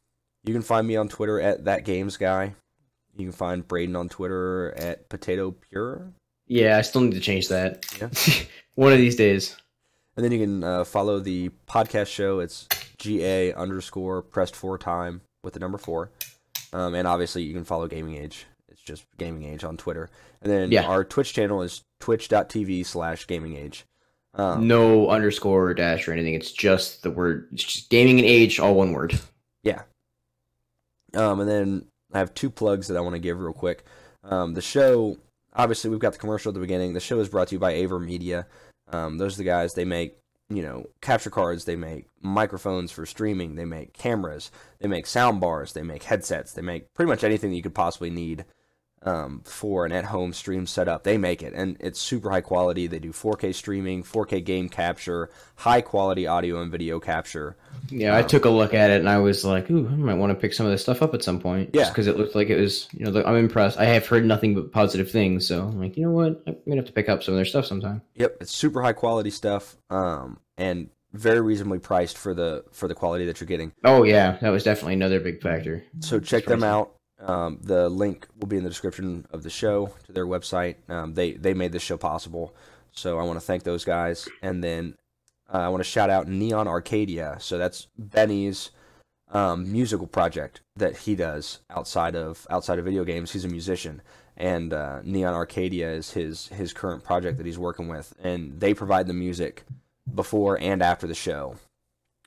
you 0.44 0.54
can 0.54 0.62
find 0.62 0.88
me 0.88 0.96
on 0.96 1.08
Twitter 1.10 1.40
at 1.42 1.66
that 1.66 1.86
games 1.86 2.18
guy. 2.18 2.56
You 3.16 3.26
can 3.26 3.32
find 3.34 3.68
Braden 3.68 3.96
on 3.96 4.10
Twitter 4.10 4.74
at 4.78 5.10
potato 5.10 5.52
pure. 5.52 6.14
yeah, 6.48 6.78
I 6.78 6.82
still 6.82 7.02
need 7.02 7.14
to 7.14 7.20
change 7.20 7.48
that. 7.50 7.86
Yeah. 8.00 8.10
One 8.76 8.92
of 8.92 8.98
these 9.00 9.16
days. 9.16 9.56
And 10.16 10.24
then 10.24 10.32
you 10.32 10.40
can 10.40 10.64
uh, 10.64 10.84
follow 10.84 11.20
the 11.20 11.50
podcast 11.68 12.08
show. 12.08 12.40
It's 12.40 12.68
GA 12.98 13.54
underscore 13.54 14.22
pressed 14.22 14.56
four 14.56 14.78
time 14.78 15.22
with 15.44 15.54
the 15.54 15.60
number 15.60 15.78
four. 15.80 16.12
Um, 16.72 16.94
and 16.96 17.08
obviously, 17.08 17.44
you 17.44 17.54
can 17.54 17.64
follow 17.64 17.88
Gaming 17.88 18.18
Age. 18.18 18.46
It's 18.68 18.82
just 18.82 19.06
Gaming 19.18 19.44
Age 19.46 19.64
on 19.64 19.78
Twitter. 19.78 20.10
And 20.42 20.52
then 20.52 20.72
Yeah. 20.72 20.86
our 20.88 21.04
Twitch 21.04 21.34
channel 21.34 21.62
is 21.64 21.82
twitch.tv 22.04 22.86
slash 22.86 23.26
Gaming 23.28 23.56
Age. 23.56 23.86
Um, 24.36 24.68
no 24.68 25.10
underscore 25.10 25.70
or 25.70 25.74
dash 25.74 26.06
or 26.06 26.12
anything. 26.12 26.34
It's 26.34 26.52
just 26.52 27.02
the 27.02 27.12
word. 27.12 27.48
It's 27.54 27.64
just 27.64 27.90
gaming 27.90 28.20
and 28.20 28.28
age, 28.28 28.60
all 28.60 28.76
one 28.76 28.92
word. 28.92 29.18
Yeah. 29.64 29.84
Um, 31.14 31.40
and 31.40 31.50
then 31.50 31.86
I 32.12 32.20
have 32.20 32.34
two 32.34 32.50
plugs 32.50 32.90
that 32.90 32.98
I 32.98 33.02
want 33.02 33.14
to 33.14 33.20
give 33.20 33.40
real 33.40 33.54
quick. 33.54 33.86
Um, 34.24 34.54
the 34.54 34.62
show, 34.62 35.18
obviously, 35.54 35.90
we've 35.90 36.00
got 36.00 36.12
the 36.12 36.20
commercial 36.20 36.50
at 36.50 36.56
the 36.56 36.60
beginning. 36.60 36.92
The 36.92 37.00
show 37.00 37.20
is 37.22 37.30
brought 37.30 37.48
to 37.48 37.56
you 37.56 37.60
by 37.60 37.74
AVerMedia. 37.74 38.48
Um, 38.92 39.18
those 39.18 39.36
are 39.36 39.38
the 39.38 39.46
guys. 39.46 39.76
They 39.76 39.86
make, 39.86 40.18
you 40.50 40.62
know, 40.62 40.88
capture 41.02 41.30
cards. 41.30 41.64
They 41.64 41.78
make 41.78 42.08
microphones 42.22 42.92
for 42.92 43.06
streaming. 43.06 43.56
They 43.56 43.64
make 43.64 43.94
cameras. 43.94 44.52
They 44.80 44.90
make 44.90 45.06
sound 45.06 45.40
bars. 45.40 45.72
They 45.72 45.84
make 45.84 46.04
headsets. 46.04 46.52
They 46.52 46.62
make 46.62 46.94
pretty 46.94 47.10
much 47.10 47.24
anything 47.24 47.52
that 47.52 47.56
you 47.56 47.64
could 47.64 47.76
possibly 47.76 48.10
need 48.10 48.44
um, 49.06 49.42
for 49.44 49.86
an 49.86 49.92
at-home 49.92 50.34
stream 50.34 50.66
setup. 50.66 51.04
They 51.04 51.18
make 51.18 51.44
it, 51.44 51.54
and 51.54 51.78
it's 51.80 52.00
super 52.00 52.30
high 52.30 52.42
quality. 52.42 52.88
They 52.88 53.00
do 53.00 53.12
4K 53.12 53.54
streaming, 53.54 54.04
4K 54.04 54.44
game 54.44 54.70
capture, 54.70 55.30
high 55.56 55.82
quality 55.82 56.28
audio 56.28 56.62
and 56.62 56.72
video 56.72 57.00
capture. 57.00 57.56
Yeah, 57.90 58.18
I 58.18 58.22
took 58.22 58.46
a 58.46 58.50
look 58.50 58.74
at 58.74 58.92
it 58.92 59.00
and 59.00 59.10
I 59.10 59.18
was 59.20 59.44
like, 59.44 59.70
ooh, 59.70 59.88
I 59.88 59.96
might 59.96 60.14
want 60.16 60.32
to 60.32 60.36
pick 60.36 60.54
some 60.54 60.66
of 60.66 60.72
this 60.72 60.82
stuff 60.82 61.02
up 61.02 61.14
at 61.14 61.24
some 61.24 61.40
point. 61.40 61.72
Yeah. 61.74 61.90
because 61.90 62.08
it 62.08 62.18
looked 62.18 62.36
like 62.36 62.50
it 62.50 62.60
was. 62.60 62.88
You 62.94 63.06
know, 63.06 63.24
I'm 63.24 63.36
impressed. 63.36 63.78
I 63.78 63.86
have 63.86 64.08
heard 64.08 64.26
nothing 64.26 64.56
but 64.56 64.72
positive 64.72 65.12
things, 65.12 65.48
so 65.48 65.64
I'm 65.64 65.80
like, 65.80 65.98
you 65.98 66.04
know 66.04 66.12
what, 66.12 66.42
I'm 66.48 66.56
gonna 66.66 66.78
have 66.78 66.86
to 66.86 66.94
pick 66.94 67.10
up 67.10 67.24
some 67.24 67.34
of 67.34 67.38
their 67.38 67.46
stuff 67.46 67.66
sometime. 67.66 68.02
Yep, 68.16 68.38
it's 68.42 68.54
super 68.54 68.82
high 68.82 68.94
quality 68.94 69.30
stuff, 69.30 69.78
um, 69.90 70.40
and 70.58 70.90
very 71.12 71.42
reasonably 71.42 71.80
priced 71.80 72.18
for 72.18 72.34
the 72.34 72.64
for 72.72 72.88
the 72.88 72.96
quality 72.96 73.26
that 73.26 73.40
you're 73.40 73.48
getting. 73.48 73.72
Oh 73.84 74.04
yeah, 74.04 74.38
that 74.42 74.50
was 74.50 74.64
definitely 74.64 74.94
another 74.94 75.20
big 75.20 75.42
factor. 75.42 75.84
So 76.00 76.20
check 76.20 76.46
them 76.46 76.64
out. 76.64 76.96
Um, 77.20 77.60
the 77.62 77.90
link 77.90 78.28
will 78.38 78.48
be 78.48 78.58
in 78.58 78.64
the 78.64 78.70
description 78.70 79.26
of 79.32 79.44
the 79.44 79.50
show 79.50 79.94
to 80.06 80.12
their 80.12 80.26
website. 80.26 80.76
Um, 80.90 81.14
they 81.14 81.34
they 81.34 81.54
made 81.54 81.72
this 81.72 81.84
show 81.84 81.98
possible, 81.98 82.56
so 82.92 83.20
I 83.20 83.24
want 83.24 83.40
to 83.40 83.46
thank 83.46 83.64
those 83.64 83.86
guys. 83.86 84.28
And 84.42 84.64
then 84.64 84.96
uh, 85.54 85.60
I 85.60 85.70
want 85.70 85.82
to 85.82 85.90
shout 85.90 86.10
out 86.10 86.28
Neon 86.28 86.68
Arcadia. 86.68 87.38
So 87.40 87.58
that's 87.58 87.88
Benny's 87.98 88.72
um, 89.32 89.72
musical 89.72 90.08
project 90.08 90.62
that 90.76 90.98
he 90.98 91.16
does 91.16 91.60
outside 91.70 92.16
of 92.16 92.46
outside 92.50 92.80
of 92.80 92.86
video 92.86 93.04
games. 93.04 93.32
He's 93.32 93.46
a 93.46 93.50
musician, 93.50 94.02
and 94.36 94.74
uh, 94.74 95.02
Neon 95.04 95.34
Arcadia 95.34 95.90
is 95.90 96.12
his 96.12 96.48
his 96.48 96.74
current 96.74 97.04
project 97.04 97.38
that 97.38 97.46
he's 97.46 97.60
working 97.60 97.88
with, 97.88 98.14
and 98.22 98.60
they 98.60 98.74
provide 98.74 99.08
the 99.08 99.14
music 99.14 99.64
before 100.14 100.60
and 100.60 100.82
after 100.82 101.08
the 101.08 101.16
show. 101.16 101.56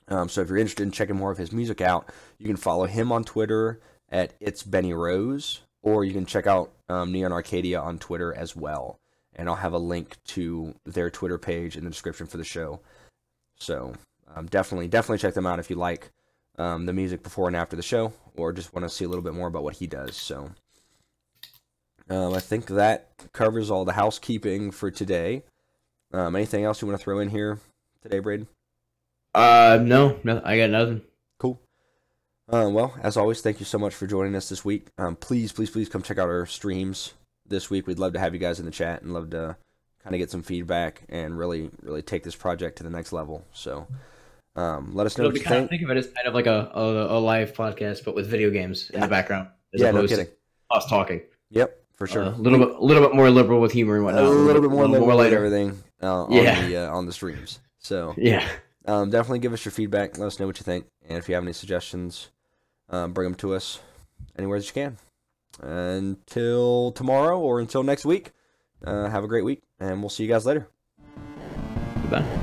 Um, 0.09 0.29
so 0.29 0.41
if 0.41 0.47
you're 0.47 0.57
interested 0.57 0.83
in 0.83 0.91
checking 0.91 1.17
more 1.17 1.31
of 1.31 1.37
his 1.37 1.51
music 1.51 1.81
out, 1.81 2.09
you 2.39 2.45
can 2.47 2.55
follow 2.55 2.85
him 2.85 3.11
on 3.11 3.23
Twitter 3.23 3.81
at 4.09 4.33
it's 4.39 4.63
Benny 4.63 4.93
Rose, 4.93 5.61
or 5.81 6.03
you 6.03 6.13
can 6.13 6.25
check 6.25 6.47
out 6.47 6.71
um, 6.89 7.11
Neon 7.11 7.31
Arcadia 7.31 7.79
on 7.79 7.99
Twitter 7.99 8.33
as 8.33 8.55
well. 8.55 8.99
And 9.35 9.47
I'll 9.47 9.55
have 9.55 9.73
a 9.73 9.79
link 9.79 10.17
to 10.27 10.73
their 10.85 11.09
Twitter 11.09 11.37
page 11.37 11.77
in 11.77 11.83
the 11.83 11.89
description 11.89 12.25
for 12.25 12.37
the 12.37 12.43
show. 12.43 12.79
So 13.59 13.93
um, 14.35 14.47
definitely, 14.47 14.87
definitely 14.87 15.19
check 15.19 15.33
them 15.33 15.45
out 15.45 15.59
if 15.59 15.69
you 15.69 15.75
like 15.75 16.11
um, 16.57 16.85
the 16.85 16.93
music 16.93 17.21
before 17.23 17.47
and 17.47 17.55
after 17.55 17.75
the 17.75 17.83
show, 17.83 18.13
or 18.35 18.51
just 18.51 18.73
want 18.73 18.83
to 18.83 18.89
see 18.89 19.05
a 19.05 19.07
little 19.07 19.23
bit 19.23 19.33
more 19.33 19.47
about 19.47 19.63
what 19.63 19.75
he 19.75 19.87
does. 19.87 20.15
So 20.15 20.51
um, 22.09 22.33
I 22.33 22.39
think 22.39 22.67
that 22.67 23.09
covers 23.33 23.69
all 23.69 23.85
the 23.85 23.93
housekeeping 23.93 24.71
for 24.71 24.89
today. 24.89 25.43
Um, 26.13 26.35
anything 26.35 26.63
else 26.63 26.81
you 26.81 26.87
want 26.87 26.99
to 26.99 27.03
throw 27.03 27.19
in 27.19 27.29
here 27.29 27.59
today, 28.01 28.19
Braden? 28.19 28.47
Uh, 29.35 29.79
no, 29.81 30.17
no, 30.23 30.41
I 30.43 30.57
got 30.57 30.69
nothing. 30.69 31.01
Um, 32.49 32.73
well, 32.73 32.93
as 33.01 33.17
always, 33.17 33.41
thank 33.41 33.59
you 33.59 33.65
so 33.65 33.77
much 33.77 33.93
for 33.93 34.07
joining 34.07 34.35
us 34.35 34.47
this 34.49 34.63
week. 34.63 34.87
Um, 34.97 35.15
please, 35.15 35.51
please, 35.51 35.69
please 35.69 35.89
come 35.89 36.01
check 36.01 36.17
out 36.17 36.29
our 36.29 36.45
streams 36.45 37.13
this 37.45 37.69
week. 37.69 37.87
We'd 37.87 37.99
love 37.99 38.13
to 38.13 38.19
have 38.19 38.33
you 38.33 38.39
guys 38.39 38.59
in 38.59 38.65
the 38.65 38.71
chat 38.71 39.01
and 39.01 39.13
love 39.13 39.31
to 39.31 39.57
kind 40.01 40.15
of 40.15 40.19
get 40.19 40.31
some 40.31 40.43
feedback 40.43 41.03
and 41.09 41.37
really, 41.37 41.69
really 41.81 42.01
take 42.01 42.23
this 42.23 42.35
project 42.35 42.77
to 42.77 42.83
the 42.83 42.89
next 42.89 43.11
level. 43.11 43.43
So, 43.51 43.87
um, 44.55 44.95
let 44.95 45.05
us 45.05 45.17
know 45.17 45.25
It'll 45.25 45.33
what 45.33 45.39
you 45.39 45.45
kind 45.45 45.63
of, 45.63 45.69
think. 45.69 45.81
think 45.81 45.91
of 45.91 45.97
it 45.97 45.99
as 45.99 46.05
kind 46.07 46.25
of 46.27 46.33
like 46.33 46.47
a, 46.47 46.71
a, 46.73 47.17
a 47.17 47.19
live 47.19 47.51
podcast, 47.53 48.05
but 48.05 48.15
with 48.15 48.27
video 48.27 48.49
games 48.49 48.89
in 48.91 48.99
Yeah. 48.99 49.05
the 49.05 49.09
background, 49.09 49.49
as 49.73 49.81
Yeah, 49.81 49.91
no 49.91 49.97
opposed 49.99 50.11
kidding. 50.11 50.27
to 50.27 50.31
us 50.77 50.85
talking. 50.89 51.21
Yep, 51.49 51.77
for 51.95 52.07
sure. 52.07 52.23
Uh, 52.23 52.29
a 52.29 52.37
little 52.37 52.59
bit, 52.59 52.69
a 52.77 52.81
little 52.81 53.05
bit 53.05 53.13
more 53.15 53.29
liberal 53.29 53.59
with 53.59 53.73
humor 53.73 53.97
and 53.97 54.05
whatnot. 54.05 54.23
a 54.23 54.29
little 54.29 54.61
bit 54.61 54.71
more, 54.71 54.87
little 54.87 54.93
liberal 55.05 55.17
with 55.17 55.25
lighter. 55.25 55.45
everything 55.45 55.83
uh, 56.01 56.23
on 56.23 56.31
Yeah. 56.31 56.65
the 56.65 56.77
uh, 56.77 56.95
on 56.95 57.05
the 57.07 57.13
streams. 57.13 57.59
So, 57.79 58.13
Yeah. 58.17 58.47
um, 58.85 59.09
definitely 59.09 59.39
give 59.39 59.51
us 59.51 59.65
your 59.65 59.73
feedback. 59.73 60.17
Let 60.17 60.27
us 60.27 60.39
know 60.39 60.47
what 60.47 60.57
you 60.59 60.63
think, 60.63 60.85
and 61.09 61.17
if 61.17 61.27
you 61.27 61.35
have 61.35 61.43
any 61.43 61.53
suggestions, 61.53 62.29
um, 62.89 63.13
bring 63.13 63.25
them 63.25 63.35
to 63.35 63.53
us 63.53 63.79
anywhere 64.37 64.59
that 64.59 64.67
you 64.67 64.73
can. 64.73 64.97
Until 65.61 66.91
tomorrow 66.91 67.39
or 67.39 67.59
until 67.59 67.83
next 67.83 68.05
week, 68.05 68.31
uh, 68.83 69.09
have 69.09 69.23
a 69.23 69.27
great 69.27 69.43
week, 69.43 69.63
and 69.79 70.01
we'll 70.01 70.09
see 70.09 70.23
you 70.23 70.29
guys 70.29 70.45
later. 70.45 70.67
Goodbye. 72.01 72.36